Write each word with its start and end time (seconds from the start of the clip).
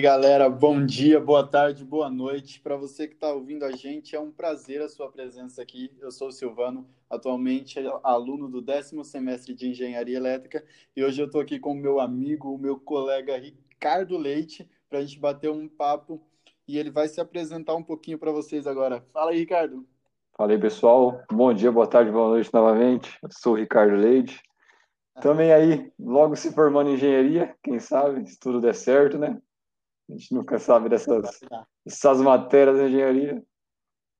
aí, 0.00 0.02
galera. 0.02 0.48
Bom 0.48 0.84
dia, 0.84 1.20
boa 1.20 1.46
tarde, 1.46 1.84
boa 1.84 2.08
noite. 2.08 2.58
Para 2.58 2.74
você 2.74 3.06
que 3.06 3.12
está 3.12 3.30
ouvindo 3.34 3.66
a 3.66 3.72
gente, 3.72 4.16
é 4.16 4.20
um 4.20 4.30
prazer 4.30 4.80
a 4.80 4.88
sua 4.88 5.10
presença 5.12 5.60
aqui. 5.60 5.92
Eu 6.00 6.10
sou 6.10 6.28
o 6.28 6.32
Silvano, 6.32 6.88
atualmente 7.10 7.78
aluno 8.02 8.48
do 8.48 8.62
décimo 8.62 9.04
semestre 9.04 9.52
de 9.52 9.68
Engenharia 9.68 10.16
Elétrica, 10.16 10.64
e 10.96 11.04
hoje 11.04 11.20
eu 11.20 11.26
estou 11.26 11.42
aqui 11.42 11.58
com 11.58 11.72
o 11.72 11.76
meu 11.76 12.00
amigo, 12.00 12.50
o 12.50 12.56
meu 12.56 12.80
colega 12.80 13.36
Ricardo 13.36 14.16
Leite, 14.16 14.66
para 14.88 15.00
a 15.00 15.02
gente 15.02 15.20
bater 15.20 15.50
um 15.50 15.68
papo 15.68 16.22
e 16.66 16.78
ele 16.78 16.90
vai 16.90 17.06
se 17.06 17.20
apresentar 17.20 17.74
um 17.74 17.82
pouquinho 17.82 18.18
para 18.18 18.32
vocês 18.32 18.66
agora. 18.66 19.02
Fala 19.12 19.32
aí, 19.32 19.40
Ricardo. 19.40 19.86
Fala 20.34 20.52
aí, 20.52 20.58
pessoal. 20.58 21.20
Bom 21.30 21.52
dia, 21.52 21.70
boa 21.70 21.86
tarde, 21.86 22.10
boa 22.10 22.30
noite 22.30 22.48
novamente. 22.54 23.18
Eu 23.22 23.28
sou 23.30 23.52
o 23.52 23.56
Ricardo 23.56 23.96
Leite. 23.96 24.40
Também 25.20 25.52
aí, 25.52 25.92
logo 25.98 26.36
se 26.36 26.50
formando 26.54 26.88
em 26.88 26.94
engenharia, 26.94 27.54
quem 27.62 27.78
sabe, 27.78 28.26
se 28.26 28.40
tudo 28.40 28.62
der 28.62 28.74
certo, 28.74 29.18
né? 29.18 29.38
A 30.10 30.16
gente 30.16 30.34
nunca 30.34 30.58
sabe 30.58 30.88
dessas, 30.88 31.40
dessas 31.84 32.20
matérias 32.20 32.76
da 32.76 32.88
engenharia. 32.88 33.44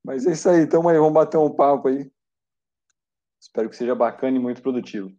Mas 0.03 0.25
é 0.25 0.31
isso 0.31 0.49
aí, 0.49 0.61
então 0.61 0.87
aí, 0.87 0.97
vamos 0.97 1.13
bater 1.13 1.37
um 1.37 1.53
papo 1.53 1.89
aí. 1.89 2.09
Espero 3.39 3.69
que 3.69 3.75
seja 3.75 3.93
bacana 3.93 4.37
e 4.37 4.39
muito 4.39 4.61
produtivo. 4.61 5.11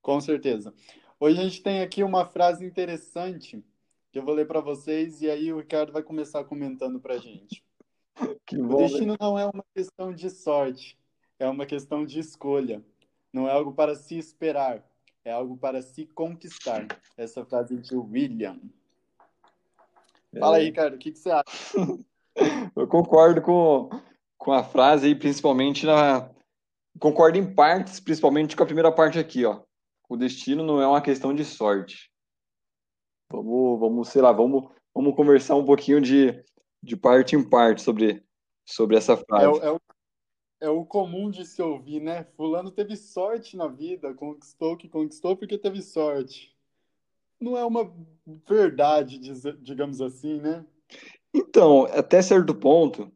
Com 0.00 0.20
certeza. 0.20 0.74
Hoje 1.18 1.40
a 1.40 1.42
gente 1.44 1.62
tem 1.62 1.82
aqui 1.82 2.02
uma 2.02 2.24
frase 2.24 2.64
interessante 2.64 3.64
que 4.10 4.18
eu 4.18 4.24
vou 4.24 4.34
ler 4.34 4.46
para 4.46 4.60
vocês 4.60 5.22
e 5.22 5.30
aí 5.30 5.52
o 5.52 5.58
Ricardo 5.58 5.92
vai 5.92 6.02
começar 6.02 6.44
comentando 6.44 7.00
para 7.00 7.14
a 7.14 7.18
gente. 7.18 7.64
Bom, 8.52 8.76
o 8.76 8.80
né? 8.80 8.86
destino 8.86 9.12
né? 9.12 9.18
não 9.20 9.38
é 9.38 9.46
uma 9.46 9.64
questão 9.74 10.12
de 10.12 10.28
sorte, 10.28 10.98
é 11.38 11.48
uma 11.48 11.64
questão 11.64 12.04
de 12.04 12.18
escolha. 12.18 12.84
Não 13.32 13.48
é 13.48 13.52
algo 13.52 13.72
para 13.72 13.94
se 13.94 14.18
esperar, 14.18 14.84
é 15.24 15.32
algo 15.32 15.56
para 15.56 15.80
se 15.80 16.06
conquistar. 16.06 16.86
Essa 17.16 17.44
frase 17.44 17.78
de 17.78 17.96
William. 17.96 18.60
Fala 20.38 20.56
aí, 20.56 20.64
Ricardo, 20.64 20.94
o 20.94 20.98
que, 20.98 21.12
que 21.12 21.18
você 21.18 21.30
acha? 21.30 21.44
Eu 22.74 22.88
concordo 22.88 23.42
com, 23.42 23.90
com 24.38 24.52
a 24.52 24.64
frase 24.64 25.06
aí, 25.06 25.14
principalmente 25.14 25.84
na. 25.84 26.30
Concordo 26.98 27.38
em 27.38 27.54
partes, 27.54 28.00
principalmente 28.00 28.56
com 28.56 28.62
a 28.62 28.66
primeira 28.66 28.90
parte 28.90 29.18
aqui, 29.18 29.44
ó. 29.44 29.62
O 30.08 30.16
destino 30.16 30.64
não 30.64 30.80
é 30.80 30.86
uma 30.86 31.02
questão 31.02 31.34
de 31.34 31.44
sorte. 31.44 32.10
Vamos, 33.30 33.80
vamos 33.80 34.08
sei 34.08 34.20
lá, 34.20 34.32
vamos, 34.32 34.70
vamos 34.94 35.14
conversar 35.14 35.56
um 35.56 35.64
pouquinho 35.64 36.00
de, 36.00 36.42
de 36.82 36.96
parte 36.96 37.34
em 37.34 37.48
parte 37.48 37.82
sobre, 37.82 38.22
sobre 38.66 38.96
essa 38.96 39.16
frase. 39.16 39.44
É, 39.44 39.66
é, 39.66 39.72
o, 39.72 39.80
é 40.60 40.68
o 40.68 40.84
comum 40.84 41.30
de 41.30 41.46
se 41.46 41.62
ouvir, 41.62 42.00
né? 42.00 42.24
Fulano 42.36 42.70
teve 42.70 42.94
sorte 42.96 43.56
na 43.56 43.68
vida, 43.68 44.14
conquistou 44.14 44.74
o 44.74 44.76
que 44.76 44.88
conquistou 44.88 45.36
porque 45.36 45.58
teve 45.58 45.80
sorte 45.80 46.51
não 47.42 47.56
é 47.56 47.64
uma 47.64 47.92
verdade, 48.48 49.18
digamos 49.60 50.00
assim, 50.00 50.40
né? 50.40 50.64
Então, 51.34 51.84
até 51.86 52.22
certo 52.22 52.54
ponto, 52.54 53.12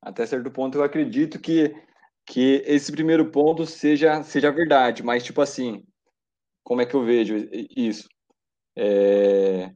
até 0.00 0.26
certo 0.26 0.50
ponto 0.50 0.78
eu 0.78 0.82
acredito 0.82 1.38
que, 1.38 1.74
que 2.26 2.62
esse 2.66 2.90
primeiro 2.90 3.30
ponto 3.30 3.64
seja, 3.64 4.22
seja 4.22 4.50
verdade, 4.50 5.02
mas 5.02 5.22
tipo 5.22 5.40
assim, 5.40 5.84
como 6.64 6.80
é 6.80 6.86
que 6.86 6.94
eu 6.94 7.04
vejo 7.04 7.36
isso? 7.76 8.08
É, 8.76 9.70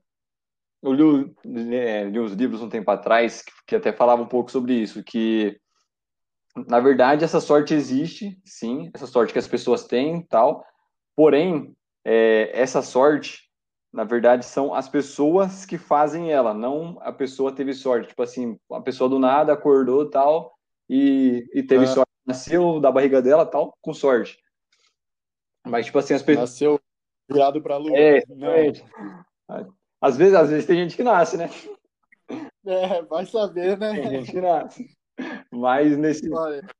eu 0.82 0.92
li, 0.92 1.34
é, 1.76 2.04
li 2.04 2.18
uns 2.18 2.32
livros 2.32 2.62
um 2.62 2.68
tempo 2.68 2.90
atrás 2.90 3.42
que, 3.42 3.52
que 3.66 3.76
até 3.76 3.92
falava 3.92 4.22
um 4.22 4.28
pouco 4.28 4.50
sobre 4.50 4.74
isso, 4.74 5.04
que 5.04 5.60
na 6.66 6.80
verdade 6.80 7.22
essa 7.22 7.40
sorte 7.40 7.74
existe, 7.74 8.40
sim, 8.44 8.90
essa 8.94 9.06
sorte 9.06 9.32
que 9.32 9.38
as 9.38 9.46
pessoas 9.46 9.84
têm, 9.84 10.22
tal, 10.22 10.64
porém 11.14 11.76
é, 12.08 12.52
essa 12.52 12.82
sorte, 12.82 13.50
na 13.92 14.04
verdade, 14.04 14.46
são 14.46 14.72
as 14.72 14.88
pessoas 14.88 15.66
que 15.66 15.76
fazem 15.76 16.30
ela, 16.30 16.54
não 16.54 16.98
a 17.00 17.12
pessoa 17.12 17.50
teve 17.52 17.74
sorte. 17.74 18.10
Tipo 18.10 18.22
assim, 18.22 18.56
a 18.70 18.80
pessoa 18.80 19.10
do 19.10 19.18
nada 19.18 19.52
acordou 19.52 20.08
tal 20.08 20.54
e, 20.88 21.44
e 21.52 21.64
teve 21.64 21.82
ah. 21.82 21.88
sorte, 21.88 22.10
nasceu 22.24 22.78
da 22.78 22.92
barriga 22.92 23.20
dela 23.20 23.44
tal, 23.44 23.76
com 23.82 23.92
sorte. 23.92 24.38
Mas, 25.66 25.86
tipo 25.86 25.98
assim, 25.98 26.14
as 26.14 26.22
pessoas. 26.22 26.50
Nasceu 26.50 26.80
virado 27.28 27.60
pra 27.60 27.76
lua. 27.76 27.98
É, 27.98 28.18
exatamente. 28.18 28.84
Às 30.00 30.16
vezes, 30.16 30.34
às 30.34 30.48
vezes 30.48 30.64
tem 30.64 30.76
gente 30.76 30.94
que 30.94 31.02
nasce, 31.02 31.36
né? 31.36 31.50
É, 32.64 33.02
vai 33.02 33.26
saber, 33.26 33.76
né? 33.76 33.94
Tem 33.94 34.10
gente 34.10 34.30
que 34.30 34.40
nasce. 34.40 34.96
Mas 35.50 35.96
nesse, 35.96 36.30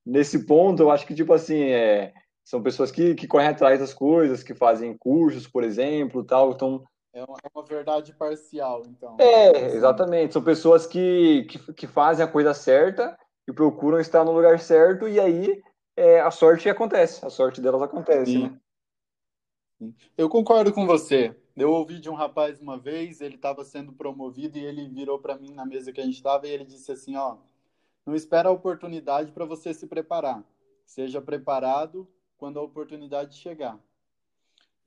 nesse 0.04 0.46
ponto, 0.46 0.84
eu 0.84 0.90
acho 0.92 1.04
que, 1.04 1.14
tipo 1.16 1.32
assim, 1.32 1.64
é, 1.64 2.12
são 2.46 2.62
pessoas 2.62 2.92
que, 2.92 3.16
que 3.16 3.26
correm 3.26 3.48
atrás 3.48 3.80
das 3.80 3.92
coisas, 3.92 4.44
que 4.44 4.54
fazem 4.54 4.96
cursos, 4.96 5.48
por 5.48 5.64
exemplo, 5.64 6.22
tal, 6.22 6.52
então... 6.52 6.84
É 7.12 7.24
uma, 7.24 7.36
é 7.42 7.48
uma 7.52 7.64
verdade 7.64 8.14
parcial, 8.14 8.82
então. 8.86 9.16
É, 9.18 9.74
exatamente. 9.74 10.32
São 10.32 10.44
pessoas 10.44 10.86
que, 10.86 11.44
que, 11.50 11.72
que, 11.72 11.86
fazem 11.88 12.24
a 12.24 12.28
coisa 12.28 12.54
certa 12.54 13.18
e 13.48 13.52
procuram 13.52 13.98
estar 13.98 14.24
no 14.24 14.30
lugar 14.30 14.60
certo, 14.60 15.08
e 15.08 15.18
aí 15.18 15.60
é, 15.96 16.20
a 16.20 16.30
sorte 16.30 16.68
acontece, 16.68 17.24
a 17.26 17.30
sorte 17.30 17.60
delas 17.60 17.82
acontece, 17.82 18.30
Sim. 18.30 18.58
né? 19.80 19.92
Eu 20.16 20.28
concordo 20.28 20.72
com 20.72 20.86
você. 20.86 21.34
Eu 21.56 21.72
ouvi 21.72 21.98
de 21.98 22.08
um 22.08 22.14
rapaz 22.14 22.60
uma 22.60 22.78
vez, 22.78 23.20
ele 23.20 23.34
estava 23.34 23.64
sendo 23.64 23.92
promovido 23.92 24.56
e 24.56 24.64
ele 24.64 24.86
virou 24.88 25.18
para 25.18 25.36
mim 25.36 25.52
na 25.52 25.66
mesa 25.66 25.90
que 25.90 26.00
a 26.00 26.04
gente 26.04 26.14
estava 26.14 26.46
e 26.46 26.50
ele 26.50 26.64
disse 26.64 26.92
assim, 26.92 27.16
ó, 27.16 27.38
não 28.04 28.14
espera 28.14 28.50
a 28.50 28.52
oportunidade 28.52 29.32
para 29.32 29.44
você 29.44 29.74
se 29.74 29.86
preparar. 29.88 30.44
Seja 30.84 31.20
preparado 31.20 32.06
quando 32.36 32.58
a 32.58 32.62
oportunidade 32.62 33.36
chegar. 33.36 33.78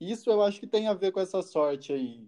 Isso 0.00 0.30
eu 0.30 0.42
acho 0.42 0.58
que 0.58 0.66
tem 0.66 0.88
a 0.88 0.94
ver 0.94 1.12
com 1.12 1.20
essa 1.20 1.42
sorte 1.42 1.92
aí. 1.92 2.26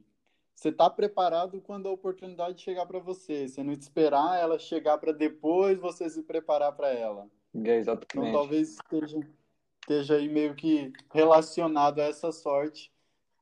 Você 0.55 0.69
está 0.69 0.89
preparado 0.89 1.61
quando 1.61 1.89
a 1.89 1.93
oportunidade 1.93 2.63
chegar 2.63 2.87
para 2.87 2.99
você. 2.99 3.49
Você 3.49 3.63
não 3.63 3.73
esperar 3.73 4.39
ela 4.39 4.59
chegar 4.59 4.99
para 4.99 5.13
depois 5.13 5.79
você 5.79 6.09
se 6.09 6.23
preparar 6.23 6.73
para 6.73 6.89
ela. 6.93 7.29
É, 7.55 7.77
exatamente. 7.77 8.29
Então 8.29 8.33
talvez 8.33 8.75
esteja, 8.75 9.21
esteja 9.81 10.17
aí 10.17 10.29
meio 10.29 10.55
que 10.55 10.93
relacionado 11.13 12.01
a 12.01 12.05
essa 12.05 12.31
sorte, 12.31 12.93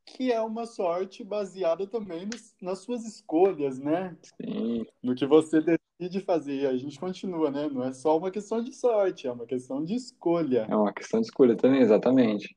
que 0.06 0.32
é 0.32 0.40
uma 0.40 0.66
sorte 0.66 1.22
baseada 1.22 1.86
também 1.86 2.26
nos, 2.26 2.54
nas 2.60 2.78
suas 2.78 3.04
escolhas, 3.04 3.78
né? 3.78 4.16
Sim. 4.40 4.86
No 5.02 5.14
que 5.14 5.26
você 5.26 5.60
de 6.08 6.20
fazer. 6.20 6.66
A 6.66 6.76
gente 6.76 6.98
continua, 6.98 7.50
né? 7.50 7.68
Não 7.68 7.84
é 7.84 7.92
só 7.92 8.16
uma 8.16 8.30
questão 8.30 8.62
de 8.62 8.72
sorte, 8.72 9.26
é 9.26 9.32
uma 9.32 9.46
questão 9.46 9.84
de 9.84 9.94
escolha. 9.94 10.66
É 10.68 10.76
uma 10.76 10.92
questão 10.92 11.20
de 11.20 11.26
escolha 11.26 11.56
também, 11.56 11.80
exatamente. 11.80 12.56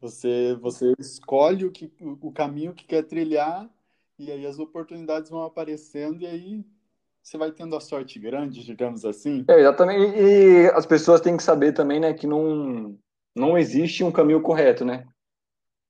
Você, 0.00 0.54
você 0.56 0.94
escolhe 0.98 1.64
o, 1.64 1.72
que, 1.72 1.92
o 2.00 2.30
caminho 2.30 2.72
que 2.72 2.86
quer 2.86 3.02
trilhar 3.02 3.68
e 4.16 4.30
aí 4.30 4.46
as 4.46 4.60
oportunidades 4.60 5.28
vão 5.28 5.42
aparecendo 5.42 6.22
e 6.22 6.26
aí 6.26 6.64
você 7.22 7.36
vai 7.36 7.50
tendo 7.50 7.74
a 7.74 7.80
sorte 7.80 8.18
grande, 8.18 8.64
digamos 8.64 9.04
assim. 9.04 9.44
É, 9.48 9.58
exatamente. 9.58 10.16
E 10.16 10.66
as 10.68 10.86
pessoas 10.86 11.20
têm 11.20 11.36
que 11.36 11.42
saber 11.42 11.72
também, 11.72 11.98
né, 11.98 12.14
que 12.14 12.26
não, 12.26 12.96
não 13.34 13.58
existe 13.58 14.04
um 14.04 14.12
caminho 14.12 14.40
correto, 14.40 14.84
né? 14.84 15.04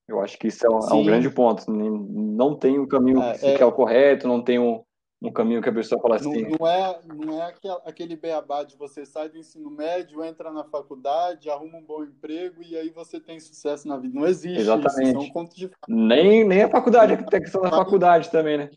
Eu 0.08 0.20
acho 0.20 0.38
que 0.38 0.48
isso 0.48 0.66
é 0.66 0.70
um, 0.70 0.78
é 0.78 0.94
um 0.94 1.04
grande 1.04 1.30
ponto. 1.30 1.70
Não 1.70 2.56
tem 2.56 2.78
um 2.78 2.86
caminho 2.86 3.22
é, 3.22 3.38
que 3.38 3.46
é, 3.46 3.60
é 3.60 3.64
o 3.64 3.70
correto, 3.70 4.26
não 4.26 4.42
tem 4.42 4.58
um, 4.58 4.82
um 5.22 5.30
caminho 5.30 5.60
que 5.60 5.68
a 5.68 5.72
pessoa 5.72 6.00
fala 6.00 6.16
assim. 6.16 6.42
Não, 6.42 6.50
não 6.58 6.66
é, 6.66 7.00
não 7.04 7.42
é 7.42 7.54
aquele 7.84 8.16
beabá 8.16 8.64
de 8.64 8.76
você 8.76 9.04
sai 9.04 9.28
do 9.28 9.36
ensino 9.36 9.70
médio, 9.70 10.24
entra 10.24 10.50
na 10.50 10.64
faculdade, 10.64 11.50
arruma 11.50 11.78
um 11.78 11.84
bom 11.84 12.02
emprego 12.02 12.62
e 12.62 12.76
aí 12.76 12.88
você 12.88 13.20
tem 13.20 13.38
sucesso 13.38 13.86
na 13.86 13.98
vida. 13.98 14.18
Não 14.18 14.26
existe 14.26 14.60
Exatamente. 14.60 15.18
isso, 15.18 15.32
são 15.32 15.44
de 15.44 15.70
nem, 15.86 16.44
nem 16.44 16.62
a 16.62 16.70
faculdade, 16.70 17.16
tem 17.28 17.40
questão 17.42 17.60
da 17.60 17.70
faculdade 17.70 18.30
também, 18.30 18.56
né? 18.56 18.70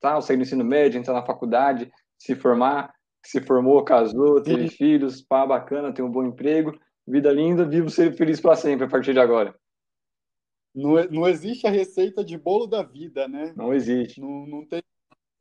Tá, 0.00 0.20
saí 0.20 0.36
do 0.36 0.42
ensino 0.42 0.64
médio, 0.64 0.98
entra 0.98 1.14
na 1.14 1.24
faculdade, 1.24 1.92
se 2.18 2.34
formar, 2.34 2.92
se 3.24 3.40
formou, 3.40 3.84
casou, 3.84 4.42
teve 4.42 4.68
Sim. 4.68 4.76
filhos, 4.76 5.22
pá, 5.22 5.46
bacana, 5.46 5.92
tem 5.92 6.04
um 6.04 6.10
bom 6.10 6.24
emprego, 6.24 6.76
vida 7.06 7.30
linda, 7.30 7.64
vivo 7.64 7.88
ser 7.88 8.12
feliz 8.14 8.40
para 8.40 8.56
sempre 8.56 8.86
a 8.86 8.88
partir 8.88 9.12
de 9.12 9.20
agora. 9.20 9.54
Não, 10.74 10.94
não 11.10 11.28
existe 11.28 11.66
a 11.66 11.70
receita 11.70 12.24
de 12.24 12.36
bolo 12.36 12.66
da 12.66 12.82
vida, 12.82 13.28
né? 13.28 13.52
Não 13.56 13.72
existe. 13.72 14.20
Não, 14.20 14.46
não 14.46 14.64
tem 14.64 14.82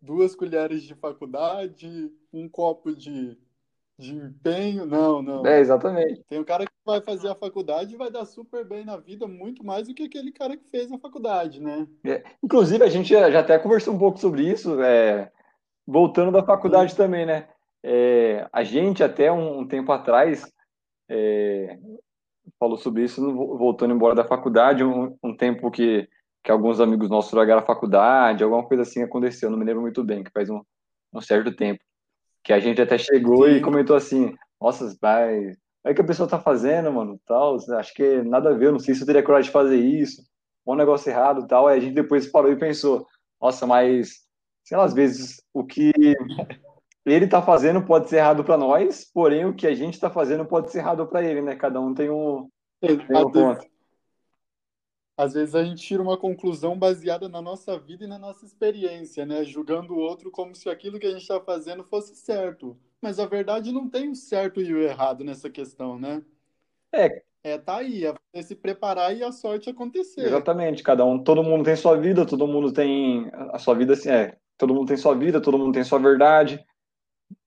duas 0.01 0.35
colheres 0.35 0.83
de 0.83 0.95
faculdade, 0.95 2.11
um 2.31 2.47
copo 2.47 2.95
de, 2.95 3.37
de 3.97 4.15
empenho. 4.15 4.85
Não, 4.85 5.21
não. 5.21 5.45
É, 5.45 5.59
exatamente. 5.59 6.23
Tem 6.29 6.39
um 6.39 6.43
cara 6.43 6.65
que 6.65 6.71
vai 6.85 7.01
fazer 7.01 7.29
a 7.29 7.35
faculdade 7.35 7.93
e 7.93 7.97
vai 7.97 8.11
dar 8.11 8.25
super 8.25 8.65
bem 8.65 8.85
na 8.85 8.97
vida, 8.97 9.27
muito 9.27 9.63
mais 9.63 9.87
do 9.87 9.93
que 9.93 10.03
aquele 10.03 10.31
cara 10.31 10.55
que 10.55 10.69
fez 10.69 10.91
a 10.91 10.99
faculdade, 10.99 11.61
né? 11.61 11.87
É, 12.05 12.23
inclusive, 12.43 12.83
a 12.83 12.89
gente 12.89 13.09
já 13.09 13.39
até 13.39 13.57
conversou 13.59 13.93
um 13.93 13.99
pouco 13.99 14.19
sobre 14.19 14.43
isso, 14.43 14.81
é, 14.81 15.31
voltando 15.85 16.31
da 16.31 16.43
faculdade 16.43 16.91
Sim. 16.91 16.97
também, 16.97 17.25
né? 17.25 17.47
É, 17.83 18.47
a 18.51 18.63
gente, 18.63 19.03
até 19.03 19.31
um, 19.31 19.59
um 19.59 19.67
tempo 19.67 19.91
atrás, 19.91 20.51
é, 21.09 21.79
falou 22.59 22.77
sobre 22.77 23.03
isso, 23.03 23.21
voltando 23.33 23.93
embora 23.93 24.15
da 24.15 24.27
faculdade, 24.27 24.83
um, 24.83 25.17
um 25.23 25.35
tempo 25.35 25.71
que 25.71 26.07
que 26.47 26.51
alguns 26.51 26.79
amigos 26.79 27.09
nossos 27.09 27.33
largaram 27.33 27.59
a 27.59 27.65
faculdade, 27.65 28.41
alguma 28.41 28.63
coisa 28.63 28.83
assim 28.83 29.03
aconteceu, 29.03 29.49
não 29.49 29.57
me 29.57 29.65
lembro 29.65 29.81
muito 29.81 30.01
bem, 30.01 30.23
que 30.23 30.31
faz 30.31 30.49
um, 30.49 30.61
um 31.13 31.19
certo 31.19 31.53
tempo. 31.53 31.83
Que 32.41 32.53
a 32.53 32.59
gente 32.61 32.81
até 32.81 32.97
chegou 32.97 33.45
Sim. 33.45 33.55
e 33.55 33.61
comentou 33.61 33.97
assim, 33.97 34.33
nossa, 34.61 34.95
vai, 35.01 35.51
é 35.83 35.93
que 35.93 35.99
a 35.99 36.05
pessoa 36.05 36.29
tá 36.29 36.39
fazendo, 36.39 36.89
mano, 36.89 37.19
tal, 37.27 37.57
acho 37.77 37.93
que 37.93 38.21
nada 38.21 38.51
a 38.51 38.53
ver, 38.53 38.71
não 38.71 38.79
sei 38.79 38.95
se 38.95 39.01
eu 39.01 39.05
teria 39.05 39.21
coragem 39.21 39.47
de 39.47 39.51
fazer 39.51 39.75
isso. 39.75 40.23
um 40.65 40.73
negócio 40.73 41.09
errado 41.09 41.41
e 41.41 41.47
tal. 41.47 41.67
Aí 41.67 41.79
a 41.79 41.81
gente 41.81 41.95
depois 41.95 42.31
parou 42.31 42.49
e 42.49 42.55
pensou, 42.55 43.05
nossa, 43.41 43.67
mas, 43.67 44.13
sei 44.63 44.77
lá, 44.77 44.85
às 44.85 44.93
vezes 44.93 45.43
o 45.53 45.65
que 45.65 45.91
ele 47.05 47.25
está 47.25 47.41
fazendo 47.41 47.81
pode 47.81 48.07
ser 48.07 48.19
errado 48.19 48.45
para 48.45 48.57
nós, 48.57 49.03
porém 49.13 49.43
o 49.43 49.53
que 49.53 49.67
a 49.67 49.75
gente 49.75 49.95
está 49.95 50.09
fazendo 50.09 50.45
pode 50.45 50.71
ser 50.71 50.77
errado 50.77 51.05
para 51.07 51.21
ele, 51.21 51.41
né? 51.41 51.57
Cada 51.57 51.81
um 51.81 51.93
tem 51.93 52.09
um, 52.09 52.47
tem 52.79 52.95
um 52.95 53.29
ponto. 53.31 53.67
Às 55.17 55.33
vezes 55.33 55.55
a 55.55 55.63
gente 55.63 55.81
tira 55.81 56.01
uma 56.01 56.15
conclusão 56.15 56.77
baseada 56.77 57.27
na 57.27 57.41
nossa 57.41 57.77
vida 57.79 58.05
e 58.05 58.07
na 58.07 58.19
nossa 58.19 58.45
experiência, 58.45 59.25
né? 59.25 59.43
Julgando 59.43 59.95
o 59.95 59.99
outro 59.99 60.29
como 60.29 60.53
se 60.53 60.69
aquilo 60.69 60.99
que 60.99 61.07
a 61.07 61.11
gente 61.11 61.23
está 61.23 61.41
fazendo 61.41 61.83
fosse 61.83 62.15
certo. 62.15 62.77
Mas 63.01 63.19
a 63.19 63.25
verdade 63.25 63.71
não 63.71 63.89
tem 63.89 64.09
o 64.09 64.15
certo 64.15 64.61
e 64.61 64.71
o 64.71 64.79
errado 64.79 65.23
nessa 65.23 65.49
questão, 65.49 65.97
né? 65.97 66.23
É. 66.93 67.23
É, 67.43 67.57
tá 67.57 67.77
aí, 67.77 68.03
é 68.33 68.41
se 68.41 68.55
preparar 68.55 69.15
e 69.15 69.23
a 69.23 69.31
sorte 69.31 69.69
acontecer. 69.69 70.25
Exatamente, 70.25 70.83
cada 70.83 71.05
um, 71.05 71.17
todo 71.17 71.43
mundo 71.43 71.63
tem 71.63 71.75
sua 71.75 71.95
vida, 71.95 72.25
todo 72.25 72.45
mundo 72.45 72.73
tem 72.73 73.31
a 73.33 73.57
sua 73.57 73.73
vida 73.73 73.93
assim, 73.93 74.09
é, 74.09 74.37
todo 74.57 74.73
mundo 74.73 74.87
tem 74.87 74.97
sua 74.97 75.15
vida, 75.15 75.39
todo 75.39 75.57
mundo 75.57 75.73
tem 75.73 75.83
sua 75.83 75.97
verdade. 75.97 76.63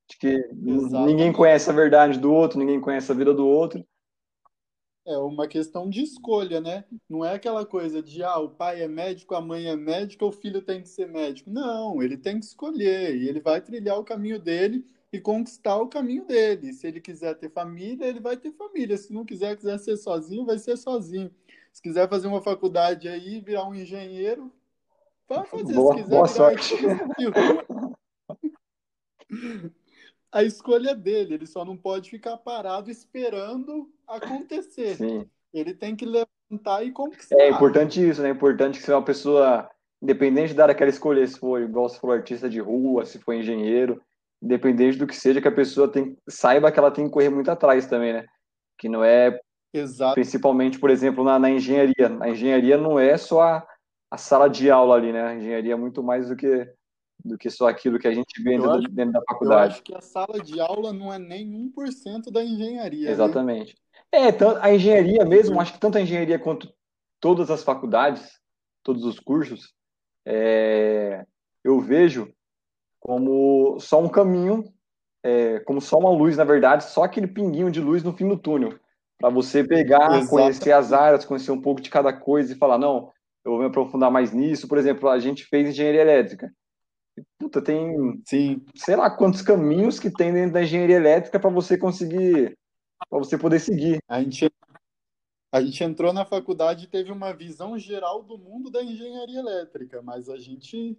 De 0.09 0.17
que 0.17 0.49
ninguém 0.53 1.33
conhece 1.33 1.69
a 1.71 1.73
verdade 1.73 2.19
do 2.19 2.33
outro, 2.33 2.59
ninguém 2.59 2.81
conhece 2.81 3.13
a 3.13 3.15
vida 3.15 3.35
do 3.35 3.47
outro. 3.47 3.85
É 5.07 5.17
uma 5.17 5.49
questão 5.49 5.89
de 5.89 6.03
escolha, 6.03 6.61
né? 6.61 6.85
Não 7.09 7.25
é 7.25 7.35
aquela 7.35 7.65
coisa 7.65 8.03
de, 8.03 8.23
ah, 8.23 8.39
o 8.39 8.51
pai 8.51 8.83
é 8.83 8.89
médico, 8.89 9.35
a 9.35 9.41
mãe 9.41 9.67
é 9.67 9.75
médica, 9.75 10.25
o 10.25 10.33
filho 10.33 10.61
tem 10.61 10.83
que 10.83 10.89
ser 10.89 11.09
médico. 11.09 11.51
Não, 11.51 12.03
ele 12.03 12.17
tem 12.17 12.39
que 12.39 12.45
escolher 12.45 13.17
e 13.17 13.29
ele 13.29 13.41
vai 13.41 13.61
trilhar 13.61 13.99
o 13.99 14.05
caminho 14.05 14.39
dele 14.39 14.85
e 15.13 15.19
conquistar 15.19 15.77
o 15.79 15.89
caminho 15.89 16.27
dele. 16.27 16.73
Se 16.73 16.87
ele 16.87 17.01
quiser 17.01 17.35
ter 17.35 17.51
família, 17.51 18.05
ele 18.05 18.21
vai 18.21 18.37
ter 18.37 18.53
família. 18.53 18.97
Se 18.97 19.13
não 19.13 19.25
quiser, 19.25 19.57
quiser 19.57 19.79
ser 19.79 19.97
sozinho, 19.97 20.45
vai 20.45 20.59
ser 20.59 20.77
sozinho. 20.77 21.31
Se 21.73 21.81
quiser 21.81 22.09
fazer 22.09 22.29
uma 22.29 22.43
faculdade 22.43 23.09
aí, 23.09 23.41
virar 23.41 23.67
um 23.67 23.75
engenheiro, 23.75 24.53
vai 25.29 25.47
fazer. 25.47 25.75
Boa, 25.75 25.95
Se 25.95 26.03
quiser 26.03 26.15
boa 26.17 26.29
sorte. 26.29 26.75
a 30.33 30.43
escolha 30.43 30.95
dele. 30.95 31.35
Ele 31.35 31.47
só 31.47 31.65
não 31.65 31.77
pode 31.77 32.11
ficar 32.11 32.37
parado 32.37 32.91
esperando 32.91 33.91
acontecer. 34.07 34.97
Sim. 34.97 35.27
Ele 35.53 35.75
tem 35.75 35.97
que 35.97 36.07
levantar 36.07 36.85
e 36.85 36.93
conquistar. 36.93 37.37
É 37.39 37.51
importante 37.51 38.07
isso, 38.07 38.23
né? 38.23 38.29
É 38.29 38.33
importante 38.33 38.79
que 38.79 38.85
se 38.85 38.93
uma 38.93 39.05
pessoa, 39.05 39.69
independente 40.01 40.55
da 40.55 40.67
aquela 40.67 40.91
escolha, 40.91 41.27
se 41.27 41.39
for 41.39 41.61
igual 41.61 41.89
se 41.89 41.99
for 41.99 42.13
artista 42.13 42.49
de 42.49 42.61
rua, 42.61 43.05
se 43.05 43.19
for 43.19 43.35
engenheiro, 43.35 44.01
independente 44.43 44.97
do 44.97 45.07
que 45.07 45.17
seja, 45.17 45.41
que 45.41 45.49
a 45.49 45.53
pessoa 45.53 45.89
tem, 45.89 46.17
saiba 46.29 46.71
que 46.71 46.79
ela 46.79 46.91
tem 46.91 47.07
que 47.07 47.11
correr 47.11 47.29
muito 47.29 47.51
atrás 47.51 47.87
também, 47.87 48.13
né? 48.13 48.25
Que 48.79 48.89
não 48.89 49.05
é 49.05 49.39
Exato. 49.73 50.15
principalmente, 50.15 50.79
por 50.79 50.91
exemplo, 50.91 51.25
na, 51.25 51.39
na 51.39 51.51
engenharia. 51.51 52.17
A 52.21 52.31
engenharia 52.31 52.77
não 52.77 52.99
é 52.99 53.17
só 53.17 53.43
a, 53.43 53.67
a 54.11 54.17
sala 54.17 54.49
de 54.49 54.71
aula 54.71 54.95
ali, 54.97 55.13
né? 55.13 55.23
A 55.23 55.35
engenharia 55.35 55.73
é 55.73 55.77
muito 55.77 56.03
mais 56.03 56.29
do 56.29 56.37
que 56.37 56.73
do 57.25 57.39
que 57.39 57.51
só 57.51 57.69
aquilo 57.69 57.99
que 57.99 58.09
a 58.09 58.15
gente 58.15 58.43
vê 58.43 58.53
dentro, 58.53 58.71
acho, 58.71 58.89
dentro 58.89 59.13
da 59.13 59.23
faculdade. 59.29 59.63
Eu 59.63 59.71
acho 59.73 59.83
que 59.83 59.95
a 59.95 60.01
sala 60.01 60.41
de 60.41 60.61
aula 60.61 60.93
não 60.93 61.13
é 61.13 61.19
nem 61.19 61.47
1% 61.47 62.31
da 62.31 62.43
engenharia. 62.43 63.07
Né? 63.07 63.13
Exatamente. 63.13 63.77
Né? 64.13 64.29
É, 64.29 64.29
a 64.61 64.75
engenharia 64.75 65.25
mesmo, 65.25 65.61
acho 65.61 65.75
que 65.75 65.81
tanto 65.81 65.99
a 65.99 66.01
engenharia 66.01 66.39
quanto 66.39 66.73
todas 67.21 67.51
as 67.51 67.63
faculdades, 67.63 68.41
todos 68.83 69.05
os 69.05 69.21
cursos, 69.21 69.75
é, 70.27 71.25
eu 71.63 71.81
vejo 71.81 72.33
como 72.99 73.79
só 73.79 74.03
um 74.03 74.09
caminho, 74.09 74.65
é, 75.23 75.61
como 75.61 75.81
só 75.81 75.99
uma 75.99 76.11
luz, 76.11 76.37
na 76.37 76.45
verdade, 76.45 76.85
só 76.85 77.05
aquele 77.05 77.27
pinguinho 77.27 77.71
de 77.71 77.81
luz 77.81 78.03
no 78.03 78.13
fim 78.13 78.29
do 78.29 78.39
túnel, 78.39 78.79
para 79.19 79.31
você 79.31 79.63
pegar, 79.63 80.03
Exatamente. 80.03 80.29
conhecer 80.29 80.73
as 80.73 80.93
áreas, 80.93 81.25
conhecer 81.25 81.53
um 81.53 81.61
pouco 81.61 81.81
de 81.81 81.91
cada 81.91 82.13
coisa 82.13 82.53
e 82.53 82.57
falar, 82.57 82.79
não, 82.79 83.11
eu 83.45 83.53
vou 83.53 83.61
me 83.61 83.67
aprofundar 83.67 84.11
mais 84.11 84.33
nisso. 84.33 84.69
Por 84.69 84.79
exemplo, 84.79 85.09
a 85.09 85.19
gente 85.19 85.45
fez 85.45 85.69
engenharia 85.69 86.03
elétrica. 86.03 86.53
Puta, 87.39 87.63
tem, 87.63 88.21
Sim. 88.25 88.65
sei 88.75 88.97
lá 88.97 89.11
quantos 89.11 89.43
caminhos 89.43 89.99
que 89.99 90.11
tem 90.11 90.33
dentro 90.33 90.53
da 90.53 90.63
engenharia 90.63 90.97
elétrica 90.97 91.39
para 91.39 91.51
você 91.51 91.77
conseguir, 91.77 92.57
para 93.09 93.19
você 93.19 93.39
poder 93.39 93.61
seguir. 93.61 93.99
A 94.09 94.23
gente, 94.23 94.51
a 95.53 95.61
gente 95.61 95.83
entrou 95.83 96.13
na 96.13 96.25
faculdade 96.25 96.85
e 96.85 96.89
teve 96.89 97.11
uma 97.11 97.33
visão 97.33 97.79
geral 97.79 98.23
do 98.23 98.39
mundo 98.39 98.71
da 98.71 98.83
engenharia 98.83 99.41
elétrica, 99.41 100.03
mas 100.03 100.29
a 100.29 100.37
gente 100.37 100.99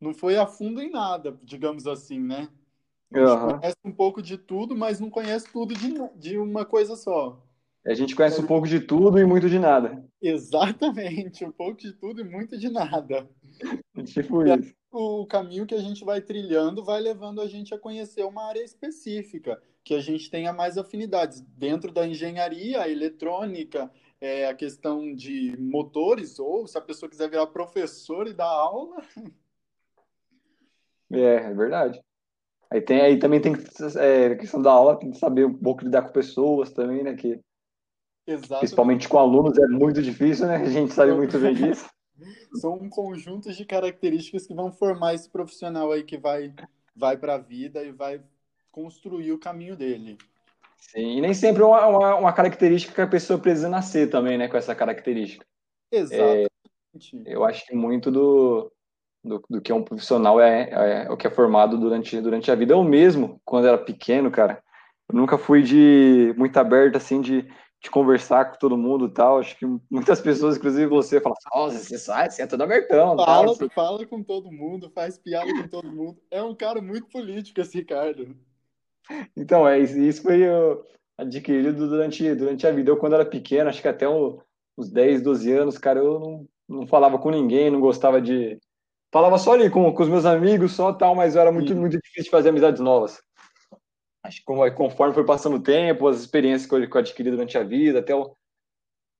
não 0.00 0.14
foi 0.14 0.36
a 0.36 0.46
fundo 0.46 0.80
em 0.80 0.90
nada, 0.90 1.38
digamos 1.42 1.86
assim, 1.86 2.18
né? 2.18 2.48
A 3.12 3.18
gente 3.18 3.28
uhum. 3.28 3.58
conhece 3.58 3.76
um 3.84 3.92
pouco 3.92 4.22
de 4.22 4.38
tudo, 4.38 4.76
mas 4.76 5.00
não 5.00 5.10
conhece 5.10 5.52
tudo 5.52 5.74
de, 5.74 5.94
de 6.16 6.38
uma 6.38 6.64
coisa 6.64 6.94
só. 6.94 7.42
A 7.84 7.94
gente 7.94 8.14
conhece 8.14 8.38
é... 8.38 8.42
um 8.42 8.46
pouco 8.46 8.68
de 8.68 8.80
tudo 8.80 9.18
e 9.18 9.24
muito 9.24 9.48
de 9.48 9.58
nada. 9.58 10.04
Exatamente, 10.22 11.44
um 11.44 11.50
pouco 11.50 11.78
de 11.78 11.92
tudo 11.92 12.20
e 12.20 12.24
muito 12.24 12.58
de 12.58 12.68
nada. 12.68 13.28
Tipo 14.04 14.44
isso 14.44 14.79
o 14.90 15.26
caminho 15.26 15.66
que 15.66 15.74
a 15.74 15.80
gente 15.80 16.04
vai 16.04 16.20
trilhando 16.20 16.84
vai 16.84 17.00
levando 17.00 17.40
a 17.40 17.46
gente 17.46 17.72
a 17.72 17.78
conhecer 17.78 18.24
uma 18.24 18.46
área 18.46 18.62
específica, 18.62 19.60
que 19.84 19.94
a 19.94 20.00
gente 20.00 20.30
tenha 20.30 20.52
mais 20.52 20.76
afinidades. 20.76 21.40
Dentro 21.40 21.92
da 21.92 22.06
engenharia, 22.06 22.82
a 22.82 22.88
eletrônica, 22.88 23.90
é, 24.20 24.46
a 24.46 24.54
questão 24.54 25.14
de 25.14 25.56
motores, 25.58 26.38
ou 26.38 26.66
se 26.66 26.76
a 26.76 26.80
pessoa 26.80 27.08
quiser 27.08 27.30
virar 27.30 27.46
professor 27.46 28.26
e 28.26 28.34
dar 28.34 28.48
aula. 28.48 28.96
É, 31.12 31.18
é 31.18 31.54
verdade. 31.54 32.00
Aí, 32.70 32.80
tem, 32.80 33.00
aí 33.00 33.18
também 33.18 33.40
tem 33.40 33.52
é, 33.98 34.26
a 34.26 34.36
questão 34.36 34.62
da 34.62 34.70
aula, 34.70 34.96
tem 34.96 35.10
que 35.10 35.18
saber 35.18 35.44
um 35.44 35.52
pouco 35.52 35.82
lidar 35.82 36.02
com 36.02 36.12
pessoas 36.12 36.70
também, 36.70 37.02
né? 37.02 37.16
Que, 37.16 37.40
principalmente 38.60 39.08
com 39.08 39.18
alunos 39.18 39.58
é 39.58 39.66
muito 39.66 40.00
difícil, 40.00 40.46
né? 40.46 40.58
A 40.58 40.70
gente 40.70 40.92
sabe 40.92 41.12
muito 41.12 41.36
bem 41.36 41.52
disso. 41.52 41.90
são 42.54 42.88
conjuntos 42.88 43.56
de 43.56 43.64
características 43.64 44.46
que 44.46 44.54
vão 44.54 44.72
formar 44.72 45.14
esse 45.14 45.28
profissional 45.28 45.92
aí 45.92 46.02
que 46.02 46.18
vai, 46.18 46.52
vai 46.94 47.16
para 47.16 47.34
a 47.34 47.38
vida 47.38 47.82
e 47.82 47.92
vai 47.92 48.22
construir 48.70 49.32
o 49.32 49.38
caminho 49.38 49.76
dele. 49.76 50.16
Sim, 50.78 51.18
e 51.18 51.20
nem 51.20 51.34
sempre 51.34 51.62
é 51.62 51.66
uma, 51.66 51.86
uma, 51.86 52.14
uma, 52.16 52.32
característica 52.32 52.94
que 52.94 53.00
a 53.00 53.06
pessoa 53.06 53.38
precisa 53.38 53.68
nascer 53.68 54.08
também, 54.08 54.38
né, 54.38 54.48
com 54.48 54.56
essa 54.56 54.74
característica. 54.74 55.44
Exatamente. 55.92 56.48
É, 57.26 57.34
eu 57.34 57.44
acho 57.44 57.66
que 57.66 57.74
muito 57.74 58.10
do, 58.10 58.72
do, 59.22 59.42
do 59.48 59.60
que 59.60 59.70
é 59.70 59.74
um 59.74 59.84
profissional 59.84 60.40
é, 60.40 60.70
é, 60.70 61.04
é, 61.04 61.10
o 61.10 61.16
que 61.16 61.26
é 61.26 61.30
formado 61.30 61.78
durante, 61.78 62.20
durante 62.20 62.50
a 62.50 62.54
vida. 62.54 62.72
Eu 62.72 62.82
mesmo, 62.82 63.40
quando 63.44 63.68
era 63.68 63.78
pequeno, 63.78 64.30
cara, 64.30 64.62
eu 65.08 65.14
nunca 65.14 65.36
fui 65.36 65.62
de 65.62 66.34
muito 66.36 66.56
aberto, 66.56 66.96
assim, 66.96 67.20
de, 67.20 67.46
de 67.82 67.90
conversar 67.90 68.44
com 68.44 68.58
todo 68.58 68.76
mundo 68.76 69.06
e 69.06 69.10
tal. 69.10 69.38
Acho 69.38 69.56
que 69.56 69.66
muitas 69.90 70.20
pessoas, 70.20 70.56
inclusive 70.56 70.86
você, 70.86 71.20
falam 71.20 71.36
nossa, 71.54 71.78
você 71.78 71.98
sai, 71.98 72.30
você 72.30 72.42
é 72.42 72.46
todo 72.46 72.62
abertão. 72.62 73.16
Fala, 73.16 73.56
tal, 73.56 73.70
fala 73.70 74.06
com 74.06 74.22
todo 74.22 74.52
mundo, 74.52 74.90
faz 74.94 75.18
piada 75.18 75.50
com 75.50 75.68
todo 75.68 75.90
mundo. 75.90 76.18
É 76.30 76.42
um 76.42 76.54
cara 76.54 76.80
muito 76.82 77.08
político 77.08 77.60
esse 77.60 77.78
Ricardo. 77.78 78.36
Então, 79.36 79.66
é, 79.66 79.78
isso 79.78 80.22
foi 80.22 80.42
adquirido 81.16 81.88
durante, 81.88 82.34
durante 82.34 82.66
a 82.66 82.70
vida. 82.70 82.90
Eu, 82.90 82.98
quando 82.98 83.14
era 83.14 83.24
pequeno, 83.24 83.70
acho 83.70 83.80
que 83.80 83.88
até 83.88 84.06
uns 84.08 84.90
10, 84.90 85.22
12 85.22 85.52
anos, 85.52 85.78
cara, 85.78 86.00
eu 86.00 86.20
não, 86.20 86.48
não 86.68 86.86
falava 86.86 87.18
com 87.18 87.30
ninguém, 87.30 87.70
não 87.70 87.80
gostava 87.80 88.20
de... 88.20 88.58
Falava 89.12 89.38
só 89.38 89.54
ali 89.54 89.68
com, 89.68 89.92
com 89.92 90.02
os 90.02 90.08
meus 90.08 90.24
amigos, 90.24 90.72
só 90.72 90.92
tal, 90.92 91.16
mas 91.16 91.34
era 91.34 91.50
muito, 91.50 91.74
muito 91.74 91.98
difícil 91.98 92.24
de 92.24 92.30
fazer 92.30 92.50
amizades 92.50 92.80
novas 92.80 93.20
acho 94.22 94.38
que 94.38 94.72
conforme 94.74 95.14
foi 95.14 95.24
passando 95.24 95.56
o 95.56 95.62
tempo, 95.62 96.08
as 96.08 96.20
experiências 96.20 96.68
que 96.68 96.74
eu, 96.74 96.88
que 96.88 96.96
eu 96.96 97.00
adquiri 97.00 97.30
durante 97.30 97.56
a 97.56 97.62
vida, 97.62 98.00
até 98.00 98.12
eu 98.12 98.36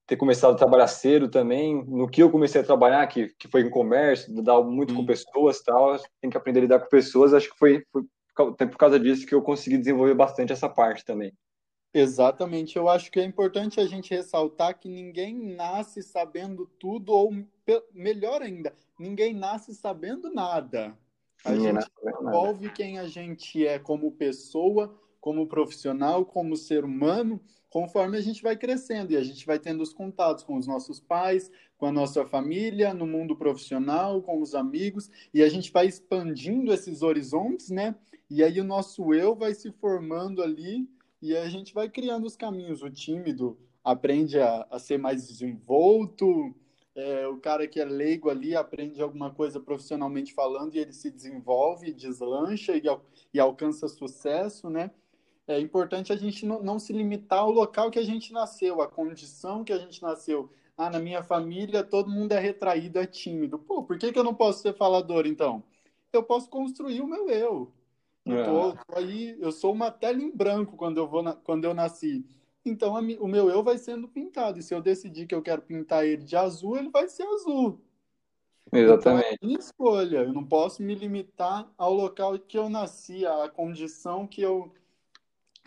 ter 0.07 0.16
começado 0.16 0.54
a 0.54 0.59
trabalhar 0.59 0.88
cedo 0.88 1.28
também, 1.28 1.85
no 1.85 2.09
que 2.09 2.21
eu 2.21 2.30
comecei 2.30 2.61
a 2.61 2.64
trabalhar, 2.64 3.07
que, 3.07 3.28
que 3.38 3.47
foi 3.47 3.62
em 3.62 3.71
comércio, 3.71 4.35
lidar 4.35 4.61
muito 4.62 4.92
hum. 4.92 4.97
com 4.97 5.07
pessoas 5.07 5.62
tal, 5.62 5.97
tem 6.21 6.28
que 6.28 6.37
aprender 6.37 6.59
a 6.59 6.62
lidar 6.62 6.80
com 6.80 6.88
pessoas, 6.88 7.33
acho 7.33 7.49
que 7.50 7.57
foi, 7.57 7.85
foi 7.92 8.02
por 8.35 8.76
causa 8.76 8.99
disso 8.99 9.26
que 9.26 9.35
eu 9.35 9.42
consegui 9.42 9.78
desenvolver 9.78 10.14
bastante 10.14 10.52
essa 10.52 10.69
parte 10.69 11.04
também. 11.04 11.33
Exatamente, 11.95 12.76
eu 12.76 12.88
acho 12.88 13.11
que 13.11 13.21
é 13.21 13.25
importante 13.25 13.80
a 13.80 13.87
gente 13.87 14.14
ressaltar 14.14 14.78
que 14.78 14.88
ninguém 14.88 15.54
nasce 15.54 16.02
sabendo 16.02 16.66
tudo, 16.78 17.12
ou 17.12 17.33
melhor 17.92 18.42
ainda, 18.42 18.73
ninguém 18.99 19.35
nasce 19.35 19.75
sabendo 19.75 20.33
nada. 20.33 20.97
A 21.44 21.54
Sim, 21.54 21.61
gente 21.61 21.87
desenvolve 22.02 22.70
quem 22.73 22.99
a 22.99 23.06
gente 23.06 23.66
é 23.66 23.78
como 23.78 24.12
pessoa, 24.12 24.94
como 25.20 25.47
profissional, 25.47 26.25
como 26.25 26.56
ser 26.56 26.85
humano, 26.85 27.40
conforme 27.68 28.16
a 28.16 28.20
gente 28.20 28.42
vai 28.42 28.56
crescendo 28.56 29.12
e 29.12 29.16
a 29.16 29.23
gente 29.23 29.47
vai 29.47 29.59
tendo 29.59 29.82
os 29.82 29.92
contatos 29.92 30.42
com 30.42 30.56
os 30.56 30.66
nossos 30.66 30.99
pais, 31.00 31.50
com 31.78 31.87
a 31.87 31.92
nossa 31.92 32.26
família, 32.26 32.92
no 32.92 33.06
mundo 33.06 33.37
profissional, 33.37 34.20
com 34.20 34.40
os 34.40 34.54
amigos, 34.54 35.09
e 35.32 35.42
a 35.42 35.49
gente 35.49 35.70
vai 35.70 35.87
expandindo 35.87 36.73
esses 36.73 37.02
horizontes, 37.02 37.70
né? 37.70 37.94
E 38.28 38.42
aí 38.42 38.61
o 38.61 38.64
nosso 38.64 39.14
eu 39.14 39.35
vai 39.35 39.54
se 39.54 39.70
formando 39.73 40.42
ali 40.42 40.88
e 41.23 41.37
a 41.37 41.49
gente 41.49 41.73
vai 41.73 41.88
criando 41.88 42.26
os 42.26 42.37
caminhos. 42.37 42.82
O 42.82 42.90
tímido 42.90 43.59
aprende 43.85 44.38
a, 44.38 44.66
a 44.70 44.78
ser 44.78 44.99
mais 44.99 45.26
desenvolto, 45.26 46.54
é, 46.94 47.26
o 47.28 47.38
cara 47.38 47.66
que 47.68 47.80
é 47.80 47.85
leigo 47.85 48.28
ali 48.30 48.54
aprende 48.54 49.00
alguma 49.02 49.30
coisa 49.32 49.61
profissionalmente 49.61 50.35
falando 50.35 50.75
e 50.75 50.78
ele 50.78 50.92
se 50.92 51.11
desenvolve, 51.11 51.92
deslancha 51.92 52.76
e, 52.76 52.82
e 53.32 53.40
alcança 53.40 53.88
sucesso, 53.88 54.68
né? 54.68 54.90
É 55.47 55.59
importante 55.61 56.12
a 56.12 56.16
gente 56.16 56.47
não, 56.47 56.62
não, 56.62 56.78
se 56.78 56.92
limitar 56.92 57.40
ao 57.40 57.50
local 57.50 57.90
que 57.90 57.99
a 57.99 58.04
gente 58.04 58.32
nasceu, 58.32 58.80
à 58.80 58.88
condição 58.88 59.64
que 59.64 59.73
a 59.73 59.78
gente 59.78 60.00
nasceu, 60.02 60.50
Ah, 60.76 60.90
na 60.90 61.00
minha 61.00 61.23
família 61.23 61.82
todo 61.85 62.11
mundo 62.11 62.32
é 62.32 62.38
retraído, 62.40 62.99
é 62.99 63.06
tímido. 63.06 63.59
Pô, 63.59 63.82
por 63.85 63.99
que, 63.99 64.12
que 64.12 64.18
eu 64.18 64.25
não 64.25 64.35
posso 64.35 64.62
ser 64.62 64.75
falador 64.75 65.26
então? 65.26 65.62
Eu 66.12 66.23
posso 66.23 66.49
construir 66.49 67.00
o 67.02 67.06
meu 67.06 67.28
eu. 67.30 67.73
Eu 68.26 68.38
tô, 68.38 68.75
tô 68.76 68.97
aí, 68.97 69.37
eu 69.40 69.52
sou 69.52 69.73
uma 69.73 69.90
tela 69.90 70.23
em 70.23 70.30
branco 70.30 70.76
quando 70.76 70.99
eu 70.99 71.09
vou 71.09 71.23
na, 71.23 71.35
quando 71.35 71.64
eu 71.64 71.75
nasci. 71.75 72.25
Então 72.64 72.97
a, 72.97 73.00
o 73.00 73.29
meu 73.29 73.49
eu 73.49 73.62
vai 73.62 73.79
sendo 73.79 74.09
pintado. 74.09 74.59
E 74.59 74.62
se 74.62 74.75
eu 74.75 74.83
decidir 74.83 75.26
que 75.26 75.35
eu 75.35 75.43
quero 75.43 75.62
pintar 75.62 76.05
ele 76.05 76.25
de 76.25 76.37
azul, 76.37 76.76
ele 76.76 76.90
vai 76.90 77.09
ser 77.09 77.25
azul. 77.25 77.81
Exatamente. 78.73 79.00
Então 79.00 79.19
é 79.19 79.47
minha 79.47 79.59
escolha. 79.59 80.19
Eu 80.19 80.33
não 80.33 80.45
posso 80.45 80.83
me 80.83 80.95
limitar 80.95 81.71
ao 81.76 81.93
local 81.93 82.38
que 82.38 82.59
eu 82.59 82.69
nasci, 82.69 83.26
à 83.26 83.49
condição 83.49 84.26
que 84.26 84.43
eu 84.43 84.73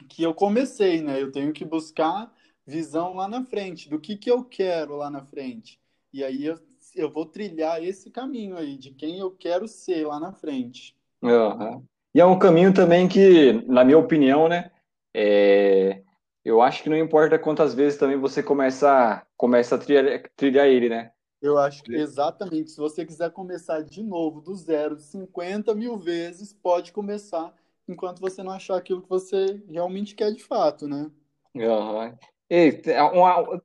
que 0.09 0.23
eu 0.23 0.33
comecei, 0.33 1.01
né? 1.01 1.21
Eu 1.21 1.31
tenho 1.31 1.53
que 1.53 1.63
buscar 1.63 2.33
visão 2.65 3.13
lá 3.13 3.27
na 3.27 3.43
frente, 3.43 3.89
do 3.89 3.99
que 3.99 4.17
que 4.17 4.29
eu 4.29 4.43
quero 4.43 4.95
lá 4.95 5.09
na 5.09 5.23
frente. 5.23 5.79
E 6.11 6.23
aí 6.23 6.45
eu, 6.45 6.59
eu 6.95 7.11
vou 7.11 7.25
trilhar 7.25 7.83
esse 7.83 8.09
caminho 8.09 8.57
aí 8.57 8.77
de 8.77 8.91
quem 8.91 9.19
eu 9.19 9.31
quero 9.31 9.67
ser 9.67 10.05
lá 10.07 10.19
na 10.19 10.31
frente. 10.31 10.95
Uhum. 11.21 11.83
E 12.13 12.21
é 12.21 12.25
um 12.25 12.37
caminho 12.37 12.73
também 12.73 13.07
que, 13.07 13.53
na 13.67 13.83
minha 13.83 13.97
opinião, 13.97 14.47
né? 14.47 14.71
É... 15.13 16.02
Eu 16.43 16.61
acho 16.61 16.83
que 16.83 16.89
não 16.89 16.97
importa 16.97 17.39
quantas 17.39 17.73
vezes 17.73 17.97
também 17.97 18.17
você 18.17 18.43
começa, 18.43 19.25
começa 19.37 19.75
a 19.75 19.77
trilhar, 19.77 20.23
trilhar 20.35 20.67
ele, 20.67 20.89
né? 20.89 21.11
Eu 21.41 21.57
acho 21.57 21.83
que 21.83 21.93
exatamente. 21.93 22.71
Se 22.71 22.77
você 22.77 23.05
quiser 23.05 23.29
começar 23.31 23.81
de 23.81 24.01
novo, 24.01 24.41
do 24.41 24.55
zero, 24.55 24.97
50 24.97 25.73
mil 25.75 25.97
vezes, 25.97 26.53
pode 26.53 26.91
começar 26.91 27.53
enquanto 27.87 28.19
você 28.19 28.41
não 28.41 28.51
achar 28.51 28.77
aquilo 28.77 29.01
que 29.01 29.09
você 29.09 29.61
realmente 29.69 30.15
quer 30.15 30.31
de 30.31 30.43
fato, 30.43 30.87
né? 30.87 31.11
Uhum. 31.55 32.17
E, 32.49 32.81
uma, 33.13 33.61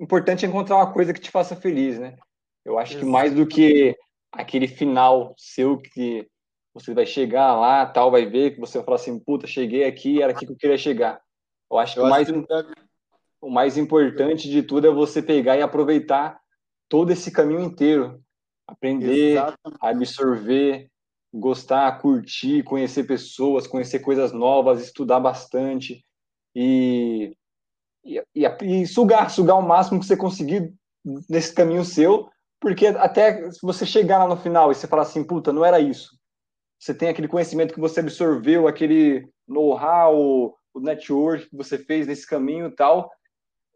importante 0.00 0.44
é 0.44 0.48
encontrar 0.48 0.76
uma 0.76 0.92
coisa 0.92 1.12
que 1.12 1.20
te 1.20 1.30
faça 1.30 1.56
feliz, 1.56 1.98
né? 1.98 2.16
Eu 2.64 2.78
acho 2.78 2.98
que 2.98 3.04
mais 3.04 3.34
do 3.34 3.46
que 3.46 3.96
aquele 4.30 4.68
final 4.68 5.34
seu 5.36 5.78
que 5.78 6.28
você 6.74 6.94
vai 6.94 7.04
chegar 7.04 7.54
lá, 7.54 7.84
tal, 7.86 8.10
vai 8.10 8.24
ver, 8.24 8.54
que 8.54 8.60
você 8.60 8.78
vai 8.78 8.84
falar 8.84 8.96
assim, 8.96 9.18
puta, 9.18 9.46
cheguei 9.46 9.84
aqui, 9.84 10.22
era 10.22 10.32
aqui 10.32 10.46
que 10.46 10.52
eu 10.52 10.56
queria 10.56 10.78
chegar. 10.78 11.20
Eu 11.72 11.78
acho 11.78 11.94
que, 11.94 12.00
eu 12.00 12.04
o, 12.04 12.10
mais, 12.10 12.30
que 12.30 12.46
deve... 12.46 12.74
o 13.40 13.50
mais 13.50 13.78
importante 13.78 14.50
de 14.50 14.62
tudo 14.62 14.86
é 14.86 14.90
você 14.90 15.22
pegar 15.22 15.56
e 15.56 15.62
aproveitar 15.62 16.38
todo 16.86 17.10
esse 17.10 17.32
caminho 17.32 17.62
inteiro. 17.62 18.22
Aprender, 18.66 19.32
Exatamente. 19.32 19.78
absorver, 19.80 20.90
gostar, 21.32 21.98
curtir, 22.00 22.62
conhecer 22.62 23.04
pessoas, 23.04 23.66
conhecer 23.66 24.00
coisas 24.00 24.32
novas, 24.32 24.82
estudar 24.82 25.18
bastante 25.18 26.04
e, 26.54 27.34
e, 28.04 28.22
e, 28.34 28.86
sugar, 28.86 29.30
sugar 29.30 29.56
o 29.56 29.62
máximo 29.62 29.98
que 29.98 30.06
você 30.06 30.16
conseguir 30.16 30.72
nesse 31.28 31.54
caminho 31.54 31.84
seu, 31.84 32.30
porque 32.60 32.86
até 32.86 33.50
se 33.50 33.60
você 33.62 33.86
chegar 33.86 34.18
lá 34.18 34.28
no 34.28 34.36
final 34.36 34.70
e 34.70 34.74
você 34.74 34.86
falar 34.86 35.02
assim, 35.02 35.24
puta, 35.24 35.52
não 35.52 35.64
era 35.64 35.80
isso. 35.80 36.16
Você 36.78 36.94
tem 36.94 37.08
aquele 37.08 37.28
conhecimento 37.28 37.72
que 37.72 37.80
você 37.80 38.00
absorveu, 38.00 38.68
aquele 38.68 39.28
know-how, 39.48 40.56
o 40.74 40.80
network 40.80 41.48
que 41.48 41.56
você 41.56 41.78
fez 41.78 42.06
nesse 42.06 42.26
caminho 42.26 42.66
e 42.66 42.74
tal, 42.74 43.10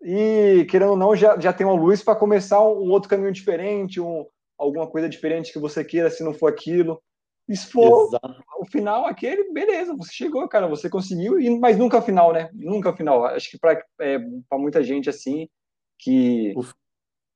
e, 0.02 0.66
querendo 0.70 0.90
ou 0.90 0.96
não, 0.96 1.16
já, 1.16 1.38
já 1.38 1.52
tem 1.52 1.66
uma 1.66 1.78
luz 1.78 2.02
para 2.02 2.18
começar 2.18 2.60
um, 2.60 2.90
outro 2.90 3.08
caminho 3.08 3.32
diferente, 3.32 4.00
um, 4.00 4.26
alguma 4.58 4.86
coisa 4.86 5.08
diferente 5.08 5.52
que 5.52 5.58
você 5.58 5.84
queira, 5.84 6.10
se 6.10 6.22
não 6.22 6.34
for 6.34 6.48
aquilo. 6.48 7.02
E 7.48 7.56
se 7.56 7.70
for 7.70 8.08
Exato. 8.08 8.44
o 8.58 8.66
final 8.66 9.06
aquele, 9.06 9.52
beleza, 9.52 9.94
você 9.96 10.12
chegou, 10.12 10.46
cara, 10.48 10.66
você 10.66 10.90
conseguiu, 10.90 11.36
mas 11.60 11.78
nunca 11.78 11.98
o 11.98 12.02
final, 12.02 12.32
né? 12.32 12.50
Nunca 12.52 12.90
o 12.90 12.96
final. 12.96 13.24
Acho 13.24 13.50
que 13.50 13.58
para 13.58 13.84
é, 14.00 14.18
muita 14.52 14.82
gente 14.82 15.08
assim, 15.08 15.48
que. 15.98 16.52
O 16.56 16.64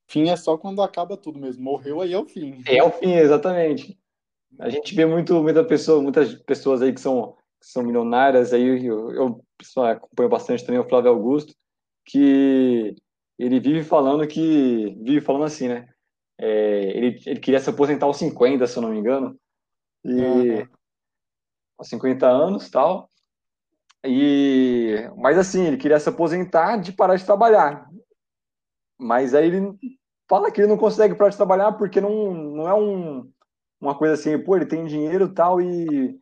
fim 0.09 0.29
é 0.29 0.37
só 0.37 0.59
quando 0.59 0.83
acaba 0.83 1.17
tudo 1.17 1.39
mesmo. 1.39 1.63
Morreu, 1.63 2.01
aí 2.01 2.13
é 2.13 2.19
o 2.19 2.27
fim. 2.27 2.61
É 2.67 2.83
o 2.83 2.91
fim, 2.91 3.13
exatamente. 3.13 3.97
A 4.59 4.69
gente 4.69 4.95
vê 4.97 5.07
muito, 5.07 5.41
muita 5.41 5.65
pessoa, 5.65 6.03
muitas 6.03 6.35
pessoas 6.35 6.83
aí 6.83 6.93
que 6.93 7.01
são, 7.01 7.37
que 7.61 7.67
são 7.67 7.83
milionárias, 7.83 8.53
aí 8.53 8.85
eu, 8.85 9.13
eu 9.13 9.45
acompanho 9.85 10.31
bastante 10.31 10.65
também 10.65 10.81
o 10.81 10.89
Flávio 10.89 11.11
Augusto, 11.11 11.55
que 12.05 12.97
ele 13.39 13.61
vive 13.61 13.85
falando 13.85 14.27
que 14.27 14.97
vive 15.03 15.21
falando 15.21 15.45
assim, 15.45 15.69
né? 15.69 15.89
É, 16.39 16.97
ele, 16.97 17.21
ele 17.27 17.41
queria 17.41 17.61
se 17.61 17.69
aposentar 17.69 18.07
aos 18.07 18.17
50, 18.17 18.67
se 18.67 18.79
eu 18.79 18.83
não 18.83 18.91
me 18.91 18.99
engano, 18.99 19.39
e 20.05 20.13
uhum. 20.13 20.67
aos 21.79 21.89
50 21.89 22.27
anos, 22.27 22.71
tal. 22.71 23.11
E 24.05 24.95
mas 25.19 25.37
assim, 25.37 25.67
ele 25.67 25.77
queria 25.77 26.01
se 26.01 26.09
aposentar 26.09 26.79
de 26.79 26.93
parar 26.93 27.17
de 27.17 27.25
trabalhar. 27.25 27.87
Mas 28.99 29.35
aí 29.35 29.47
ele 29.49 29.79
fala 30.29 30.51
que 30.51 30.61
ele 30.61 30.69
não 30.69 30.79
consegue 30.79 31.15
parar 31.15 31.31
de 31.31 31.37
trabalhar 31.37 31.73
porque 31.73 32.01
não, 32.01 32.33
não 32.33 32.69
é 32.69 32.75
um, 32.75 33.31
uma 33.81 33.97
coisa 33.97 34.15
assim, 34.15 34.39
pô, 34.39 34.57
ele 34.57 34.67
tem 34.67 34.87
dinheiro 34.87 35.33
tal 35.33 35.61
e 35.61 36.19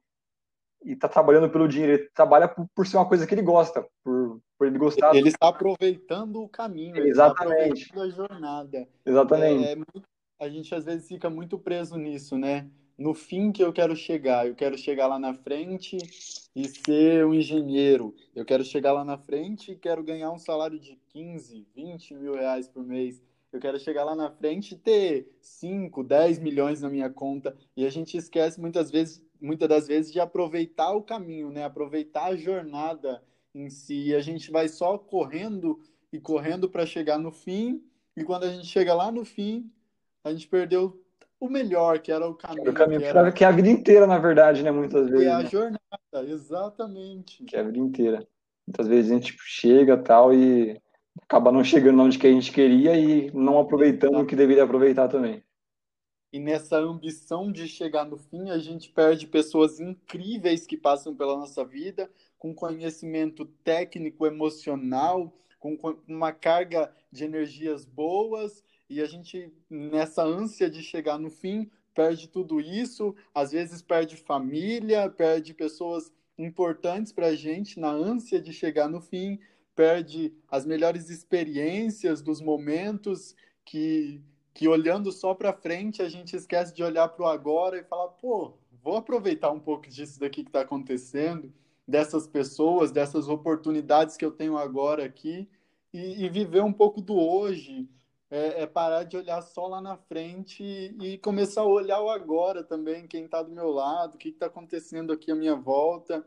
e 0.82 0.94
tá 0.97 1.08
trabalhando 1.08 1.50
pelo 1.50 1.68
dinheiro, 1.68 1.92
ele 1.94 2.11
trabalha 2.14 2.49
por, 2.49 2.66
por 2.75 2.87
ser 2.87 2.97
uma 2.97 3.08
coisa 3.08 3.26
que 3.26 3.35
ele 3.35 3.42
gosta, 3.42 3.87
por, 4.02 4.40
por 4.56 4.66
ele 4.66 4.78
gostar. 4.78 5.14
Ele 5.14 5.28
está 5.28 5.49
aproveitando 5.49 6.42
o 6.42 6.49
caminho, 6.49 6.97
Exatamente. 7.06 7.90
a 7.99 8.08
jornada. 8.08 8.88
Exatamente. 9.04 9.64
É, 9.64 9.73
é, 9.73 9.76
a 10.40 10.49
gente 10.49 10.75
às 10.75 10.85
vezes 10.85 11.08
fica 11.08 11.28
muito 11.28 11.58
preso 11.58 11.97
nisso, 11.97 12.38
né? 12.38 12.68
No 12.97 13.14
fim 13.14 13.52
que 13.52 13.62
eu 13.62 13.73
quero 13.73 13.94
chegar, 13.94 14.47
eu 14.47 14.54
quero 14.54 14.76
chegar 14.76 15.06
lá 15.06 15.18
na 15.18 15.32
frente 15.32 15.97
e 16.54 16.68
ser 16.68 17.25
um 17.25 17.32
engenheiro. 17.32 18.14
Eu 18.35 18.44
quero 18.44 18.64
chegar 18.64 18.92
lá 18.92 19.04
na 19.04 19.16
frente 19.16 19.73
e 19.73 19.76
quero 19.76 20.02
ganhar 20.02 20.32
um 20.32 20.38
salário 20.38 20.78
de 20.78 20.99
15, 21.11 21.66
20 21.75 22.14
mil 22.14 22.35
reais 22.35 22.68
por 22.68 22.85
mês. 22.85 23.23
Eu 23.52 23.61
quero 23.61 23.78
chegar 23.78 24.04
lá 24.04 24.14
na 24.14 24.30
frente 24.30 24.75
e 24.75 24.78
ter 24.78 25.30
5, 25.40 26.02
10 26.02 26.38
milhões 26.40 26.82
na 26.82 26.90
minha 26.90 27.08
conta. 27.08 27.56
E 27.76 27.87
a 27.87 27.90
gente 27.90 28.16
esquece 28.16 28.61
muitas 28.61 28.90
vezes 28.90 29.25
muitas 29.40 29.68
das 29.68 29.87
vezes 29.87 30.12
de 30.12 30.21
aproveitar 30.21 30.92
o 30.92 31.02
caminho, 31.02 31.50
né? 31.50 31.64
Aproveitar 31.64 32.26
a 32.26 32.37
jornada 32.37 33.23
em 33.54 33.71
si. 33.71 34.09
E 34.09 34.14
a 34.14 34.21
gente 34.21 34.50
vai 34.50 34.68
só 34.68 34.99
correndo 34.99 35.80
e 36.12 36.18
correndo 36.18 36.68
para 36.68 36.87
chegar 36.87 37.18
no 37.18 37.30
fim. 37.30 37.83
E 38.16 38.25
quando 38.25 38.45
a 38.45 38.50
gente 38.50 38.66
chega 38.66 38.95
lá 38.95 39.11
no 39.12 39.25
fim, 39.25 39.71
a 40.25 40.33
gente 40.33 40.49
perdeu 40.49 41.00
o 41.40 41.49
melhor, 41.49 42.00
que 42.00 42.11
era 42.11 42.28
o 42.28 42.35
caminho. 42.35 42.71
O 42.71 42.75
caminho 42.75 43.00
que, 43.00 43.07
era... 43.07 43.33
que 43.33 43.45
é 43.45 43.47
a 43.47 43.52
vida 43.52 43.68
inteira, 43.68 44.07
na 44.07 44.18
verdade, 44.18 44.62
né? 44.62 44.71
Muitas 44.71 45.09
vezes. 45.09 45.26
É 45.26 45.30
a 45.30 45.38
né? 45.38 45.49
jornada, 45.49 45.78
exatamente. 46.26 47.45
Que 47.45 47.57
é 47.57 47.61
a 47.61 47.62
vida 47.62 47.78
inteira. 47.78 48.26
Muitas 48.66 48.87
vezes 48.87 49.11
a 49.11 49.14
gente 49.14 49.26
tipo, 49.26 49.42
chega 49.45 49.97
tal 49.97 50.35
e 50.35 50.80
acaba 51.23 51.50
não 51.50 51.64
chegando 51.64 52.02
onde 52.02 52.18
que 52.18 52.26
a 52.26 52.33
gente 52.33 52.52
queria 52.52 52.97
e 52.97 53.30
não 53.33 53.59
aproveitando 53.59 54.18
o 54.18 54.26
que 54.26 54.37
deveria 54.37 54.64
aproveitar 54.64 55.09
também. 55.09 55.42
E 56.32 56.38
nessa 56.38 56.78
ambição 56.78 57.50
de 57.50 57.66
chegar 57.66 58.04
no 58.04 58.18
fim, 58.18 58.50
a 58.50 58.58
gente 58.58 58.90
perde 58.90 59.26
pessoas 59.26 59.80
incríveis 59.80 60.66
que 60.66 60.76
passam 60.76 61.14
pela 61.14 61.37
nossa 61.37 61.64
vida, 61.64 62.11
com 62.38 62.54
conhecimento 62.54 63.47
técnico, 63.64 64.26
emocional, 64.26 65.32
com 65.58 65.76
uma 66.06 66.32
carga 66.32 66.92
de 67.11 67.25
energias 67.25 67.85
boas, 67.85 68.62
e 68.90 69.00
a 69.00 69.06
gente, 69.06 69.52
nessa 69.68 70.23
ânsia 70.23 70.70
de 70.70 70.82
chegar 70.82 71.18
no 71.18 71.30
fim, 71.30 71.70
perde 71.94 72.28
tudo 72.28 72.61
isso, 72.61 73.14
às 73.35 73.50
vezes 73.50 73.82
perde 73.82 74.16
família, 74.16 75.11
perde 75.11 75.52
pessoas 75.52 76.12
importantes 76.38 77.11
para 77.11 77.28
a 77.28 77.35
gente 77.35 77.80
na 77.80 77.90
ânsia 77.90 78.40
de 78.40 78.52
chegar 78.52 78.88
no 78.88 79.00
fim, 79.00 79.38
perde 79.75 80.32
as 80.49 80.64
melhores 80.64 81.11
experiências 81.11 82.23
dos 82.23 82.40
momentos 82.40 83.35
que 83.64 84.23
que 84.55 84.69
olhando 84.69 85.12
só 85.12 85.35
para 85.35 85.52
frente 85.52 86.02
a 86.02 86.09
gente 86.09 86.35
esquece 86.35 86.75
de 86.75 86.83
olhar 86.83 87.09
para 87.09 87.25
o 87.25 87.28
agora 87.28 87.78
e 87.78 87.85
falar, 87.85 88.09
pô, 88.09 88.55
vou 88.83 88.97
aproveitar 88.97 89.50
um 89.50 89.61
pouco 89.61 89.88
disso 89.88 90.19
daqui 90.19 90.43
que 90.43 90.49
está 90.49 90.62
acontecendo, 90.62 91.52
dessas 91.87 92.26
pessoas, 92.26 92.90
dessas 92.90 93.28
oportunidades 93.28 94.17
que 94.17 94.25
eu 94.25 94.31
tenho 94.31 94.57
agora 94.57 95.05
aqui 95.05 95.49
e, 95.93 96.25
e 96.25 96.28
viver 96.28 96.62
um 96.62 96.73
pouco 96.73 97.00
do 97.00 97.17
hoje. 97.17 97.88
É, 98.31 98.62
é, 98.62 98.67
parar 98.67 99.05
de 99.05 99.17
olhar 99.17 99.40
só 99.40 99.67
lá 99.67 99.81
na 99.81 99.97
frente 99.97 100.62
e, 100.62 101.14
e 101.14 101.19
começar 101.19 101.62
a 101.62 101.67
olhar 101.67 101.99
o 102.02 102.11
agora 102.11 102.62
também, 102.62 103.07
quem 103.07 103.25
está 103.25 103.43
do 103.43 103.50
meu 103.50 103.71
lado, 103.71 104.17
o 104.17 104.19
que 104.19 104.28
está 104.28 104.45
acontecendo 104.47 105.14
aqui 105.14 105.31
à 105.31 105.35
minha 105.35 105.57
volta, 105.57 106.23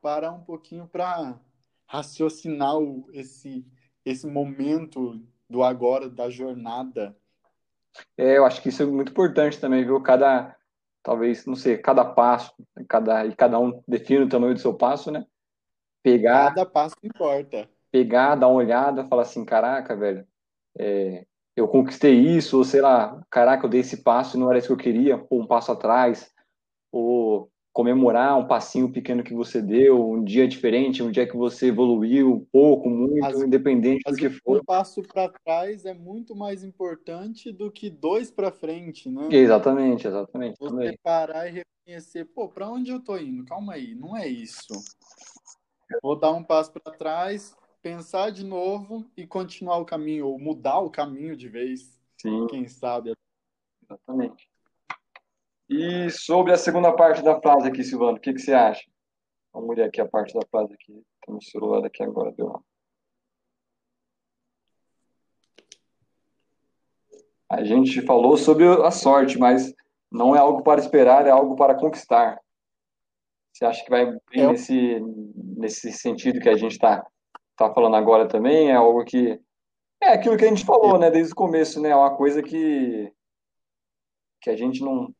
parar 0.00 0.32
um 0.32 0.40
pouquinho 0.40 0.88
para 0.88 1.38
raciocinar 1.86 2.74
esse, 3.12 3.64
esse 4.04 4.26
momento 4.26 5.20
do 5.48 5.62
agora, 5.62 6.10
da 6.10 6.28
jornada 6.28 7.16
é, 8.16 8.38
eu 8.38 8.44
acho 8.44 8.62
que 8.62 8.68
isso 8.68 8.82
é 8.82 8.86
muito 8.86 9.10
importante 9.10 9.60
também, 9.60 9.84
viu? 9.84 10.00
Cada, 10.00 10.54
talvez, 11.02 11.46
não 11.46 11.54
sei, 11.54 11.78
cada 11.78 12.04
passo, 12.04 12.52
cada, 12.88 13.26
e 13.26 13.34
cada 13.34 13.58
um 13.58 13.82
define 13.86 14.24
o 14.24 14.28
tamanho 14.28 14.54
do 14.54 14.60
seu 14.60 14.74
passo, 14.74 15.10
né? 15.10 15.24
Pegar. 16.02 16.54
Cada 16.54 16.66
passo 16.66 16.96
importa. 17.02 17.68
Pegar, 17.90 18.34
dar 18.34 18.48
uma 18.48 18.56
olhada, 18.56 19.06
falar 19.06 19.22
assim: 19.22 19.44
caraca, 19.44 19.96
velho, 19.96 20.26
é, 20.78 21.24
eu 21.56 21.68
conquistei 21.68 22.14
isso, 22.14 22.58
ou 22.58 22.64
sei 22.64 22.80
lá, 22.80 23.24
caraca, 23.30 23.64
eu 23.64 23.70
dei 23.70 23.80
esse 23.80 24.02
passo 24.02 24.36
e 24.36 24.40
não 24.40 24.50
era 24.50 24.58
isso 24.58 24.68
que 24.68 24.72
eu 24.72 24.76
queria, 24.76 25.24
ou 25.30 25.40
um 25.40 25.46
passo 25.46 25.70
atrás, 25.70 26.32
ou 26.92 27.50
comemorar 27.74 28.38
um 28.38 28.46
passinho 28.46 28.88
pequeno 28.88 29.24
que 29.24 29.34
você 29.34 29.60
deu, 29.60 30.12
um 30.12 30.22
dia 30.22 30.46
diferente, 30.46 31.02
um 31.02 31.10
dia 31.10 31.26
que 31.26 31.36
você 31.36 31.66
evoluiu 31.66 32.46
pouco, 32.52 32.88
muito, 32.88 33.24
as, 33.26 33.42
independente 33.42 34.08
do 34.08 34.16
que 34.16 34.30
for. 34.30 34.60
Um 34.60 34.64
passo 34.64 35.02
para 35.02 35.28
trás 35.28 35.84
é 35.84 35.92
muito 35.92 36.36
mais 36.36 36.62
importante 36.62 37.50
do 37.50 37.72
que 37.72 37.90
dois 37.90 38.30
para 38.30 38.52
frente, 38.52 39.10
né? 39.10 39.28
Exatamente, 39.28 40.06
exatamente. 40.06 40.56
Você 40.56 40.70
também. 40.70 40.98
parar 41.02 41.48
e 41.48 41.64
reconhecer, 41.84 42.26
pô, 42.26 42.48
para 42.48 42.70
onde 42.70 42.92
eu 42.92 43.00
tô 43.00 43.18
indo? 43.18 43.44
Calma 43.44 43.72
aí, 43.72 43.92
não 43.92 44.16
é 44.16 44.28
isso. 44.28 44.72
Vou 46.00 46.16
dar 46.16 46.30
um 46.30 46.44
passo 46.44 46.72
para 46.72 46.92
trás, 46.92 47.56
pensar 47.82 48.30
de 48.30 48.44
novo 48.44 49.04
e 49.16 49.26
continuar 49.26 49.78
o 49.78 49.84
caminho, 49.84 50.28
ou 50.28 50.38
mudar 50.38 50.78
o 50.78 50.90
caminho 50.90 51.36
de 51.36 51.48
vez. 51.48 52.00
Sim. 52.22 52.46
Quem 52.46 52.68
sabe. 52.68 53.14
Exatamente. 53.82 54.48
E 55.68 56.10
sobre 56.10 56.52
a 56.52 56.58
segunda 56.58 56.92
parte 56.92 57.22
da 57.22 57.40
frase 57.40 57.68
aqui, 57.68 57.82
Silvano, 57.82 58.18
o 58.18 58.20
que, 58.20 58.32
que 58.32 58.40
você 58.40 58.52
acha? 58.52 58.84
Vamos 59.52 59.70
olhar 59.70 59.86
aqui 59.86 60.00
a 60.00 60.08
parte 60.08 60.34
da 60.34 60.46
frase 60.50 60.74
aqui. 60.74 61.02
Tem 61.24 61.34
um 61.34 61.40
celular 61.40 61.84
aqui 61.86 62.02
agora, 62.02 62.32
deu. 62.32 62.62
A 67.48 67.62
gente 67.62 68.02
falou 68.02 68.36
sobre 68.36 68.66
a 68.66 68.90
sorte, 68.90 69.38
mas 69.38 69.72
não 70.10 70.34
é 70.34 70.38
algo 70.38 70.62
para 70.62 70.80
esperar, 70.80 71.26
é 71.26 71.30
algo 71.30 71.56
para 71.56 71.74
conquistar. 71.74 72.38
Você 73.52 73.64
acha 73.64 73.84
que 73.84 73.90
vai 73.90 74.12
é. 74.32 74.46
nesse, 74.48 75.00
nesse 75.56 75.92
sentido 75.92 76.40
que 76.40 76.48
a 76.48 76.56
gente 76.56 76.72
está 76.72 77.06
tá 77.56 77.72
falando 77.72 77.96
agora 77.96 78.26
também? 78.28 78.70
É 78.70 78.74
algo 78.74 79.04
que. 79.04 79.40
É 80.02 80.08
aquilo 80.08 80.36
que 80.36 80.44
a 80.44 80.48
gente 80.48 80.64
falou, 80.64 80.98
né, 80.98 81.10
desde 81.10 81.32
o 81.32 81.36
começo, 81.36 81.80
né? 81.80 81.90
É 81.90 81.96
uma 81.96 82.14
coisa 82.16 82.42
que, 82.42 83.10
que 84.40 84.50
a 84.50 84.56
gente 84.56 84.82
não, 84.82 85.14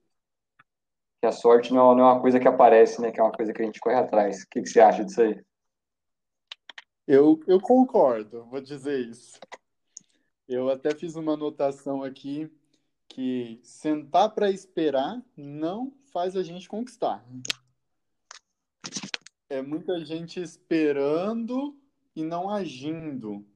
que 1.24 1.28
a 1.28 1.32
sorte 1.32 1.72
não 1.72 1.92
é, 1.92 1.96
não 1.96 2.04
é 2.04 2.12
uma 2.12 2.20
coisa 2.20 2.38
que 2.38 2.46
aparece, 2.46 3.00
né? 3.00 3.10
Que 3.10 3.18
é 3.18 3.22
uma 3.22 3.32
coisa 3.32 3.50
que 3.50 3.62
a 3.62 3.64
gente 3.64 3.80
corre 3.80 3.96
atrás. 3.96 4.42
O 4.42 4.48
que, 4.50 4.60
que 4.60 4.68
você 4.68 4.78
acha 4.78 5.02
disso 5.02 5.22
aí? 5.22 5.42
Eu, 7.06 7.40
eu 7.46 7.58
concordo, 7.58 8.44
vou 8.44 8.60
dizer 8.60 9.08
isso. 9.08 9.40
Eu 10.46 10.68
até 10.68 10.94
fiz 10.94 11.16
uma 11.16 11.32
anotação 11.32 12.02
aqui 12.02 12.50
que 13.08 13.58
sentar 13.62 14.34
para 14.34 14.50
esperar 14.50 15.22
não 15.34 15.94
faz 16.12 16.36
a 16.36 16.42
gente 16.42 16.68
conquistar. 16.68 17.24
É 19.48 19.62
muita 19.62 20.04
gente 20.04 20.42
esperando 20.42 21.74
e 22.14 22.22
não 22.22 22.50
agindo. 22.50 23.46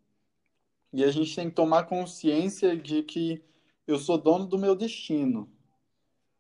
E 0.91 1.05
a 1.05 1.11
gente 1.11 1.37
tem 1.37 1.51
que 1.51 1.55
tomar 1.55 1.85
consciência 1.85 2.75
de 2.75 3.03
que 3.03 3.45
eu 3.87 3.99
sou 3.99 4.17
dono 4.17 4.47
do 4.47 4.59
meu 4.59 4.75
destino. 4.75 5.53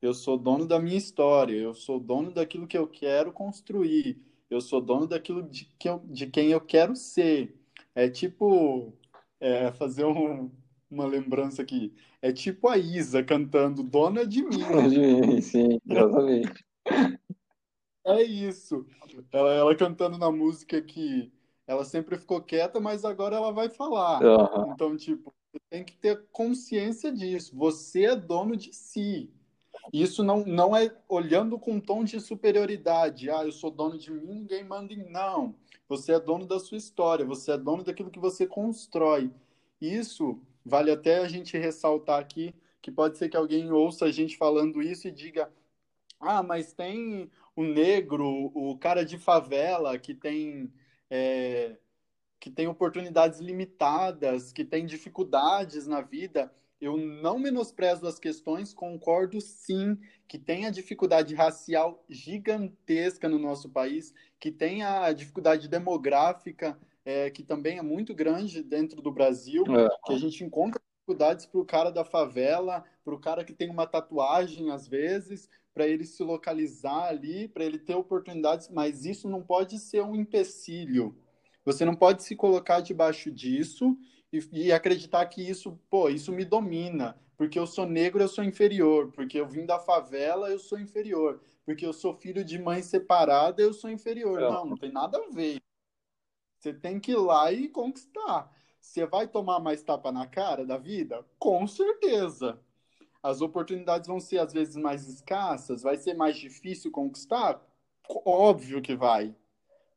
Eu 0.00 0.14
sou 0.14 0.38
dono 0.38 0.66
da 0.66 0.78
minha 0.78 0.96
história, 0.96 1.56
eu 1.56 1.74
sou 1.74 1.98
dono 1.98 2.30
daquilo 2.30 2.66
que 2.66 2.78
eu 2.78 2.86
quero 2.86 3.32
construir, 3.32 4.20
eu 4.48 4.60
sou 4.60 4.80
dono 4.80 5.06
daquilo 5.06 5.42
de, 5.42 5.64
que 5.78 5.88
eu, 5.88 6.00
de 6.04 6.26
quem 6.26 6.50
eu 6.50 6.60
quero 6.60 6.94
ser. 6.94 7.54
É 7.94 8.08
tipo, 8.08 8.92
é, 9.40 9.72
fazer 9.72 10.04
um, 10.04 10.50
uma 10.90 11.06
lembrança 11.06 11.62
aqui, 11.62 11.92
é 12.22 12.32
tipo 12.32 12.68
a 12.68 12.78
Isa 12.78 13.22
cantando 13.24 13.82
Dona 13.82 14.24
de 14.24 14.42
Mim. 14.42 15.40
Sim, 15.42 15.78
exatamente. 15.88 16.64
É 18.06 18.22
isso. 18.22 18.86
Ela, 19.30 19.52
ela 19.52 19.76
cantando 19.76 20.16
na 20.16 20.32
música 20.32 20.80
que 20.80 21.30
ela 21.66 21.84
sempre 21.84 22.16
ficou 22.16 22.40
quieta, 22.40 22.80
mas 22.80 23.04
agora 23.04 23.36
ela 23.36 23.52
vai 23.52 23.68
falar. 23.68 24.22
Uhum. 24.22 24.72
Então, 24.72 24.96
tipo, 24.96 25.30
tem 25.68 25.84
que 25.84 25.94
ter 25.94 26.26
consciência 26.32 27.12
disso. 27.12 27.54
Você 27.54 28.06
é 28.06 28.16
dono 28.16 28.56
de 28.56 28.72
si. 28.72 29.30
Isso 29.92 30.22
não, 30.22 30.44
não 30.44 30.76
é 30.76 30.94
olhando 31.08 31.58
com 31.58 31.72
um 31.74 31.80
tom 31.80 32.04
de 32.04 32.20
superioridade. 32.20 33.30
Ah, 33.30 33.44
eu 33.44 33.52
sou 33.52 33.70
dono 33.70 33.98
de 33.98 34.10
mim, 34.10 34.34
ninguém 34.34 34.64
manda 34.64 34.92
em. 34.92 35.10
Não. 35.10 35.54
Você 35.88 36.12
é 36.12 36.20
dono 36.20 36.46
da 36.46 36.58
sua 36.58 36.76
história, 36.76 37.24
você 37.24 37.52
é 37.52 37.58
dono 37.58 37.82
daquilo 37.82 38.10
que 38.10 38.18
você 38.18 38.46
constrói. 38.46 39.30
Isso 39.80 40.40
vale 40.64 40.90
até 40.90 41.18
a 41.18 41.28
gente 41.28 41.56
ressaltar 41.56 42.20
aqui 42.20 42.54
que 42.82 42.90
pode 42.90 43.18
ser 43.18 43.28
que 43.28 43.36
alguém 43.36 43.72
ouça 43.72 44.06
a 44.06 44.10
gente 44.12 44.36
falando 44.36 44.82
isso 44.82 45.08
e 45.08 45.10
diga: 45.10 45.50
ah, 46.20 46.42
mas 46.42 46.72
tem 46.72 47.30
o 47.56 47.62
negro, 47.62 48.50
o 48.54 48.76
cara 48.78 49.04
de 49.04 49.18
favela 49.18 49.98
que 49.98 50.14
tem. 50.14 50.72
É, 51.10 51.76
que 52.40 52.50
tem 52.50 52.68
oportunidades 52.68 53.40
limitadas, 53.40 54.52
que 54.52 54.64
tem 54.64 54.86
dificuldades 54.86 55.86
na 55.86 56.00
vida. 56.00 56.52
Eu 56.80 56.96
não 56.96 57.38
menosprezo 57.38 58.06
as 58.06 58.18
questões, 58.18 58.72
concordo 58.72 59.40
sim 59.40 59.98
que 60.28 60.38
tem 60.38 60.66
a 60.66 60.70
dificuldade 60.70 61.34
racial 61.34 62.04
gigantesca 62.08 63.28
no 63.28 63.38
nosso 63.38 63.68
país, 63.68 64.14
que 64.38 64.52
tem 64.52 64.84
a 64.84 65.12
dificuldade 65.12 65.68
demográfica, 65.68 66.78
é, 67.04 67.30
que 67.30 67.42
também 67.42 67.78
é 67.78 67.82
muito 67.82 68.14
grande 68.14 68.62
dentro 68.62 69.02
do 69.02 69.10
Brasil, 69.10 69.64
é. 69.74 69.88
que 70.04 70.12
a 70.12 70.18
gente 70.18 70.44
encontra 70.44 70.80
dificuldades 71.00 71.46
para 71.46 71.60
o 71.60 71.64
cara 71.64 71.90
da 71.90 72.04
favela, 72.04 72.84
para 73.02 73.14
o 73.14 73.18
cara 73.18 73.42
que 73.42 73.52
tem 73.52 73.70
uma 73.70 73.86
tatuagem 73.86 74.70
às 74.70 74.86
vezes, 74.86 75.48
para 75.74 75.86
ele 75.86 76.04
se 76.04 76.22
localizar 76.22 77.08
ali, 77.08 77.48
para 77.48 77.64
ele 77.64 77.78
ter 77.78 77.94
oportunidades, 77.94 78.68
mas 78.68 79.04
isso 79.04 79.28
não 79.28 79.42
pode 79.42 79.78
ser 79.78 80.02
um 80.02 80.14
empecilho. 80.14 81.16
Você 81.64 81.84
não 81.84 81.94
pode 81.94 82.22
se 82.22 82.36
colocar 82.36 82.80
debaixo 82.80 83.30
disso 83.30 83.96
e, 84.32 84.40
e, 84.52 84.72
acreditar 84.72 85.24
que 85.26 85.42
isso, 85.42 85.78
pô, 85.88 86.08
isso 86.08 86.32
me 86.32 86.44
domina. 86.44 87.18
Porque 87.36 87.58
eu 87.58 87.66
sou 87.66 87.86
negro, 87.86 88.22
eu 88.22 88.28
sou 88.28 88.44
inferior. 88.44 89.12
Porque 89.12 89.38
eu 89.40 89.46
vim 89.46 89.64
da 89.64 89.78
favela, 89.78 90.50
eu 90.50 90.58
sou 90.58 90.78
inferior. 90.78 91.40
Porque 91.64 91.86
eu 91.86 91.92
sou 91.92 92.14
filho 92.14 92.44
de 92.44 92.58
mãe 92.58 92.82
separada, 92.82 93.62
eu 93.62 93.72
sou 93.72 93.90
inferior. 93.90 94.40
Não, 94.40 94.64
não 94.66 94.76
tem 94.76 94.90
nada 94.90 95.18
a 95.18 95.30
ver. 95.30 95.60
Você 96.58 96.72
tem 96.72 96.98
que 96.98 97.12
ir 97.12 97.16
lá 97.16 97.52
e 97.52 97.68
conquistar. 97.68 98.50
Você 98.80 99.06
vai 99.06 99.28
tomar 99.28 99.60
mais 99.60 99.82
tapa 99.82 100.10
na 100.10 100.26
cara 100.26 100.66
da 100.66 100.76
vida? 100.76 101.24
Com 101.38 101.66
certeza. 101.66 102.60
As 103.22 103.40
oportunidades 103.40 104.08
vão 104.08 104.20
ser 104.20 104.38
às 104.38 104.52
vezes 104.52 104.76
mais 104.76 105.06
escassas, 105.08 105.82
vai 105.82 105.96
ser 105.96 106.14
mais 106.14 106.36
difícil 106.36 106.90
conquistar? 106.90 107.60
Óbvio 108.24 108.80
que 108.80 108.96
vai. 108.96 109.34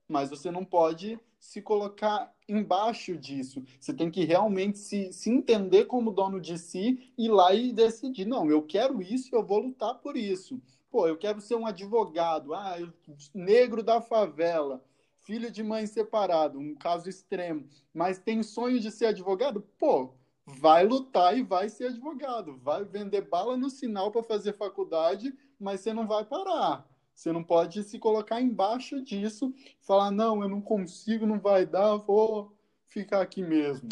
Mas 0.08 0.30
você 0.30 0.52
não 0.52 0.66
pode 0.66 1.20
se 1.42 1.60
colocar 1.60 2.32
embaixo 2.48 3.18
disso. 3.18 3.64
Você 3.80 3.92
tem 3.92 4.12
que 4.12 4.24
realmente 4.24 4.78
se, 4.78 5.12
se 5.12 5.32
entender 5.32 5.86
como 5.86 6.12
dono 6.12 6.40
de 6.40 6.58
si, 6.58 7.12
ir 7.18 7.30
lá 7.30 7.54
e 7.54 7.74
decidir: 7.74 8.26
não, 8.26 8.50
eu 8.50 8.62
quero 8.62 9.02
isso, 9.02 9.36
eu 9.36 9.44
vou 9.44 9.58
lutar 9.58 9.96
por 9.96 10.16
isso. 10.16 10.62
Pô, 10.92 11.08
eu 11.08 11.18
quero 11.18 11.42
ser 11.42 11.56
um 11.56 11.66
advogado, 11.66 12.54
ah, 12.54 12.80
eu, 12.80 12.94
negro 13.34 13.82
da 13.82 14.02
favela, 14.02 14.84
filho 15.24 15.50
de 15.50 15.64
mãe 15.64 15.88
separada, 15.88 16.60
um 16.60 16.76
caso 16.76 17.10
extremo, 17.10 17.68
mas 17.94 18.20
tem 18.20 18.44
sonho 18.44 18.80
de 18.80 18.92
ser 18.92 19.08
advogado? 19.08 19.62
Pô, 19.80 20.14
vai 20.46 20.86
lutar 20.86 21.36
e 21.38 21.42
vai 21.42 21.70
ser 21.70 21.88
advogado, 21.88 22.58
vai 22.58 22.84
vender 22.84 23.22
bala 23.22 23.58
no 23.58 23.70
sinal 23.70 24.12
para 24.12 24.22
fazer 24.22 24.54
faculdade, 24.54 25.34
mas 25.60 25.80
você 25.80 25.94
não 25.94 26.06
vai 26.06 26.26
parar. 26.26 26.91
Você 27.14 27.32
não 27.32 27.44
pode 27.44 27.84
se 27.84 28.00
colocar 28.00 28.42
embaixo 28.42 29.02
disso, 29.02 29.54
falar, 29.82 30.12
não, 30.12 30.42
eu 30.42 30.50
não 30.50 30.62
consigo, 30.62 31.26
não 31.26 31.40
vai 31.40 31.66
dar, 31.66 31.98
vou 31.98 32.56
ficar 32.88 33.22
aqui 33.22 33.44
mesmo. 33.44 33.90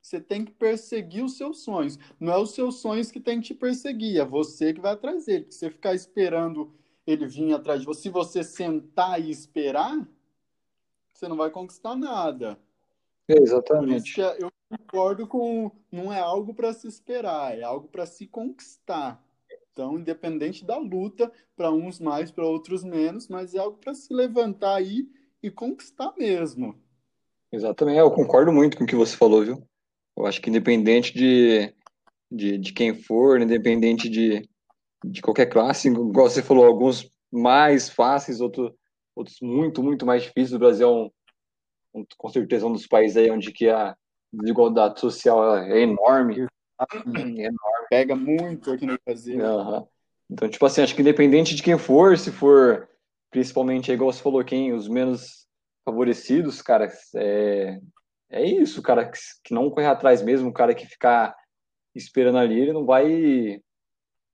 Você 0.00 0.20
tem 0.20 0.44
que 0.44 0.52
perseguir 0.52 1.24
os 1.24 1.36
seus 1.36 1.62
sonhos. 1.62 1.98
Não 2.18 2.32
é 2.32 2.36
os 2.36 2.50
seus 2.50 2.80
sonhos 2.80 3.10
que 3.10 3.20
tem 3.20 3.40
que 3.40 3.48
te 3.48 3.54
perseguir, 3.54 4.20
é 4.20 4.24
você 4.24 4.74
que 4.74 4.80
vai 4.80 4.92
atrás 4.92 5.26
dele. 5.26 5.46
Se 5.50 5.60
você 5.60 5.70
ficar 5.70 5.94
esperando 5.94 6.74
ele 7.06 7.26
vir 7.26 7.54
atrás 7.54 7.80
de 7.80 7.86
você, 7.86 8.02
se 8.02 8.08
você 8.08 8.42
sentar 8.42 9.20
e 9.20 9.30
esperar, 9.30 10.06
você 11.12 11.28
não 11.28 11.36
vai 11.36 11.50
conquistar 11.50 11.96
nada. 11.96 12.58
exatamente. 13.28 14.20
eu 14.20 14.50
concordo 14.68 15.26
com. 15.26 15.70
Não 15.90 16.12
é 16.12 16.18
algo 16.18 16.52
para 16.52 16.72
se 16.72 16.88
esperar, 16.88 17.56
é 17.56 17.62
algo 17.62 17.88
para 17.88 18.06
se 18.06 18.26
conquistar. 18.26 19.22
Então, 19.72 19.98
independente 19.98 20.64
da 20.64 20.76
luta, 20.76 21.32
para 21.56 21.72
uns 21.72 21.98
mais, 21.98 22.30
para 22.30 22.46
outros 22.46 22.84
menos, 22.84 23.26
mas 23.28 23.54
é 23.54 23.58
algo 23.58 23.78
para 23.78 23.94
se 23.94 24.12
levantar 24.12 24.76
aí 24.76 25.08
e 25.42 25.50
conquistar 25.50 26.12
mesmo. 26.16 26.74
Exatamente, 27.50 27.98
eu 27.98 28.10
concordo 28.10 28.52
muito 28.52 28.76
com 28.76 28.84
o 28.84 28.86
que 28.86 28.94
você 28.94 29.16
falou, 29.16 29.42
viu? 29.42 29.66
Eu 30.16 30.26
acho 30.26 30.40
que 30.42 30.50
independente 30.50 31.14
de, 31.14 31.74
de, 32.30 32.58
de 32.58 32.72
quem 32.72 32.94
for, 32.94 33.40
independente 33.40 34.10
de, 34.10 34.46
de 35.04 35.22
qualquer 35.22 35.46
classe, 35.46 35.88
igual 35.88 36.28
você 36.28 36.42
falou, 36.42 36.66
alguns 36.66 37.10
mais 37.30 37.88
fáceis, 37.88 38.40
outros, 38.40 38.70
outros 39.16 39.38
muito, 39.40 39.82
muito 39.82 40.04
mais 40.04 40.22
difíceis. 40.22 40.52
O 40.52 40.58
Brasil 40.58 40.86
é 40.86 40.90
um, 40.90 41.10
um, 41.94 42.06
com 42.18 42.28
certeza 42.28 42.66
um 42.66 42.72
dos 42.72 42.86
países 42.86 43.16
aí 43.16 43.30
onde 43.30 43.50
que 43.52 43.70
a 43.70 43.96
desigualdade 44.30 45.00
social 45.00 45.56
é 45.56 45.80
enorme. 45.80 46.46
É 46.90 47.46
enorme. 47.46 47.86
Pega 47.90 48.16
muito 48.16 48.72
aqui 48.72 48.86
no 48.86 48.98
Brasil. 49.04 49.38
Uhum. 49.38 49.86
Então, 50.30 50.48
tipo 50.48 50.64
assim, 50.64 50.82
acho 50.82 50.94
que 50.94 51.02
independente 51.02 51.54
de 51.54 51.62
quem 51.62 51.78
for, 51.78 52.16
se 52.16 52.30
for 52.30 52.88
principalmente, 53.30 53.90
igual 53.90 54.12
você 54.12 54.22
falou, 54.22 54.44
quem, 54.44 54.72
os 54.72 54.88
menos 54.88 55.46
favorecidos, 55.84 56.60
cara, 56.62 56.90
é, 57.16 57.78
é 58.30 58.44
isso, 58.44 58.82
cara, 58.82 59.08
que, 59.08 59.18
que 59.44 59.54
não 59.54 59.70
correr 59.70 59.86
atrás 59.86 60.22
mesmo, 60.22 60.50
o 60.50 60.52
cara 60.52 60.74
que 60.74 60.86
ficar 60.86 61.34
esperando 61.94 62.38
ali, 62.38 62.60
ele 62.60 62.72
não 62.72 62.84
vai 62.84 63.60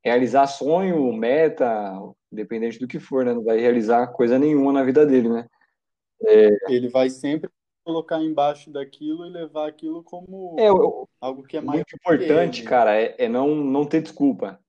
realizar 0.04 0.46
sonho, 0.46 1.12
meta, 1.12 1.92
independente 2.30 2.78
do 2.78 2.86
que 2.86 2.98
for, 2.98 3.24
né? 3.24 3.32
Não 3.32 3.44
vai 3.44 3.58
realizar 3.58 4.06
coisa 4.08 4.38
nenhuma 4.38 4.72
na 4.72 4.84
vida 4.84 5.04
dele, 5.06 5.28
né? 5.28 5.48
É... 6.24 6.48
Ele 6.68 6.88
vai 6.88 7.10
sempre 7.10 7.50
colocar 7.88 8.22
embaixo 8.22 8.70
daquilo 8.70 9.24
e 9.24 9.30
levar 9.30 9.66
aquilo 9.66 10.02
como 10.02 10.56
é, 10.60 10.68
algo 11.22 11.42
que 11.42 11.56
é 11.56 11.60
mais 11.62 11.78
muito 11.78 11.96
importante, 11.96 12.62
cara, 12.62 12.94
é, 12.94 13.14
é, 13.16 13.28
não, 13.30 13.54
não 13.54 13.86
ter 13.86 14.02
desculpa. 14.02 14.60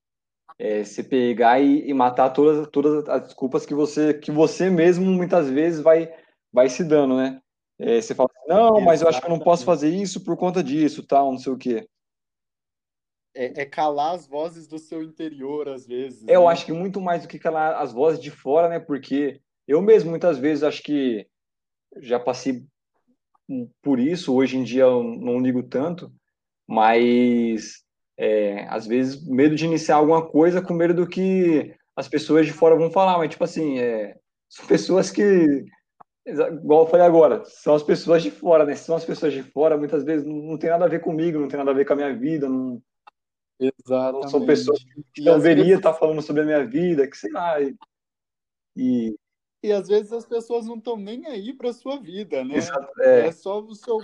É 0.57 0.85
se 0.85 1.03
pegar 1.03 1.59
e, 1.59 1.89
e, 1.89 1.93
matar 1.93 2.29
todas, 2.29 2.67
todas 2.69 3.07
as 3.09 3.23
desculpas 3.23 3.65
que 3.65 3.73
você 3.73 4.13
que 4.13 4.31
você 4.31 4.69
mesmo 4.69 5.05
muitas 5.05 5.49
vezes 5.49 5.81
vai 5.81 6.13
vai 6.51 6.69
se 6.69 6.83
dando, 6.83 7.17
né? 7.17 7.41
É, 7.77 8.01
você 8.01 8.15
fala, 8.15 8.29
assim, 8.33 8.47
não, 8.47 8.57
Exatamente. 8.57 8.85
mas 8.85 9.01
eu 9.01 9.07
acho 9.09 9.21
que 9.21 9.25
eu 9.25 9.29
não 9.29 9.39
posso 9.39 9.65
fazer 9.65 9.89
isso 9.89 10.23
por 10.23 10.37
conta 10.37 10.63
disso, 10.63 11.05
tal, 11.05 11.31
não 11.31 11.39
sei 11.39 11.53
o 11.53 11.57
quê. 11.57 11.87
É, 13.35 13.61
é, 13.61 13.65
calar 13.65 14.15
as 14.15 14.27
vozes 14.27 14.67
do 14.67 14.79
seu 14.79 15.03
interior, 15.03 15.67
às 15.69 15.85
vezes. 15.85 16.23
É, 16.23 16.27
né? 16.27 16.35
Eu 16.35 16.47
acho 16.47 16.65
que 16.65 16.73
muito 16.73 16.99
mais 16.99 17.21
do 17.21 17.27
que 17.27 17.39
calar 17.39 17.81
as 17.81 17.93
vozes 17.93 18.19
de 18.19 18.31
fora, 18.31 18.67
né? 18.67 18.79
Porque 18.79 19.39
eu 19.67 19.81
mesmo, 19.81 20.09
muitas 20.09 20.37
vezes, 20.37 20.63
acho 20.63 20.81
que 20.83 21.25
já 21.97 22.19
passei 22.19 22.65
por 23.81 23.99
isso, 23.99 24.33
hoje 24.33 24.57
em 24.57 24.63
dia 24.63 24.83
eu 24.83 25.03
não 25.03 25.39
ligo 25.39 25.63
tanto, 25.63 26.11
mas 26.67 27.83
é, 28.17 28.65
às 28.69 28.85
vezes 28.85 29.25
medo 29.27 29.55
de 29.55 29.65
iniciar 29.65 29.95
alguma 29.95 30.25
coisa 30.25 30.61
com 30.61 30.73
medo 30.73 30.93
do 30.93 31.07
que 31.07 31.73
as 31.95 32.07
pessoas 32.07 32.45
de 32.45 32.53
fora 32.53 32.75
vão 32.75 32.91
falar, 32.91 33.17
mas 33.17 33.29
tipo 33.29 33.43
assim, 33.43 33.79
é, 33.79 34.15
são 34.47 34.65
pessoas 34.65 35.11
que 35.11 35.65
igual 36.25 36.83
eu 36.83 36.87
falei 36.89 37.05
agora, 37.05 37.43
são 37.45 37.73
as 37.73 37.81
pessoas 37.81 38.21
de 38.21 38.29
fora, 38.29 38.63
né? 38.63 38.75
São 38.75 38.95
as 38.95 39.03
pessoas 39.03 39.33
de 39.33 39.41
fora, 39.41 39.77
muitas 39.77 40.03
vezes 40.03 40.25
não, 40.27 40.35
não 40.35 40.57
tem 40.57 40.69
nada 40.69 40.85
a 40.85 40.89
ver 40.89 41.01
comigo, 41.01 41.39
não 41.39 41.47
tem 41.47 41.57
nada 41.57 41.71
a 41.71 41.73
ver 41.73 41.85
com 41.85 41.93
a 41.93 41.95
minha 41.95 42.15
vida, 42.15 42.47
não, 42.47 42.79
Exatamente. 43.59 44.31
São 44.31 44.45
pessoas 44.45 44.79
que 45.13 45.21
não 45.21 45.37
deveria 45.37 45.75
estar 45.75 45.93
falando 45.93 46.21
sobre 46.21 46.43
a 46.43 46.45
minha 46.45 46.65
vida, 46.65 47.07
que 47.07 47.17
sei 47.17 47.31
lá. 47.31 47.61
E, 47.61 47.75
e... 48.75 49.15
e 49.61 49.71
às 49.71 49.87
vezes 49.87 50.11
as 50.13 50.25
pessoas 50.25 50.65
não 50.65 50.77
estão 50.77 50.95
nem 50.97 51.25
aí 51.27 51.53
para 51.53 51.73
sua 51.73 51.97
vida, 51.97 52.43
né? 52.43 52.55
É. 52.99 53.27
é 53.27 53.31
só 53.31 53.59
o 53.59 53.75
seu 53.75 53.99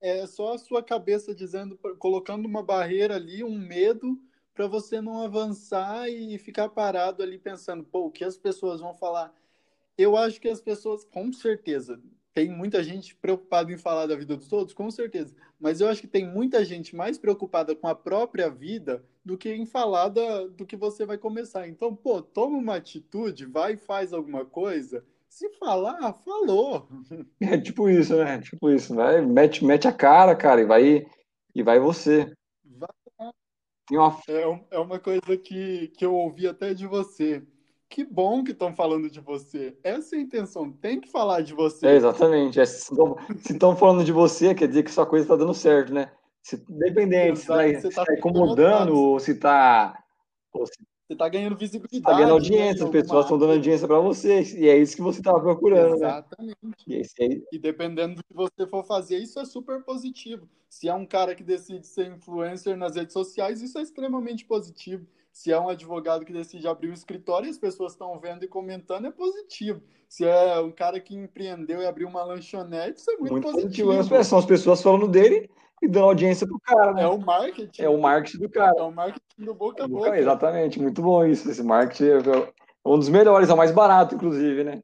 é 0.00 0.26
só 0.26 0.52
a 0.52 0.58
sua 0.58 0.82
cabeça 0.82 1.34
dizendo, 1.34 1.78
colocando 1.98 2.44
uma 2.44 2.62
barreira 2.62 3.16
ali, 3.16 3.42
um 3.42 3.58
medo 3.58 4.20
para 4.52 4.66
você 4.66 5.00
não 5.00 5.22
avançar 5.22 6.10
e 6.10 6.38
ficar 6.38 6.68
parado 6.68 7.22
ali 7.22 7.38
pensando, 7.38 7.82
pô, 7.82 8.06
o 8.06 8.10
que 8.10 8.22
as 8.22 8.36
pessoas 8.36 8.82
vão 8.82 8.94
falar? 8.94 9.34
Eu 9.96 10.14
acho 10.14 10.38
que 10.38 10.48
as 10.48 10.60
pessoas, 10.60 11.04
com 11.04 11.32
certeza, 11.32 11.98
tem 12.34 12.50
muita 12.50 12.82
gente 12.82 13.14
preocupada 13.14 13.72
em 13.72 13.78
falar 13.78 14.06
da 14.06 14.16
vida 14.16 14.36
dos 14.36 14.52
outros, 14.52 14.74
com 14.74 14.90
certeza. 14.90 15.34
Mas 15.58 15.80
eu 15.80 15.88
acho 15.88 16.00
que 16.00 16.08
tem 16.08 16.26
muita 16.26 16.64
gente 16.64 16.96
mais 16.96 17.16
preocupada 17.16 17.76
com 17.76 17.86
a 17.86 17.94
própria 17.94 18.50
vida 18.50 19.04
do 19.24 19.38
que 19.38 19.54
em 19.54 19.64
falar 19.64 20.08
da, 20.08 20.48
do 20.48 20.66
que 20.66 20.76
você 20.76 21.06
vai 21.06 21.16
começar. 21.16 21.68
Então, 21.68 21.94
pô, 21.94 22.20
toma 22.20 22.58
uma 22.58 22.74
atitude, 22.74 23.46
vai 23.46 23.74
e 23.74 23.76
faz 23.76 24.12
alguma 24.12 24.44
coisa. 24.44 25.04
Se 25.28 25.48
falar, 25.50 26.12
falou. 26.12 26.88
É 27.40 27.56
tipo 27.56 27.88
isso, 27.88 28.16
né? 28.16 28.40
Tipo 28.40 28.68
isso. 28.68 28.94
Vai, 28.94 29.24
mete, 29.24 29.64
mete 29.64 29.86
a 29.86 29.92
cara, 29.92 30.34
cara, 30.34 30.60
e 30.60 30.64
vai, 30.64 31.06
e 31.54 31.62
vai 31.62 31.78
você. 31.78 32.32
Vai. 32.64 32.88
Uma... 33.92 34.18
É, 34.28 34.76
é 34.76 34.78
uma 34.78 34.98
coisa 34.98 35.36
que, 35.36 35.88
que 35.96 36.04
eu 36.04 36.14
ouvi 36.14 36.48
até 36.48 36.74
de 36.74 36.86
você 36.86 37.46
que 37.94 38.04
bom 38.04 38.42
que 38.42 38.50
estão 38.50 38.74
falando 38.74 39.08
de 39.08 39.20
você. 39.20 39.78
Essa 39.84 40.16
é 40.16 40.18
a 40.18 40.22
intenção, 40.22 40.72
tem 40.72 41.00
que 41.00 41.08
falar 41.08 41.42
de 41.42 41.54
você. 41.54 41.86
É, 41.86 41.94
exatamente. 41.94 42.58
É, 42.58 42.64
se 42.66 42.92
estão 43.52 43.76
falando 43.76 44.04
de 44.04 44.10
você, 44.10 44.52
quer 44.52 44.66
dizer 44.66 44.82
que 44.82 44.90
sua 44.90 45.06
coisa 45.06 45.24
está 45.24 45.36
dando 45.36 45.54
certo, 45.54 45.94
né? 45.94 46.10
Se, 46.42 46.56
dependente, 46.68 47.38
se 47.38 47.86
está 47.86 48.04
tá 48.04 48.14
incomodando 48.14 48.96
ou 48.96 49.20
se 49.20 49.30
está. 49.30 49.96
Você 50.52 50.72
está 51.08 51.28
ganhando 51.28 51.56
visibilidade. 51.56 51.98
Está 51.98 52.14
ganhando 52.14 52.32
audiência, 52.32 52.80
né, 52.80 52.86
as 52.86 52.90
pessoas 52.90 53.26
estão 53.26 53.38
dando 53.38 53.52
audiência 53.52 53.86
para 53.86 54.00
você, 54.00 54.42
e 54.42 54.68
é 54.68 54.76
isso 54.76 54.96
que 54.96 55.02
você 55.02 55.20
estava 55.20 55.40
procurando. 55.40 55.90
Né? 55.90 56.08
Exatamente. 56.08 56.56
Né? 56.64 57.02
E, 57.20 57.44
e, 57.52 57.58
dependendo 57.60 58.16
do 58.16 58.24
que 58.24 58.34
você 58.34 58.66
for 58.68 58.84
fazer, 58.84 59.18
isso 59.18 59.38
é 59.38 59.44
super 59.44 59.84
positivo. 59.84 60.48
Se 60.68 60.88
é 60.88 60.94
um 60.94 61.06
cara 61.06 61.32
que 61.32 61.44
decide 61.44 61.86
ser 61.86 62.08
influencer 62.08 62.76
nas 62.76 62.96
redes 62.96 63.12
sociais, 63.12 63.62
isso 63.62 63.78
é 63.78 63.82
extremamente 63.82 64.44
positivo 64.44 65.06
se 65.34 65.50
é 65.50 65.58
um 65.58 65.68
advogado 65.68 66.24
que 66.24 66.32
decide 66.32 66.68
abrir 66.68 66.90
um 66.90 66.94
escritório 66.94 67.48
e 67.48 67.50
as 67.50 67.58
pessoas 67.58 67.90
estão 67.90 68.16
vendo 68.20 68.44
e 68.44 68.48
comentando, 68.48 69.08
é 69.08 69.10
positivo. 69.10 69.82
Se 70.08 70.24
é 70.24 70.60
um 70.60 70.70
cara 70.70 71.00
que 71.00 71.12
empreendeu 71.12 71.82
e 71.82 71.86
abriu 71.86 72.06
uma 72.06 72.22
lanchonete, 72.22 73.00
isso 73.00 73.10
é 73.10 73.16
muito, 73.16 73.32
muito 73.32 73.50
positivo. 73.50 73.88
positivo. 73.88 74.24
São 74.24 74.38
as 74.38 74.46
pessoas 74.46 74.80
falando 74.80 75.08
dele 75.08 75.50
e 75.82 75.88
dando 75.88 76.04
audiência 76.04 76.46
pro 76.46 76.60
cara, 76.60 76.92
né? 76.92 77.02
É 77.02 77.08
o 77.08 77.18
marketing. 77.18 77.82
É 77.82 77.88
o 77.88 78.00
marketing 78.00 78.38
do 78.38 78.48
cara. 78.48 78.78
É 78.78 78.82
o 78.82 78.92
marketing 78.92 79.44
do 79.44 79.54
boca 79.54 79.84
a 79.84 79.88
boca. 79.88 80.16
Exatamente, 80.16 80.80
muito 80.80 81.02
bom 81.02 81.26
isso. 81.26 81.50
Esse 81.50 81.64
marketing 81.64 82.04
é 82.04 82.52
um 82.86 82.96
dos 82.96 83.08
melhores, 83.08 83.50
é 83.50 83.54
o 83.54 83.56
mais 83.56 83.72
barato, 83.72 84.14
inclusive, 84.14 84.62
né? 84.62 84.80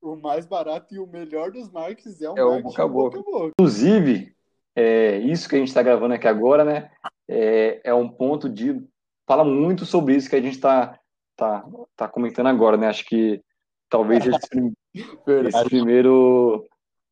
O 0.00 0.14
mais 0.14 0.46
barato 0.46 0.94
e 0.94 1.00
o 1.00 1.08
melhor 1.08 1.50
dos 1.50 1.68
marketings 1.72 2.22
é 2.22 2.30
o 2.30 2.38
é 2.38 2.44
marketing 2.44 2.60
o 2.60 2.62
boca 2.62 2.82
a 2.84 2.86
boca. 2.86 3.16
boca, 3.16 3.30
a 3.30 3.32
boca. 3.32 3.52
Inclusive, 3.58 4.32
é, 4.76 5.18
isso 5.18 5.48
que 5.48 5.56
a 5.56 5.58
gente 5.58 5.68
está 5.68 5.82
gravando 5.82 6.14
aqui 6.14 6.28
agora, 6.28 6.64
né? 6.64 6.92
É, 7.26 7.80
é 7.82 7.92
um 7.92 8.08
ponto 8.08 8.48
de 8.48 8.80
fala 9.26 9.44
muito 9.44 9.84
sobre 9.84 10.14
isso 10.14 10.28
que 10.28 10.36
a 10.36 10.40
gente 10.40 10.54
está 10.54 10.98
tá, 11.36 11.64
tá 11.96 12.08
comentando 12.08 12.48
agora, 12.48 12.76
né? 12.76 12.88
Acho 12.88 13.04
que 13.04 13.42
talvez 13.88 14.24
esse, 14.26 14.72
esse 15.48 15.64
primeiro 15.64 16.66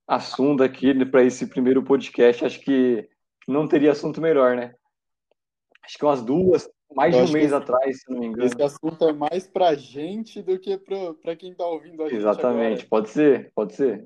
assunto 0.06 0.62
aqui 0.62 0.92
né, 0.92 1.04
para 1.04 1.22
esse 1.22 1.46
primeiro 1.46 1.82
podcast, 1.82 2.44
acho 2.44 2.60
que 2.60 3.08
não 3.46 3.66
teria 3.66 3.92
assunto 3.92 4.20
melhor, 4.20 4.56
né? 4.56 4.74
Acho 5.84 5.98
que 5.98 6.04
umas 6.04 6.22
duas, 6.22 6.68
mais 6.94 7.14
Eu 7.14 7.24
de 7.24 7.30
um 7.30 7.34
mês 7.34 7.52
atrás, 7.52 8.00
se 8.00 8.10
não 8.10 8.20
me 8.20 8.26
engano. 8.26 8.46
Esse 8.46 8.62
assunto 8.62 9.08
é 9.08 9.12
mais 9.12 9.46
para 9.46 9.74
gente 9.74 10.42
do 10.42 10.58
que 10.58 10.78
para 11.22 11.34
quem 11.34 11.52
está 11.52 11.66
ouvindo 11.66 12.02
a 12.02 12.08
gente. 12.08 12.18
Exatamente, 12.18 12.84
agora. 12.84 12.88
pode 12.88 13.10
ser, 13.10 13.52
pode 13.54 13.74
ser. 13.74 14.04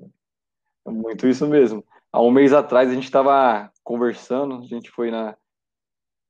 É 0.85 0.89
muito 0.89 1.27
isso 1.27 1.47
mesmo. 1.47 1.83
Há 2.11 2.21
um 2.21 2.31
mês 2.31 2.53
atrás 2.53 2.89
a 2.89 2.93
gente 2.93 3.03
estava 3.03 3.71
conversando, 3.83 4.55
a 4.55 4.65
gente 4.65 4.89
foi 4.89 5.11
na, 5.11 5.37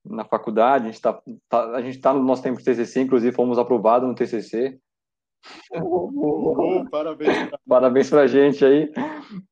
na 0.10 0.26
faculdade, 0.26 0.86
a 0.86 0.88
gente 0.88 0.96
está 0.96 1.22
tá, 1.50 1.72
a 1.76 1.82
gente 1.82 2.00
tá 2.00 2.14
no 2.14 2.24
nosso 2.24 2.44
tempo 2.44 2.58
de 2.58 2.64
TCC, 2.64 3.02
inclusive 3.02 3.36
fomos 3.36 3.58
aprovados 3.58 4.08
no 4.08 4.16
TCC. 4.16 4.80
Oh, 5.82 6.86
parabéns. 6.90 7.32
parabéns 7.68 8.10
pra 8.10 8.28
gente 8.28 8.66
aí. 8.66 8.92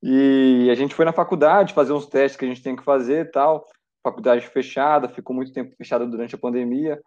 E 0.01 0.69
a 0.71 0.75
gente 0.75 0.95
foi 0.95 1.05
na 1.05 1.13
faculdade 1.13 1.73
fazer 1.73 1.93
uns 1.93 2.07
testes 2.07 2.37
que 2.37 2.45
a 2.45 2.47
gente 2.47 2.63
tem 2.63 2.75
que 2.75 2.83
fazer 2.83 3.25
e 3.25 3.31
tal. 3.31 3.65
Faculdade 4.03 4.47
fechada, 4.47 5.09
ficou 5.09 5.35
muito 5.35 5.53
tempo 5.53 5.75
fechada 5.75 6.05
durante 6.05 6.35
a 6.35 6.37
pandemia. 6.37 7.01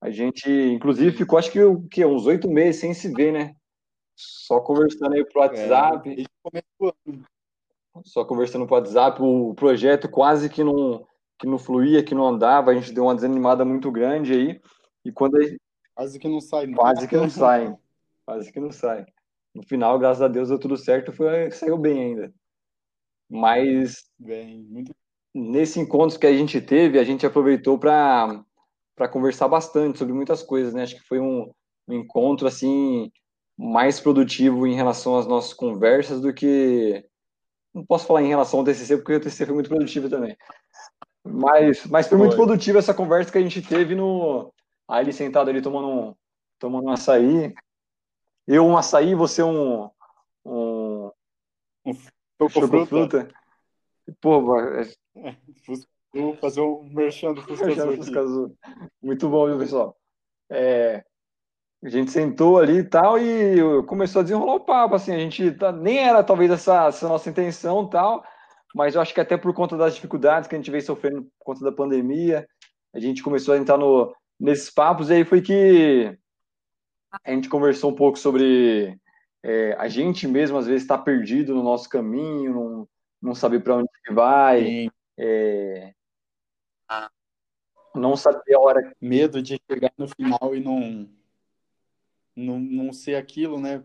A 0.00 0.10
gente, 0.10 0.50
inclusive, 0.50 1.16
ficou 1.16 1.38
acho 1.38 1.50
que, 1.50 1.62
o 1.62 1.82
que 1.88 2.04
uns 2.04 2.26
oito 2.26 2.48
meses 2.50 2.80
sem 2.80 2.92
se 2.92 3.12
ver, 3.12 3.32
né? 3.32 3.54
Só 4.16 4.60
conversando 4.60 5.14
aí 5.14 5.24
pro 5.24 5.40
WhatsApp. 5.40 6.26
É, 6.54 6.62
só 8.04 8.24
conversando 8.24 8.66
pro 8.66 8.76
WhatsApp. 8.76 9.22
O 9.22 9.54
projeto 9.54 10.08
quase 10.08 10.48
que 10.48 10.64
não 10.64 11.06
que 11.42 11.48
não 11.48 11.58
fluía, 11.58 12.04
que 12.04 12.14
não 12.14 12.28
andava, 12.28 12.70
a 12.70 12.74
gente 12.74 12.92
deu 12.92 13.02
uma 13.02 13.16
desanimada 13.16 13.64
muito 13.64 13.90
grande 13.90 14.32
aí. 14.32 14.60
E 15.04 15.10
quando 15.10 15.36
a. 15.36 15.40
Quase 15.94 16.18
que 16.18 16.28
não 16.28 16.40
sai. 16.40 16.72
Quase 16.72 17.08
que 17.08 17.16
não 17.16 17.28
sai. 17.28 17.76
Quase 18.24 18.52
que 18.52 18.60
não 18.60 18.70
sai. 18.70 19.04
No 19.52 19.64
final, 19.64 19.98
graças 19.98 20.22
a 20.22 20.28
Deus, 20.28 20.48
deu 20.48 20.58
tudo 20.58 20.76
certo, 20.76 21.12
foi, 21.12 21.50
saiu 21.50 21.76
bem 21.76 22.00
ainda. 22.00 22.32
Mas 23.28 24.04
bem, 24.18 24.62
muito... 24.62 24.94
nesse 25.34 25.80
encontro 25.80 26.18
que 26.18 26.26
a 26.26 26.32
gente 26.32 26.60
teve, 26.60 26.98
a 26.98 27.04
gente 27.04 27.26
aproveitou 27.26 27.78
para 27.78 28.42
para 28.94 29.08
conversar 29.08 29.48
bastante 29.48 29.98
sobre 29.98 30.14
muitas 30.14 30.42
coisas, 30.42 30.72
né? 30.72 30.82
Acho 30.82 30.94
que 30.94 31.08
foi 31.08 31.18
um, 31.18 31.50
um 31.88 31.94
encontro 31.94 32.46
assim 32.46 33.10
mais 33.58 33.98
produtivo 33.98 34.66
em 34.66 34.74
relação 34.74 35.16
às 35.16 35.26
nossas 35.26 35.52
conversas 35.54 36.20
do 36.20 36.32
que 36.32 37.04
não 37.74 37.84
posso 37.84 38.06
falar 38.06 38.22
em 38.22 38.28
relação 38.28 38.60
ao 38.60 38.64
TCC 38.64 38.98
porque 38.98 39.14
o 39.14 39.20
TCC 39.20 39.46
foi 39.46 39.54
muito 39.54 39.70
produtivo 39.70 40.08
também, 40.08 40.36
mas, 41.24 41.86
mas 41.86 42.08
foi 42.08 42.18
muito 42.18 42.36
produtiva 42.36 42.78
essa 42.78 42.94
conversa 42.94 43.30
que 43.30 43.38
a 43.38 43.42
gente 43.42 43.62
teve 43.62 43.94
no. 43.94 44.52
Aí 44.88 45.04
ele 45.04 45.12
sentado 45.12 45.48
ali 45.48 45.62
tomando 45.62 45.88
um, 45.88 46.14
tomando 46.58 46.86
um 46.86 46.92
açaí. 46.92 47.54
Eu 48.46 48.66
um 48.66 48.76
açaí, 48.76 49.14
você 49.14 49.42
um. 49.42 49.88
Um. 50.44 51.10
um 51.86 52.48
fruta. 52.48 52.86
fruta. 52.86 53.28
Pô, 54.20 54.58
é... 54.58 55.36
Vou 56.12 56.36
fazer 56.36 56.60
um 56.60 56.82
merchan 56.92 57.32
do 57.32 57.42
Fusca 57.42 58.20
Azul. 58.20 58.54
Muito 59.00 59.28
bom, 59.28 59.46
viu, 59.46 59.58
pessoal? 59.58 59.96
É, 60.50 61.02
a 61.82 61.88
gente 61.88 62.10
sentou 62.10 62.58
ali 62.58 62.78
e 62.78 62.84
tal 62.84 63.18
e 63.18 63.82
começou 63.86 64.20
a 64.20 64.22
desenrolar 64.22 64.54
o 64.54 64.60
papo, 64.60 64.94
assim, 64.94 65.12
a 65.12 65.18
gente 65.18 65.50
tá, 65.52 65.72
nem 65.72 65.98
era 65.98 66.22
talvez 66.22 66.50
essa, 66.50 66.86
essa 66.86 67.08
nossa 67.08 67.30
intenção 67.30 67.88
tal, 67.88 68.22
mas 68.74 68.94
eu 68.94 69.00
acho 69.00 69.14
que 69.14 69.20
até 69.20 69.36
por 69.36 69.52
conta 69.54 69.76
das 69.76 69.94
dificuldades 69.94 70.48
que 70.48 70.54
a 70.54 70.58
gente 70.58 70.70
veio 70.70 70.82
sofrendo 70.82 71.22
por 71.22 71.44
conta 71.44 71.64
da 71.64 71.72
pandemia, 71.72 72.46
a 72.94 73.00
gente 73.00 73.22
começou 73.22 73.54
a 73.54 73.58
entrar 73.58 73.78
no, 73.78 74.14
nesses 74.38 74.70
papos, 74.70 75.10
e 75.10 75.14
aí 75.14 75.24
foi 75.24 75.40
que 75.40 76.16
a 77.24 77.30
gente 77.30 77.48
conversou 77.48 77.90
um 77.90 77.94
pouco 77.94 78.18
sobre 78.18 78.98
é, 79.42 79.74
a 79.74 79.88
gente 79.88 80.26
mesmo, 80.28 80.56
às 80.56 80.66
vezes, 80.66 80.82
está 80.82 80.96
perdido 80.96 81.54
no 81.54 81.62
nosso 81.62 81.88
caminho, 81.88 82.54
não, 82.54 82.88
não 83.20 83.34
saber 83.34 83.60
para 83.60 83.76
onde 83.76 83.88
vai. 84.10 84.88
É, 85.18 85.92
não 87.94 88.16
saber 88.16 88.54
a 88.54 88.60
hora. 88.60 88.96
Medo 89.00 89.42
de 89.42 89.60
chegar 89.70 89.92
no 89.98 90.08
final 90.08 90.54
e 90.54 90.60
não, 90.60 91.08
não, 92.36 92.58
não 92.60 92.92
ser 92.92 93.16
aquilo, 93.16 93.60
né? 93.60 93.82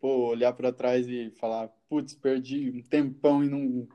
Pô, 0.00 0.28
olhar 0.28 0.52
para 0.52 0.72
trás 0.72 1.06
e 1.08 1.30
falar, 1.30 1.68
putz, 1.88 2.14
perdi 2.14 2.70
um 2.70 2.82
tempão 2.82 3.44
e 3.44 3.48
não, 3.48 3.86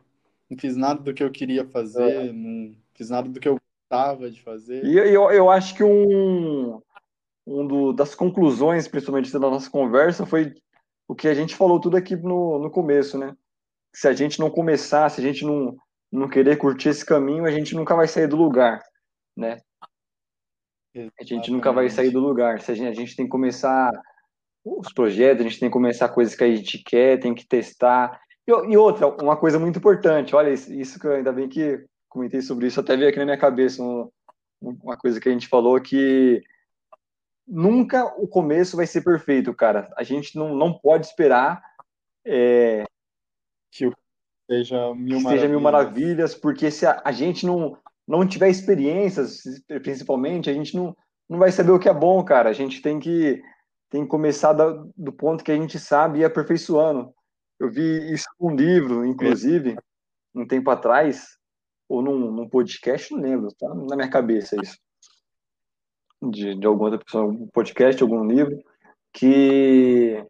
não 0.49 0.57
fiz 0.57 0.75
nada 0.75 1.01
do 1.01 1.13
que 1.13 1.23
eu 1.23 1.31
queria 1.31 1.65
fazer, 1.65 2.27
é. 2.27 2.31
não 2.31 2.75
fiz 2.95 3.09
nada 3.09 3.29
do 3.29 3.39
que 3.39 3.47
eu 3.47 3.59
gostava 3.89 4.29
de 4.29 4.41
fazer. 4.41 4.83
E 4.83 4.97
eu, 4.97 5.31
eu 5.31 5.49
acho 5.49 5.75
que 5.75 5.83
um, 5.83 6.81
um 7.45 7.67
do, 7.67 7.93
das 7.93 8.15
conclusões, 8.15 8.87
principalmente 8.87 9.31
da 9.31 9.39
nossa 9.39 9.69
conversa, 9.69 10.25
foi 10.25 10.53
o 11.07 11.15
que 11.15 11.27
a 11.27 11.33
gente 11.33 11.55
falou 11.55 11.79
tudo 11.79 11.97
aqui 11.97 12.15
no, 12.15 12.59
no 12.59 12.69
começo, 12.69 13.17
né? 13.17 13.35
Se 13.93 14.07
a 14.07 14.13
gente 14.13 14.39
não 14.39 14.49
começar, 14.49 15.09
se 15.09 15.19
a 15.19 15.23
gente 15.23 15.43
não, 15.43 15.75
não 16.11 16.29
querer 16.29 16.57
curtir 16.57 16.89
esse 16.89 17.05
caminho, 17.05 17.45
a 17.45 17.51
gente 17.51 17.75
nunca 17.75 17.95
vai 17.95 18.07
sair 18.07 18.27
do 18.27 18.35
lugar, 18.35 18.81
né? 19.35 19.59
Exatamente. 20.93 21.13
A 21.19 21.23
gente 21.23 21.51
nunca 21.51 21.71
vai 21.71 21.89
sair 21.89 22.11
do 22.11 22.19
lugar. 22.19 22.61
Se 22.61 22.71
a 22.71 22.75
gente, 22.75 22.87
a 22.87 22.93
gente 22.93 23.15
tem 23.15 23.25
que 23.25 23.31
começar 23.31 23.91
os 24.65 24.91
projetos, 24.93 25.45
a 25.45 25.49
gente 25.49 25.59
tem 25.59 25.69
que 25.69 25.73
começar 25.73 26.09
coisas 26.09 26.35
que 26.35 26.43
a 26.43 26.55
gente 26.55 26.83
quer, 26.83 27.19
tem 27.19 27.33
que 27.33 27.47
testar. 27.47 28.19
E, 28.67 28.77
outra, 28.77 29.07
uma 29.07 29.37
coisa 29.37 29.59
muito 29.59 29.77
importante, 29.77 30.35
olha, 30.35 30.49
isso, 30.49 30.99
que 30.99 31.05
eu, 31.05 31.13
ainda 31.13 31.31
bem 31.31 31.47
que 31.47 31.85
comentei 32.07 32.41
sobre 32.41 32.65
isso, 32.65 32.79
até 32.79 32.97
veio 32.97 33.09
aqui 33.09 33.19
na 33.19 33.25
minha 33.25 33.37
cabeça 33.37 33.83
um, 33.83 34.09
uma 34.59 34.97
coisa 34.97 35.19
que 35.19 35.29
a 35.29 35.31
gente 35.31 35.47
falou 35.47 35.79
que 35.79 36.41
nunca 37.47 38.05
o 38.17 38.27
começo 38.27 38.75
vai 38.75 38.87
ser 38.87 39.01
perfeito, 39.01 39.53
cara. 39.53 39.91
A 39.95 40.03
gente 40.03 40.35
não, 40.35 40.55
não 40.55 40.73
pode 40.73 41.05
esperar 41.05 41.61
é, 42.25 42.85
que 43.71 43.91
seja 44.49 44.95
mil, 44.95 45.19
seja 45.21 45.47
mil 45.47 45.61
maravilhas, 45.61 46.33
porque 46.33 46.71
se 46.71 46.87
a, 46.87 46.99
a, 47.05 47.11
gente 47.11 47.45
não, 47.45 47.77
não 48.07 48.27
tiver 48.27 48.49
experiências, 48.49 49.43
principalmente, 49.83 50.49
a 50.49 50.53
gente 50.53 50.75
não, 50.75 50.95
não 51.29 51.37
vai 51.37 51.51
saber 51.51 51.71
o 51.71 51.79
que 51.79 51.89
é 51.89 51.93
bom, 51.93 52.23
cara. 52.23 52.49
A 52.49 52.53
gente 52.53 52.81
tem 52.81 52.99
que, 52.99 53.41
tem 53.91 54.03
que 54.03 54.09
começar 54.09 54.53
da, 54.53 54.83
do 54.97 55.13
ponto 55.13 55.43
que 55.43 55.51
a 55.51 55.55
gente 55.55 55.77
sabe 55.77 56.19
e 56.19 56.21
ir 56.21 56.25
aperfeiçoando. 56.25 57.13
Eu 57.59 57.69
vi 57.69 58.13
isso 58.13 58.27
num 58.39 58.55
livro, 58.55 59.05
inclusive, 59.05 59.75
um 60.33 60.47
tempo 60.47 60.69
atrás, 60.69 61.37
ou 61.87 62.01
num, 62.01 62.31
num 62.31 62.47
podcast, 62.47 63.13
não 63.13 63.21
lembro, 63.21 63.53
tá 63.59 63.67
na 63.73 63.95
minha 63.95 64.09
cabeça 64.09 64.55
isso 64.61 64.77
de, 66.21 66.55
de 66.55 66.67
alguma 66.67 66.89
outra 66.89 67.03
pessoa, 67.03 67.25
um 67.25 67.47
podcast, 67.47 68.01
algum 68.01 68.25
livro, 68.25 68.61
que 69.13 70.23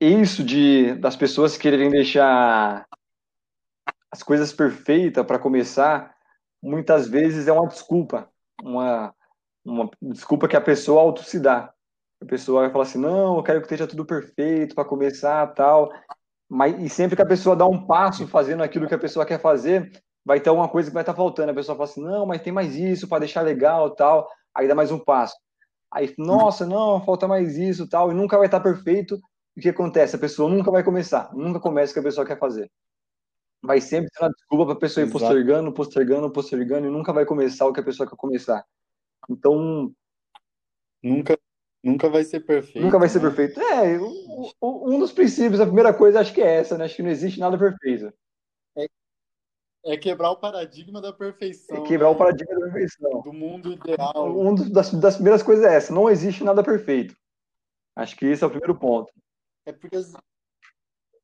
isso 0.00 0.44
de 0.44 0.94
das 0.96 1.16
pessoas 1.16 1.56
quererem 1.56 1.90
deixar 1.90 2.86
as 4.10 4.22
coisas 4.22 4.52
perfeitas 4.52 5.24
para 5.24 5.38
começar, 5.38 6.14
muitas 6.62 7.08
vezes 7.08 7.48
é 7.48 7.52
uma 7.52 7.66
desculpa, 7.66 8.30
uma, 8.62 9.14
uma 9.64 9.90
desculpa 10.02 10.48
que 10.48 10.56
a 10.56 10.60
pessoa 10.60 11.00
auto 11.00 11.22
se 11.22 11.40
dá. 11.40 11.72
A 12.20 12.24
pessoa 12.24 12.62
vai 12.62 12.70
falar 12.70 12.84
assim, 12.84 12.98
não, 12.98 13.36
eu 13.36 13.42
quero 13.42 13.60
que 13.60 13.66
esteja 13.66 13.86
tudo 13.86 14.06
perfeito 14.06 14.74
para 14.74 14.88
começar, 14.88 15.46
tal. 15.48 15.92
Mas 16.48 16.80
e 16.80 16.88
sempre 16.88 17.16
que 17.16 17.22
a 17.22 17.26
pessoa 17.26 17.56
dá 17.56 17.66
um 17.66 17.86
passo 17.86 18.26
fazendo 18.26 18.62
aquilo 18.62 18.86
que 18.86 18.94
a 18.94 18.98
pessoa 18.98 19.26
quer 19.26 19.40
fazer, 19.40 19.90
vai 20.24 20.40
ter 20.40 20.48
alguma 20.48 20.68
coisa 20.68 20.90
que 20.90 20.94
vai 20.94 21.02
estar 21.02 21.12
tá 21.12 21.16
faltando. 21.16 21.50
A 21.50 21.54
pessoa 21.54 21.76
fala 21.76 21.88
assim, 21.88 22.02
não, 22.02 22.26
mas 22.26 22.42
tem 22.42 22.52
mais 22.52 22.74
isso 22.76 23.08
para 23.08 23.20
deixar 23.20 23.42
legal, 23.42 23.90
tal 23.90 24.28
aí 24.56 24.66
dá 24.66 24.74
mais 24.74 24.90
um 24.90 24.98
passo. 24.98 25.36
Aí, 25.92 26.12
nossa, 26.18 26.66
não, 26.66 27.04
falta 27.04 27.28
mais 27.28 27.56
isso 27.56 27.88
tal, 27.88 28.10
e 28.10 28.14
nunca 28.14 28.36
vai 28.38 28.46
estar 28.46 28.60
perfeito. 28.60 29.20
O 29.56 29.60
que 29.60 29.68
acontece? 29.68 30.16
A 30.16 30.18
pessoa 30.18 30.50
nunca 30.50 30.70
vai 30.70 30.82
começar, 30.82 31.30
nunca 31.34 31.60
começa 31.60 31.92
o 31.92 31.94
que 31.94 32.00
a 32.00 32.02
pessoa 32.02 32.26
quer 32.26 32.38
fazer. 32.38 32.70
Vai 33.62 33.80
sempre 33.80 34.10
ter 34.10 34.24
uma 34.24 34.30
desculpa 34.30 34.64
para 34.66 34.74
a 34.74 34.80
pessoa 34.80 35.06
ir 35.06 35.10
postergando, 35.10 35.72
postergando, 35.72 36.30
postergando, 36.30 36.86
e 36.86 36.90
nunca 36.90 37.12
vai 37.12 37.24
começar 37.24 37.66
o 37.66 37.72
que 37.72 37.80
a 37.80 37.84
pessoa 37.84 38.08
quer 38.08 38.16
começar. 38.16 38.64
Então. 39.30 39.92
Nunca, 41.02 41.38
nunca 41.86 42.08
vai 42.08 42.24
ser 42.24 42.40
perfeito. 42.40 42.84
Nunca 42.84 42.98
vai 42.98 43.06
né? 43.06 43.12
ser 43.12 43.20
perfeito. 43.20 43.60
É, 43.60 43.98
um 44.60 44.98
dos 44.98 45.12
princípios, 45.12 45.60
a 45.60 45.66
primeira 45.66 45.94
coisa, 45.94 46.20
acho 46.20 46.34
que 46.34 46.42
é 46.42 46.56
essa, 46.56 46.76
né? 46.76 46.84
Acho 46.84 46.96
que 46.96 47.02
não 47.02 47.10
existe 47.10 47.38
nada 47.38 47.56
perfeito. 47.56 48.12
É 49.84 49.96
quebrar 49.96 50.32
o 50.32 50.36
paradigma 50.36 51.00
da 51.00 51.12
perfeição. 51.12 51.76
É 51.76 51.86
quebrar 51.86 52.08
né? 52.08 52.14
o 52.14 52.18
paradigma 52.18 52.54
da 52.54 52.60
perfeição. 52.72 53.22
Do 53.22 53.32
mundo 53.32 53.72
ideal. 53.72 54.36
Um 54.36 54.52
das, 54.54 54.92
das 54.92 55.14
primeiras 55.14 55.44
coisas 55.44 55.64
é 55.64 55.76
essa: 55.76 55.94
não 55.94 56.10
existe 56.10 56.42
nada 56.42 56.60
perfeito. 56.60 57.16
Acho 57.94 58.16
que 58.16 58.26
esse 58.26 58.42
é 58.42 58.46
o 58.46 58.50
primeiro 58.50 58.74
ponto. 58.74 59.12
É 59.64 59.72
porque, 59.72 59.96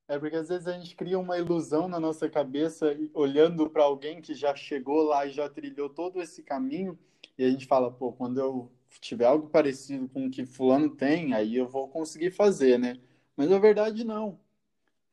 é 0.08 0.18
porque 0.18 0.36
às 0.36 0.48
vezes 0.48 0.68
a 0.68 0.72
gente 0.72 0.94
cria 0.94 1.18
uma 1.18 1.36
ilusão 1.36 1.88
na 1.88 1.98
nossa 1.98 2.30
cabeça, 2.30 2.96
olhando 3.12 3.68
para 3.68 3.82
alguém 3.82 4.22
que 4.22 4.32
já 4.32 4.54
chegou 4.54 5.02
lá 5.02 5.26
e 5.26 5.32
já 5.32 5.48
trilhou 5.48 5.90
todo 5.90 6.22
esse 6.22 6.40
caminho, 6.42 6.96
e 7.36 7.44
a 7.44 7.50
gente 7.50 7.66
fala, 7.66 7.90
pô, 7.90 8.12
quando 8.12 8.38
eu 8.38 8.70
tiver 9.00 9.26
algo 9.26 9.48
parecido 9.48 10.08
com 10.08 10.26
o 10.26 10.30
que 10.30 10.46
Fulano 10.46 10.90
tem, 10.90 11.34
aí 11.34 11.56
eu 11.56 11.68
vou 11.68 11.88
conseguir 11.88 12.30
fazer, 12.30 12.78
né? 12.78 13.00
Mas 13.36 13.50
na 13.50 13.58
verdade, 13.58 14.04
não. 14.04 14.38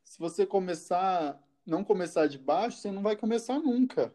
Se 0.03 0.19
você 0.19 0.45
começar 0.45 1.41
não 1.69 1.83
começar 1.83 2.27
de 2.27 2.37
baixo, 2.37 2.77
você 2.77 2.91
não 2.91 3.01
vai 3.01 3.15
começar 3.15 3.59
nunca. 3.59 4.13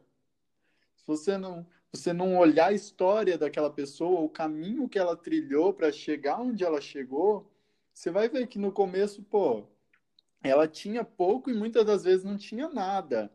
Se 0.96 1.06
você 1.06 1.38
não, 1.38 1.66
você 1.92 2.12
não 2.12 2.36
olhar 2.36 2.66
a 2.68 2.72
história 2.72 3.38
daquela 3.38 3.70
pessoa, 3.70 4.20
o 4.20 4.28
caminho 4.28 4.88
que 4.88 4.98
ela 4.98 5.16
trilhou 5.16 5.72
para 5.72 5.92
chegar 5.92 6.40
onde 6.40 6.64
ela 6.64 6.80
chegou, 6.80 7.50
você 7.92 8.10
vai 8.10 8.28
ver 8.28 8.48
que 8.48 8.58
no 8.58 8.72
começo, 8.72 9.22
pô, 9.22 9.64
ela 10.42 10.66
tinha 10.68 11.04
pouco 11.04 11.50
e 11.50 11.54
muitas 11.54 11.84
das 11.86 12.04
vezes 12.04 12.24
não 12.24 12.36
tinha 12.36 12.68
nada. 12.68 13.32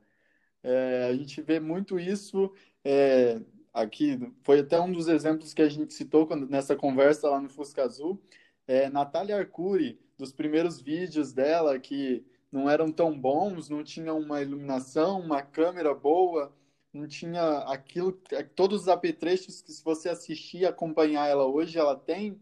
É, 0.61 1.07
a 1.09 1.15
gente 1.15 1.41
vê 1.41 1.59
muito 1.59 1.97
isso 1.97 2.53
é, 2.83 3.39
aqui, 3.73 4.19
foi 4.43 4.59
até 4.59 4.79
um 4.79 4.91
dos 4.91 5.07
exemplos 5.07 5.53
que 5.53 5.61
a 5.61 5.69
gente 5.69 5.93
citou 5.93 6.25
quando, 6.27 6.47
nessa 6.47 6.75
conversa 6.75 7.29
lá 7.29 7.39
no 7.39 7.49
Fusca 7.49 7.83
Azul. 7.83 8.21
É, 8.67 8.89
Natália 8.89 9.37
Arcuri, 9.37 9.99
dos 10.17 10.31
primeiros 10.31 10.81
vídeos 10.81 11.33
dela, 11.33 11.79
que 11.79 12.25
não 12.51 12.69
eram 12.69 12.91
tão 12.91 13.17
bons, 13.17 13.69
não 13.69 13.83
tinham 13.83 14.19
uma 14.19 14.41
iluminação, 14.41 15.19
uma 15.19 15.41
câmera 15.41 15.93
boa, 15.93 16.53
não 16.93 17.07
tinha 17.07 17.59
aquilo, 17.59 18.19
todos 18.55 18.81
os 18.81 18.87
apetrechos 18.87 19.61
que 19.61 19.71
se 19.71 19.83
você 19.83 20.09
assistir 20.09 20.65
acompanhar 20.65 21.27
ela 21.27 21.45
hoje, 21.45 21.77
ela 21.77 21.95
tem. 21.95 22.39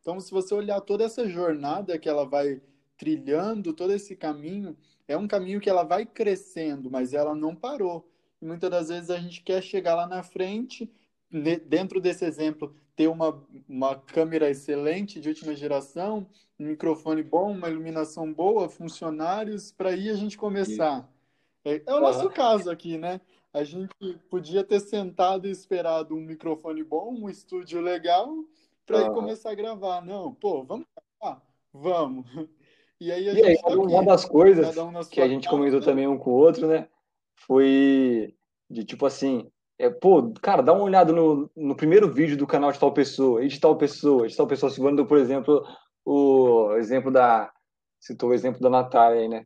Então, 0.00 0.20
se 0.20 0.30
você 0.30 0.54
olhar 0.54 0.80
toda 0.80 1.04
essa 1.04 1.28
jornada 1.28 1.98
que 1.98 2.08
ela 2.08 2.24
vai 2.24 2.62
trilhando, 2.96 3.72
todo 3.72 3.92
esse 3.92 4.16
caminho, 4.16 4.76
é 5.06 5.16
um 5.16 5.26
caminho 5.26 5.60
que 5.60 5.68
ela 5.70 5.82
vai 5.82 6.06
crescendo, 6.06 6.90
mas 6.90 7.12
ela 7.12 7.34
não 7.34 7.54
parou. 7.54 8.08
E 8.40 8.46
muitas 8.46 8.70
das 8.70 8.88
vezes 8.88 9.10
a 9.10 9.18
gente 9.18 9.42
quer 9.42 9.62
chegar 9.62 9.94
lá 9.94 10.06
na 10.06 10.22
frente, 10.22 10.90
dentro 11.66 12.00
desse 12.00 12.24
exemplo, 12.24 12.74
ter 12.94 13.08
uma, 13.08 13.40
uma 13.68 13.94
câmera 13.96 14.50
excelente 14.50 15.20
de 15.20 15.28
última 15.28 15.54
geração, 15.54 16.26
um 16.58 16.66
microfone 16.66 17.22
bom, 17.22 17.52
uma 17.52 17.68
iluminação 17.68 18.32
boa, 18.32 18.68
funcionários, 18.68 19.70
para 19.70 19.90
aí 19.90 20.10
a 20.10 20.14
gente 20.14 20.36
começar. 20.36 21.08
É, 21.64 21.82
é 21.86 21.94
o 21.94 22.00
nosso 22.00 22.24
uhum. 22.24 22.32
caso 22.32 22.70
aqui, 22.70 22.98
né? 22.98 23.20
A 23.52 23.64
gente 23.64 23.94
podia 24.30 24.64
ter 24.64 24.80
sentado 24.80 25.46
e 25.46 25.50
esperado 25.50 26.14
um 26.14 26.20
microfone 26.20 26.82
bom, 26.82 27.14
um 27.14 27.28
estúdio 27.28 27.80
legal, 27.80 28.28
para 28.86 29.08
uhum. 29.08 29.14
começar 29.14 29.50
a 29.50 29.54
gravar. 29.54 30.04
Não, 30.04 30.34
pô, 30.34 30.64
vamos 30.64 30.86
gravar? 31.20 31.42
Vamos. 31.72 32.26
E 33.00 33.12
aí, 33.12 33.28
a 33.28 33.32
e 33.32 33.36
gente 33.36 33.46
aí, 33.46 33.58
tá 33.58 33.68
uma 33.68 34.04
das 34.04 34.24
coisas 34.24 34.76
um 34.76 34.90
que 35.04 35.20
a 35.20 35.28
gente 35.28 35.44
casa, 35.44 35.56
comentou 35.56 35.78
né? 35.78 35.86
também 35.86 36.08
um 36.08 36.18
com 36.18 36.30
o 36.30 36.34
outro, 36.34 36.66
né? 36.66 36.88
Foi 37.46 38.34
de 38.70 38.84
tipo 38.84 39.06
assim, 39.06 39.50
é, 39.78 39.88
pô, 39.88 40.32
cara, 40.42 40.62
dá 40.62 40.72
uma 40.72 40.82
olhada 40.82 41.12
no, 41.12 41.50
no 41.56 41.76
primeiro 41.76 42.12
vídeo 42.12 42.36
do 42.36 42.46
canal 42.46 42.72
de 42.72 42.78
tal 42.78 42.92
pessoa, 42.92 43.44
e 43.44 43.48
de 43.48 43.60
tal 43.60 43.76
pessoa, 43.76 44.26
de 44.28 44.36
tal 44.36 44.46
pessoa, 44.46 44.70
segundo, 44.70 45.06
por 45.06 45.18
exemplo, 45.18 45.64
o 46.04 46.74
exemplo 46.76 47.10
da. 47.10 47.52
Citou 48.00 48.30
o 48.30 48.34
exemplo 48.34 48.60
da 48.60 48.70
Natália 48.70 49.22
aí, 49.22 49.28
né? 49.28 49.44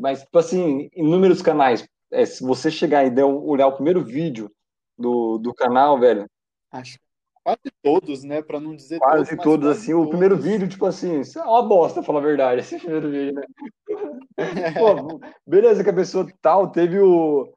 Mas, 0.00 0.22
tipo 0.22 0.38
assim, 0.38 0.88
inúmeros 0.94 1.42
canais. 1.42 1.86
É, 2.10 2.24
se 2.24 2.42
você 2.42 2.70
chegar 2.70 3.04
e 3.04 3.10
der, 3.10 3.24
olhar 3.24 3.66
o 3.66 3.74
primeiro 3.74 4.02
vídeo 4.04 4.50
do, 4.96 5.38
do 5.38 5.54
canal, 5.54 5.98
velho. 5.98 6.26
Acho 6.70 6.98
quase 7.44 7.70
todos, 7.82 8.24
né? 8.24 8.42
Pra 8.42 8.60
não 8.60 8.74
dizer 8.74 8.98
quase 8.98 9.30
todos. 9.30 9.44
todos 9.44 9.66
quase 9.66 9.80
assim. 9.80 9.92
Todos. 9.92 10.06
O 10.06 10.10
primeiro 10.10 10.36
vídeo, 10.36 10.68
tipo 10.68 10.86
assim, 10.86 11.20
isso 11.20 11.38
é 11.38 11.42
uma 11.42 11.62
bosta, 11.62 12.02
falar 12.02 12.20
a 12.20 12.22
verdade, 12.22 12.60
esse 12.60 12.78
primeiro 12.78 13.10
vídeo, 13.10 13.34
né? 13.34 13.46
Pô, 14.78 15.20
beleza 15.46 15.84
que 15.84 15.90
a 15.90 15.94
pessoa 15.94 16.26
tal 16.40 16.70
teve 16.70 16.98
o, 16.98 17.52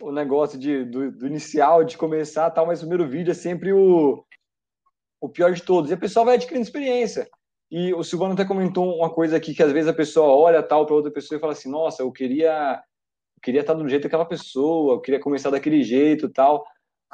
o 0.00 0.12
negócio 0.12 0.58
de, 0.58 0.84
do, 0.84 1.10
do 1.10 1.26
inicial, 1.26 1.84
de 1.84 1.96
começar 1.96 2.50
tal, 2.50 2.66
mas 2.66 2.80
o 2.80 2.86
primeiro 2.88 3.08
vídeo 3.08 3.30
é 3.30 3.34
sempre 3.34 3.72
o, 3.72 4.24
o 5.20 5.28
pior 5.28 5.52
de 5.52 5.62
todos. 5.62 5.90
E 5.90 5.94
a 5.94 5.98
pessoa 5.98 6.24
vai 6.24 6.34
adquirindo 6.36 6.64
experiência. 6.64 7.28
E 7.70 7.92
o 7.92 8.04
Silvano 8.04 8.34
até 8.34 8.44
comentou 8.44 8.96
uma 8.96 9.10
coisa 9.10 9.36
aqui 9.36 9.54
que 9.54 9.62
às 9.62 9.72
vezes 9.72 9.88
a 9.88 9.94
pessoa 9.94 10.28
olha 10.28 10.62
tal 10.62 10.86
para 10.86 10.94
outra 10.94 11.10
pessoa 11.10 11.36
e 11.36 11.40
fala 11.40 11.52
assim: 11.52 11.68
"Nossa, 11.68 12.02
eu 12.02 12.12
queria 12.12 12.80
eu 13.36 13.42
queria 13.42 13.60
estar 13.60 13.74
do 13.74 13.88
jeito 13.88 14.04
daquela 14.04 14.24
pessoa, 14.24 14.94
eu 14.94 15.00
queria 15.00 15.20
começar 15.20 15.50
daquele 15.50 15.82
jeito, 15.82 16.28
tal". 16.28 16.64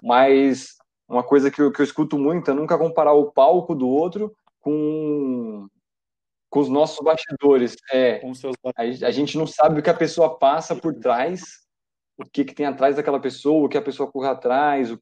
Mas 0.03 0.77
uma 1.13 1.23
coisa 1.23 1.51
que 1.51 1.61
eu, 1.61 1.71
que 1.71 1.81
eu 1.81 1.85
escuto 1.85 2.19
muito 2.19 2.51
é 2.51 2.55
nunca 2.55 2.79
comparar 2.79 3.13
o 3.13 3.31
palco 3.31 3.75
do 3.75 3.89
outro 3.89 4.35
com 4.61 5.69
com 6.49 6.61
os 6.61 6.69
nossos 6.69 7.03
bastidores. 7.03 7.77
É, 7.91 8.21
seus 8.35 8.55
a, 8.77 8.83
a 8.83 9.11
gente 9.11 9.39
não 9.39 9.47
sabe 9.47 9.81
o 9.81 9.83
que 9.83 9.89
a 9.89 9.95
pessoa 9.95 10.39
passa 10.39 10.77
por 10.77 10.95
trás, 10.95 11.43
o 12.19 12.25
que, 12.31 12.45
que 12.45 12.55
tem 12.55 12.67
atrás 12.67 12.97
daquela 12.97 13.19
pessoa, 13.19 13.65
o 13.65 13.69
que 13.71 13.79
a 13.79 13.83
pessoa 13.83 14.11
corre 14.11 14.29
atrás, 14.29 14.91
o, 14.91 14.99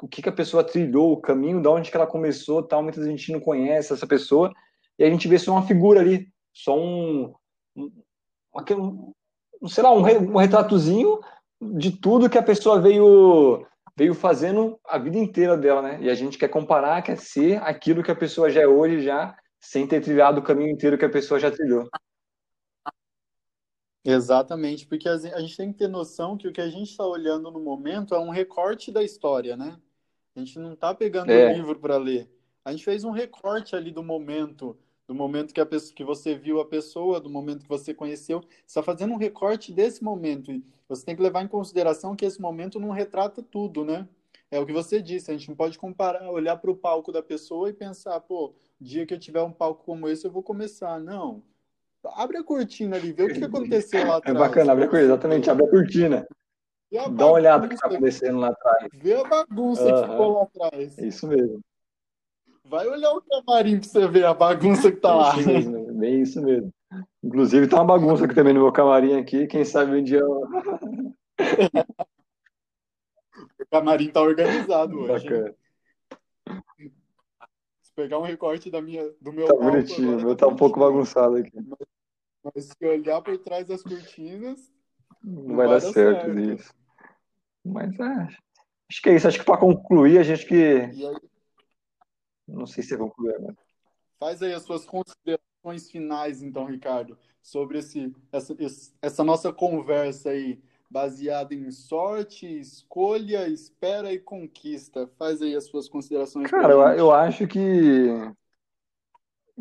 o 0.00 0.08
que, 0.08 0.22
que 0.22 0.28
a 0.30 0.32
pessoa 0.32 0.64
trilhou, 0.64 1.12
o 1.12 1.20
caminho, 1.20 1.60
de 1.60 1.68
onde 1.68 1.90
que 1.90 1.96
ela 1.96 2.06
começou, 2.06 2.62
tal. 2.62 2.82
Muita 2.82 3.04
gente 3.04 3.32
não 3.32 3.40
conhece 3.40 3.92
essa 3.92 4.06
pessoa 4.06 4.50
e 4.98 5.04
a 5.04 5.10
gente 5.10 5.28
vê 5.28 5.38
só 5.38 5.52
uma 5.52 5.66
figura 5.66 6.00
ali, 6.00 6.26
só 6.54 6.78
um, 6.78 7.34
um, 7.76 9.12
um 9.60 9.68
sei 9.68 9.82
lá, 9.82 9.92
um, 9.92 10.00
um 10.00 10.36
retratozinho 10.36 11.20
de 11.60 11.90
tudo 11.90 12.30
que 12.30 12.38
a 12.38 12.42
pessoa 12.42 12.80
veio 12.80 13.66
veio 13.96 14.14
fazendo 14.14 14.78
a 14.84 14.98
vida 14.98 15.16
inteira 15.16 15.56
dela, 15.56 15.82
né? 15.82 15.98
E 16.02 16.10
a 16.10 16.14
gente 16.14 16.36
quer 16.36 16.48
comparar, 16.48 17.02
quer 17.02 17.16
ser 17.16 17.62
aquilo 17.62 18.02
que 18.02 18.10
a 18.10 18.16
pessoa 18.16 18.50
já 18.50 18.62
é 18.62 18.66
hoje, 18.66 19.02
já 19.02 19.36
sem 19.60 19.86
ter 19.86 20.00
trilhado 20.00 20.40
o 20.40 20.44
caminho 20.44 20.70
inteiro 20.70 20.98
que 20.98 21.04
a 21.04 21.10
pessoa 21.10 21.40
já 21.40 21.50
trilhou. 21.50 21.88
Exatamente, 24.04 24.86
porque 24.86 25.08
a 25.08 25.16
gente 25.16 25.56
tem 25.56 25.72
que 25.72 25.78
ter 25.78 25.88
noção 25.88 26.36
que 26.36 26.46
o 26.46 26.52
que 26.52 26.60
a 26.60 26.68
gente 26.68 26.90
está 26.90 27.06
olhando 27.06 27.50
no 27.50 27.58
momento 27.58 28.14
é 28.14 28.18
um 28.18 28.28
recorte 28.28 28.92
da 28.92 29.02
história, 29.02 29.56
né? 29.56 29.80
A 30.36 30.40
gente 30.40 30.58
não 30.58 30.74
está 30.74 30.94
pegando 30.94 31.28
o 31.28 31.32
é. 31.32 31.54
livro 31.54 31.78
para 31.80 31.96
ler. 31.96 32.30
A 32.62 32.72
gente 32.72 32.84
fez 32.84 33.04
um 33.04 33.10
recorte 33.10 33.74
ali 33.74 33.90
do 33.90 34.02
momento, 34.02 34.76
do 35.06 35.14
momento 35.14 35.52
que, 35.52 35.60
a 35.60 35.66
pessoa, 35.66 35.94
que 35.94 36.04
você 36.04 36.34
viu 36.34 36.60
a 36.60 36.64
pessoa, 36.64 37.20
do 37.20 37.28
momento 37.28 37.62
que 37.62 37.68
você 37.68 37.92
conheceu. 37.92 38.40
Você 38.40 38.48
está 38.66 38.82
fazendo 38.82 39.12
um 39.12 39.18
recorte 39.18 39.72
desse 39.72 40.02
momento. 40.02 40.50
E 40.50 40.64
você 40.88 41.04
tem 41.04 41.16
que 41.16 41.22
levar 41.22 41.42
em 41.42 41.48
consideração 41.48 42.16
que 42.16 42.24
esse 42.24 42.40
momento 42.40 42.80
não 42.80 42.90
retrata 42.90 43.42
tudo, 43.42 43.84
né? 43.84 44.08
É 44.50 44.58
o 44.58 44.66
que 44.66 44.72
você 44.72 45.02
disse, 45.02 45.30
a 45.30 45.34
gente 45.36 45.48
não 45.48 45.56
pode 45.56 45.78
comparar, 45.78 46.30
olhar 46.30 46.56
para 46.56 46.70
o 46.70 46.76
palco 46.76 47.10
da 47.10 47.22
pessoa 47.22 47.68
e 47.68 47.72
pensar, 47.72 48.20
pô, 48.20 48.54
dia 48.80 49.04
que 49.04 49.12
eu 49.12 49.18
tiver 49.18 49.42
um 49.42 49.52
palco 49.52 49.84
como 49.84 50.08
esse, 50.08 50.26
eu 50.26 50.30
vou 50.30 50.42
começar. 50.42 51.00
Não 51.00 51.42
Abre 52.12 52.36
a 52.36 52.44
cortina 52.44 52.96
ali, 52.96 53.12
vê 53.12 53.24
o 53.24 53.32
que 53.32 53.42
aconteceu 53.42 54.06
lá 54.06 54.14
é 54.14 54.18
atrás. 54.18 54.36
É 54.36 54.38
bacana, 54.38 54.72
abre 54.72 54.84
a 54.84 54.88
cortina, 54.88 55.12
exatamente, 55.12 55.50
abre 55.50 55.64
a 55.64 55.70
cortina. 55.70 56.28
A 56.96 57.08
Dá 57.08 57.26
uma 57.26 57.32
olhada 57.32 57.62
no 57.62 57.68
que 57.68 57.74
está 57.74 57.88
acontecendo 57.88 58.38
lá 58.38 58.48
atrás. 58.48 58.88
Vê 58.94 59.14
a 59.14 59.24
bagunça 59.24 59.82
uhum. 59.82 60.02
que 60.02 60.10
ficou 60.10 60.32
lá 60.32 60.42
atrás. 60.44 60.98
É 60.98 61.06
isso 61.06 61.26
mesmo. 61.26 61.60
Vai 62.64 62.88
olhar 62.88 63.12
o 63.12 63.22
camarim 63.22 63.78
para 63.78 63.88
você 63.88 64.08
ver 64.08 64.24
a 64.24 64.32
bagunça 64.32 64.90
que 64.90 64.98
tá 64.98 65.10
é 65.10 65.14
lá. 65.14 65.38
Isso 65.38 65.48
mesmo, 65.48 65.92
bem 65.94 66.22
isso 66.22 66.42
mesmo. 66.42 66.72
Inclusive 67.22 67.68
tá 67.68 67.76
uma 67.76 67.84
bagunça 67.84 68.24
aqui 68.24 68.34
também 68.34 68.54
no 68.54 68.60
meu 68.60 68.72
camarim 68.72 69.18
aqui, 69.18 69.46
quem 69.46 69.64
sabe 69.64 69.96
um 69.96 70.02
dia. 70.02 70.22
O 73.58 73.66
camarim 73.66 74.10
tá 74.10 74.20
organizado 74.20 75.00
hoje. 75.00 75.24
Bacana. 75.24 75.54
Se 77.82 77.92
pegar 77.94 78.18
um 78.18 78.22
recorte 78.22 78.70
da 78.70 78.80
minha, 78.80 79.10
do 79.20 79.32
meu 79.32 79.46
Tá 79.46 79.54
bonitinho, 79.54 80.18
o 80.18 80.22
meu 80.22 80.36
tá 80.36 80.46
um 80.46 80.56
pouco 80.56 80.78
bagunçado 80.78 81.36
aqui. 81.36 81.50
Mas 82.44 82.66
se 82.66 82.86
olhar 82.86 83.20
por 83.22 83.36
trás 83.38 83.66
das 83.66 83.82
cortinas. 83.82 84.70
Não, 85.22 85.42
não 85.42 85.56
vai, 85.56 85.66
vai, 85.66 85.80
dar, 85.80 85.86
dar 85.86 85.92
certo, 85.92 86.26
certo, 86.26 86.40
isso. 86.40 86.74
Mas 87.64 87.98
é, 87.98 88.28
acho 88.90 89.02
que 89.02 89.08
é 89.08 89.16
isso. 89.16 89.28
Acho 89.28 89.38
que 89.38 89.44
para 89.44 89.58
concluir, 89.58 90.18
a 90.18 90.22
gente 90.22 90.46
que. 90.46 90.90
Não 92.46 92.66
sei 92.66 92.82
se 92.82 92.94
é 92.94 92.98
concluir 92.98 93.34
agora. 93.34 93.56
Faz 94.18 94.42
aí 94.42 94.52
as 94.52 94.62
suas 94.62 94.84
considerações 94.84 95.90
finais, 95.90 96.42
então, 96.42 96.64
Ricardo, 96.66 97.18
sobre 97.42 97.78
esse, 97.78 98.14
essa, 98.32 98.56
essa 99.02 99.24
nossa 99.24 99.52
conversa 99.52 100.30
aí, 100.30 100.62
baseada 100.88 101.54
em 101.54 101.70
sorte, 101.70 102.46
escolha, 102.46 103.48
espera 103.48 104.12
e 104.12 104.18
conquista. 104.18 105.10
Faz 105.18 105.42
aí 105.42 105.54
as 105.54 105.64
suas 105.64 105.88
considerações. 105.88 106.50
Cara, 106.50 106.72
eu, 106.72 106.80
eu 106.80 107.12
acho 107.12 107.46
que 107.46 108.08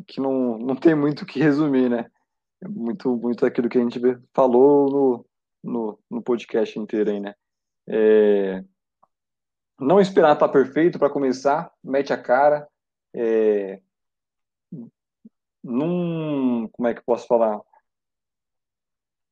que 0.07 0.19
não, 0.19 0.57
não 0.57 0.75
tem 0.75 0.95
muito 0.95 1.21
o 1.21 1.25
que 1.25 1.39
resumir, 1.39 1.89
né? 1.89 2.09
É 2.61 2.67
muito, 2.67 3.15
muito 3.15 3.45
aquilo 3.45 3.69
que 3.69 3.77
a 3.77 3.81
gente 3.81 3.99
falou 4.33 4.89
no, 4.89 5.71
no, 5.71 5.99
no 6.09 6.21
podcast 6.21 6.79
inteiro 6.79 7.11
aí, 7.11 7.19
né? 7.19 7.35
É, 7.87 8.63
não 9.79 9.99
esperar 9.99 10.33
estar 10.33 10.47
perfeito 10.49 10.97
para 10.97 11.09
começar, 11.09 11.71
mete 11.83 12.13
a 12.13 12.17
cara. 12.17 12.67
É, 13.13 13.79
não, 15.63 16.67
como 16.71 16.87
é 16.87 16.93
que 16.93 16.99
eu 16.99 17.05
posso 17.05 17.27
falar? 17.27 17.59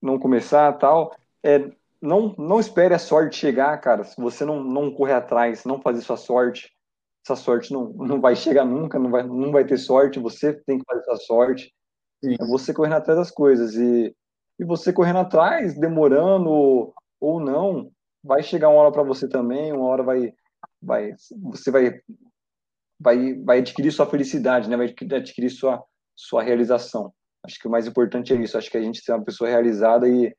Não 0.01 0.17
começar 0.17 0.71
tal. 0.73 1.15
É, 1.43 1.71
não, 2.01 2.33
não 2.37 2.59
espere 2.59 2.93
a 2.93 2.99
sorte 2.99 3.35
chegar, 3.35 3.77
cara. 3.79 4.03
Se 4.03 4.19
você 4.19 4.45
não, 4.45 4.63
não 4.63 4.91
correr 4.91 5.13
atrás, 5.13 5.65
não 5.65 5.81
fazer 5.81 6.01
sua 6.01 6.17
sorte, 6.17 6.71
essa 7.25 7.35
sorte 7.35 7.71
não, 7.71 7.89
não 7.89 8.19
vai 8.19 8.35
chegar 8.35 8.65
nunca, 8.65 8.97
não 8.97 9.11
vai, 9.11 9.23
não 9.23 9.51
vai 9.51 9.65
ter 9.65 9.77
sorte. 9.77 10.19
Você 10.19 10.53
tem 10.65 10.79
que 10.79 10.85
fazer 10.85 11.03
sua 11.03 11.17
sorte. 11.17 11.73
Sim. 12.23 12.35
É 12.39 12.45
você 12.45 12.73
correndo 12.73 12.95
atrás 12.95 13.19
das 13.19 13.31
coisas. 13.31 13.75
E, 13.75 14.15
e 14.59 14.65
você 14.65 14.93
correndo 14.93 15.19
atrás, 15.19 15.77
demorando 15.77 16.93
ou 17.19 17.39
não, 17.39 17.91
vai 18.23 18.41
chegar 18.41 18.69
uma 18.69 18.81
hora 18.81 18.91
para 18.91 19.03
você 19.03 19.27
também, 19.27 19.71
uma 19.71 19.85
hora 19.85 20.03
vai, 20.03 20.33
vai 20.81 21.13
você 21.43 21.69
vai, 21.69 22.01
vai, 23.01 23.33
vai 23.33 23.59
adquirir 23.59 23.91
sua 23.91 24.05
felicidade, 24.05 24.69
né? 24.69 24.77
vai 24.77 24.87
adquirir 24.87 25.49
sua, 25.49 25.83
sua 26.15 26.43
realização. 26.43 27.11
Acho 27.43 27.59
que 27.59 27.67
o 27.67 27.71
mais 27.71 27.87
importante 27.87 28.31
é 28.31 28.35
isso. 28.35 28.57
Acho 28.57 28.69
que 28.69 28.77
a 28.77 28.81
gente 28.81 29.01
ser 29.01 29.13
uma 29.13 29.25
pessoa 29.25 29.49
realizada 29.49 30.07
e, 30.07 30.33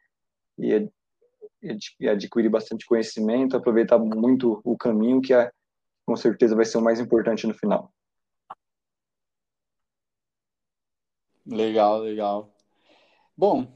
e, 0.59 0.88
e 1.98 2.09
adquirir 2.09 2.48
bastante 2.48 2.87
conhecimento, 2.87 3.57
aproveitar 3.57 3.98
muito 3.98 4.61
o 4.64 4.77
caminho, 4.77 5.20
que 5.20 5.35
é, 5.35 5.51
com 6.07 6.14
certeza 6.14 6.55
vai 6.55 6.64
ser 6.64 6.79
o 6.79 6.83
mais 6.83 7.01
importante 7.01 7.46
no 7.46 7.55
final. 7.55 7.92
Legal, 11.44 11.98
legal. 11.98 12.55
Bom, 13.37 13.62
o 13.62 13.68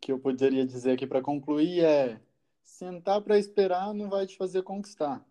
que 0.00 0.12
eu 0.12 0.20
poderia 0.20 0.64
dizer 0.64 0.92
aqui 0.92 1.04
para 1.04 1.20
concluir 1.20 1.84
é: 1.84 2.20
sentar 2.62 3.20
para 3.22 3.36
esperar 3.36 3.92
não 3.92 4.08
vai 4.08 4.24
te 4.24 4.36
fazer 4.36 4.62
conquistar. 4.62 5.24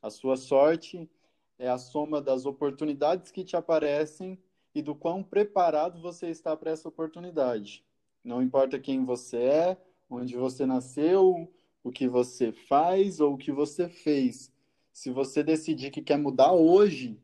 A 0.00 0.10
sua 0.10 0.36
sorte 0.36 1.10
é 1.62 1.68
a 1.68 1.78
soma 1.78 2.20
das 2.20 2.44
oportunidades 2.44 3.30
que 3.30 3.44
te 3.44 3.56
aparecem 3.56 4.36
e 4.74 4.82
do 4.82 4.96
quão 4.96 5.22
preparado 5.22 6.02
você 6.02 6.28
está 6.28 6.56
para 6.56 6.72
essa 6.72 6.88
oportunidade. 6.88 7.84
Não 8.24 8.42
importa 8.42 8.80
quem 8.80 9.04
você 9.04 9.36
é, 9.36 9.76
onde 10.10 10.36
você 10.36 10.66
nasceu, 10.66 11.48
o 11.84 11.92
que 11.92 12.08
você 12.08 12.50
faz 12.50 13.20
ou 13.20 13.34
o 13.34 13.38
que 13.38 13.52
você 13.52 13.88
fez. 13.88 14.52
Se 14.92 15.12
você 15.12 15.40
decidir 15.44 15.92
que 15.92 16.02
quer 16.02 16.18
mudar 16.18 16.50
hoje, 16.50 17.16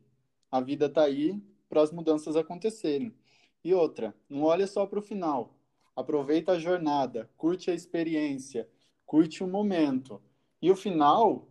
a 0.49 0.61
vida 0.61 0.85
está 0.85 1.03
aí 1.03 1.37
para 1.67 1.81
as 1.81 1.91
mudanças 1.91 2.37
acontecerem. 2.37 3.13
E 3.61 3.73
outra, 3.73 4.15
não 4.29 4.43
olha 4.43 4.67
só 4.67 4.85
para 4.85 4.99
o 4.99 5.01
final. 5.01 5.53
Aproveita 5.93 6.53
a 6.53 6.59
jornada, 6.59 7.29
curte 7.35 7.69
a 7.69 7.75
experiência, 7.75 8.69
curte 9.05 9.43
o 9.43 9.47
momento. 9.47 10.21
E 10.61 10.71
o 10.71 10.77
final, 10.77 11.45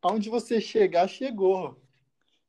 aonde 0.00 0.30
você 0.30 0.60
chegar, 0.60 1.08
chegou. 1.08 1.76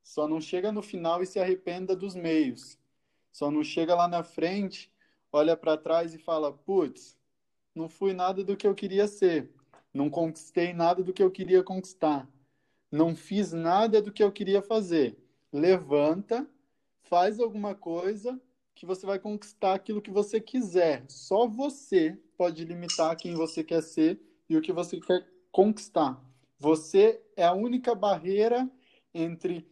Só 0.03 0.27
não 0.27 0.41
chega 0.41 0.71
no 0.71 0.81
final 0.81 1.21
e 1.21 1.25
se 1.25 1.39
arrependa 1.39 1.95
dos 1.95 2.15
meios. 2.15 2.77
Só 3.31 3.51
não 3.51 3.63
chega 3.63 3.95
lá 3.95 4.07
na 4.07 4.23
frente, 4.23 4.91
olha 5.31 5.55
para 5.55 5.77
trás 5.77 6.13
e 6.13 6.17
fala: 6.17 6.51
putz, 6.51 7.17
não 7.75 7.87
fui 7.87 8.13
nada 8.13 8.43
do 8.43 8.57
que 8.57 8.67
eu 8.67 8.75
queria 8.75 9.07
ser. 9.07 9.51
Não 9.93 10.09
conquistei 10.09 10.73
nada 10.73 11.03
do 11.03 11.13
que 11.13 11.23
eu 11.23 11.31
queria 11.31 11.63
conquistar. 11.63 12.29
Não 12.91 13.15
fiz 13.15 13.51
nada 13.53 14.01
do 14.01 14.11
que 14.11 14.23
eu 14.23 14.31
queria 14.31 14.61
fazer. 14.61 15.17
Levanta, 15.51 16.47
faz 17.01 17.39
alguma 17.39 17.73
coisa 17.75 18.39
que 18.75 18.85
você 18.85 19.05
vai 19.05 19.19
conquistar 19.19 19.73
aquilo 19.73 20.01
que 20.01 20.11
você 20.11 20.39
quiser. 20.39 21.03
Só 21.09 21.47
você 21.47 22.17
pode 22.37 22.63
limitar 22.63 23.15
quem 23.17 23.35
você 23.35 23.63
quer 23.63 23.81
ser 23.81 24.19
e 24.49 24.55
o 24.55 24.61
que 24.61 24.71
você 24.71 24.99
quer 24.99 25.27
conquistar. 25.51 26.23
Você 26.57 27.21
é 27.35 27.43
a 27.43 27.53
única 27.53 27.93
barreira 27.93 28.69
entre 29.13 29.67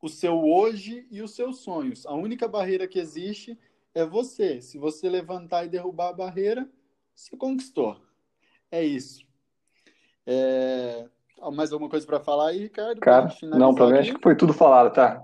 o 0.00 0.08
seu 0.08 0.44
hoje 0.44 1.06
e 1.10 1.22
os 1.22 1.34
seus 1.34 1.58
sonhos. 1.60 2.06
A 2.06 2.14
única 2.14 2.46
barreira 2.46 2.86
que 2.86 2.98
existe 2.98 3.58
é 3.94 4.04
você. 4.04 4.60
Se 4.60 4.78
você 4.78 5.08
levantar 5.08 5.64
e 5.64 5.68
derrubar 5.68 6.10
a 6.10 6.12
barreira, 6.12 6.68
você 7.14 7.36
conquistou. 7.36 8.00
É 8.70 8.82
isso. 8.82 9.26
É... 10.26 11.06
Mais 11.52 11.72
alguma 11.72 11.90
coisa 11.90 12.06
para 12.06 12.20
falar 12.20 12.48
aí, 12.48 12.62
Ricardo? 12.62 13.00
Cara, 13.00 13.28
não, 13.42 13.74
para 13.74 13.86
mim 13.86 13.98
acho 13.98 14.14
que 14.14 14.22
foi 14.22 14.36
tudo 14.36 14.52
falado, 14.52 14.92
tá? 14.92 15.22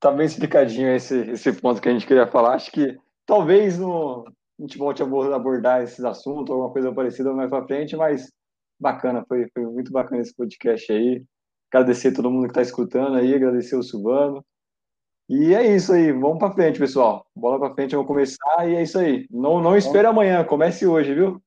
tá 0.00 0.12
bem 0.12 0.26
explicadinho 0.26 0.94
esse, 0.94 1.18
esse 1.30 1.52
ponto 1.52 1.80
que 1.80 1.88
a 1.88 1.92
gente 1.92 2.06
queria 2.06 2.26
falar. 2.26 2.54
Acho 2.54 2.70
que 2.70 2.96
talvez 3.24 3.78
no, 3.78 4.24
a 4.58 4.62
gente 4.62 4.78
volte 4.78 5.02
a 5.02 5.06
abordar 5.06 5.82
esses 5.82 6.04
assuntos, 6.04 6.50
alguma 6.50 6.70
coisa 6.70 6.92
parecida 6.92 7.32
mais 7.32 7.50
para 7.50 7.66
frente, 7.66 7.96
mas 7.96 8.30
bacana, 8.78 9.24
foi, 9.26 9.48
foi 9.52 9.64
muito 9.66 9.90
bacana 9.90 10.22
esse 10.22 10.34
podcast 10.34 10.92
aí. 10.92 11.24
Agradecer 11.72 12.12
todo 12.12 12.30
mundo 12.30 12.44
que 12.44 12.50
está 12.50 12.62
escutando 12.62 13.16
aí, 13.16 13.34
agradecer 13.34 13.76
o 13.76 13.82
Silvano. 13.82 14.44
E 15.28 15.54
é 15.54 15.74
isso 15.74 15.92
aí, 15.92 16.12
vamos 16.12 16.38
para 16.38 16.52
frente, 16.52 16.78
pessoal. 16.78 17.26
Bola 17.34 17.58
para 17.58 17.74
frente, 17.74 17.96
vamos 17.96 18.06
começar 18.06 18.68
e 18.68 18.76
é 18.76 18.82
isso 18.82 18.98
aí. 18.98 19.26
Não, 19.30 19.60
não 19.60 19.76
espere 19.76 20.06
amanhã, 20.06 20.44
comece 20.44 20.86
hoje, 20.86 21.14
viu? 21.14 21.42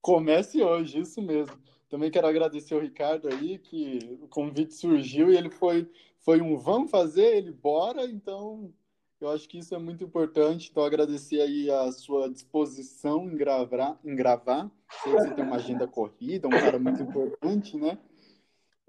Comece 0.00 0.62
hoje, 0.62 1.00
isso 1.00 1.20
mesmo. 1.20 1.56
Também 1.88 2.10
quero 2.10 2.26
agradecer 2.26 2.74
o 2.74 2.80
Ricardo 2.80 3.28
aí, 3.28 3.58
que 3.58 4.18
o 4.22 4.26
convite 4.26 4.74
surgiu 4.74 5.30
e 5.30 5.36
ele 5.36 5.50
foi 5.50 5.88
foi 6.24 6.40
um 6.40 6.56
vamos 6.56 6.90
fazer, 6.90 7.36
ele 7.36 7.52
bora, 7.52 8.04
então 8.04 8.72
Eu 9.22 9.30
acho 9.30 9.48
que 9.48 9.58
isso 9.58 9.72
é 9.72 9.78
muito 9.78 10.02
importante. 10.02 10.68
Então, 10.68 10.82
agradecer 10.82 11.40
aí 11.40 11.70
a 11.70 11.92
sua 11.92 12.28
disposição 12.28 13.30
em 13.30 13.36
gravar. 13.36 13.96
Em 14.04 14.16
gravar. 14.16 14.68
Sei 15.00 15.12
que 15.12 15.20
você 15.20 15.34
tem 15.34 15.44
uma 15.44 15.54
agenda 15.54 15.86
corrida, 15.86 16.48
um 16.48 16.50
cara 16.50 16.76
muito 16.76 17.00
importante, 17.00 17.76
né? 17.76 17.96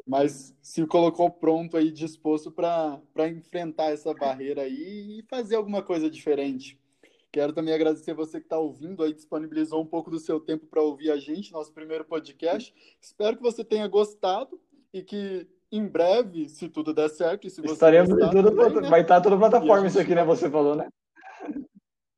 Mas 0.07 0.57
se 0.59 0.83
colocou 0.87 1.29
pronto 1.29 1.77
aí, 1.77 1.91
disposto 1.91 2.51
para 2.51 3.29
enfrentar 3.29 3.91
essa 3.91 4.11
barreira 4.11 4.63
aí 4.63 5.19
e 5.19 5.23
fazer 5.29 5.55
alguma 5.55 5.83
coisa 5.83 6.09
diferente. 6.09 6.79
Quero 7.31 7.53
também 7.53 7.75
agradecer 7.75 8.15
você 8.15 8.39
que 8.39 8.47
está 8.47 8.57
ouvindo 8.57 9.03
aí, 9.03 9.13
disponibilizou 9.13 9.83
um 9.83 9.85
pouco 9.85 10.09
do 10.09 10.19
seu 10.19 10.39
tempo 10.39 10.65
para 10.65 10.81
ouvir 10.81 11.11
a 11.11 11.17
gente, 11.17 11.53
nosso 11.53 11.71
primeiro 11.71 12.05
podcast. 12.05 12.73
Espero 12.99 13.37
que 13.37 13.43
você 13.43 13.63
tenha 13.63 13.87
gostado 13.87 14.59
e 14.91 15.03
que 15.03 15.47
em 15.75 15.87
breve, 15.87 16.47
se 16.47 16.69
tudo 16.69 16.93
der 16.93 17.09
certo, 17.09 17.47
e 17.47 17.49
se 17.49 17.59
você 17.59 17.73
Estaremos 17.73 18.11
gostar, 18.11 18.29
tudo, 18.29 18.51
também, 18.55 18.81
né? 18.83 18.89
vai 18.89 19.01
estar 19.01 19.19
toda 19.19 19.37
plataforma 19.39 19.87
isso 19.87 19.99
aqui, 19.99 20.13
né? 20.13 20.23
Você 20.23 20.47
falou, 20.47 20.75
né? 20.75 20.87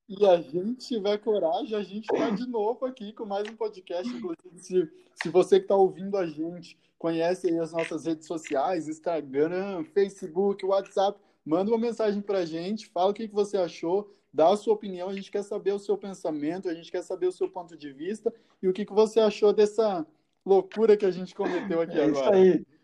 E 0.09 0.25
a 0.25 0.41
gente 0.41 0.85
tiver 0.85 1.17
coragem, 1.19 1.73
a 1.73 1.81
gente 1.81 2.03
está 2.13 2.29
de 2.31 2.45
novo 2.45 2.85
aqui 2.85 3.13
com 3.13 3.25
mais 3.25 3.47
um 3.47 3.55
podcast. 3.55 4.13
Inclusive, 4.13 4.59
se, 4.59 4.91
se 5.15 5.29
você 5.29 5.57
que 5.57 5.63
está 5.63 5.75
ouvindo 5.75 6.17
a 6.17 6.27
gente 6.27 6.77
conhece 6.99 7.47
aí 7.47 7.57
as 7.57 7.71
nossas 7.71 8.05
redes 8.05 8.27
sociais, 8.27 8.89
Instagram, 8.89 9.85
Facebook, 9.85 10.65
WhatsApp, 10.65 11.17
manda 11.45 11.71
uma 11.71 11.79
mensagem 11.79 12.21
para 12.21 12.39
a 12.39 12.45
gente, 12.45 12.87
fala 12.87 13.11
o 13.11 13.13
que, 13.13 13.25
que 13.25 13.33
você 13.33 13.55
achou, 13.55 14.13
dá 14.33 14.49
a 14.49 14.57
sua 14.57 14.73
opinião, 14.73 15.07
a 15.07 15.13
gente 15.13 15.31
quer 15.31 15.43
saber 15.43 15.71
o 15.71 15.79
seu 15.79 15.97
pensamento, 15.97 16.67
a 16.67 16.73
gente 16.73 16.91
quer 16.91 17.03
saber 17.03 17.27
o 17.27 17.31
seu 17.31 17.49
ponto 17.49 17.77
de 17.77 17.93
vista 17.93 18.33
e 18.61 18.67
o 18.67 18.73
que, 18.73 18.85
que 18.85 18.93
você 18.93 19.21
achou 19.21 19.53
dessa 19.53 20.05
loucura 20.45 20.97
que 20.97 21.05
a 21.05 21.11
gente 21.11 21.33
cometeu 21.33 21.79
aqui 21.79 21.97
é 21.97 22.03
agora. 22.03 22.37
Isso 22.37 22.57
aí. 22.57 22.74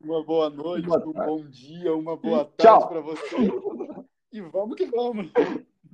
Uma 0.00 0.22
boa 0.22 0.50
noite, 0.50 0.86
boa 0.86 1.06
um 1.06 1.12
bom 1.12 1.48
dia, 1.48 1.94
uma 1.94 2.16
boa 2.16 2.44
tarde 2.44 2.88
para 2.88 3.00
você. 3.00 3.36
E 4.32 4.40
vamos 4.40 4.76
que 4.76 4.86
vamos. 4.86 5.30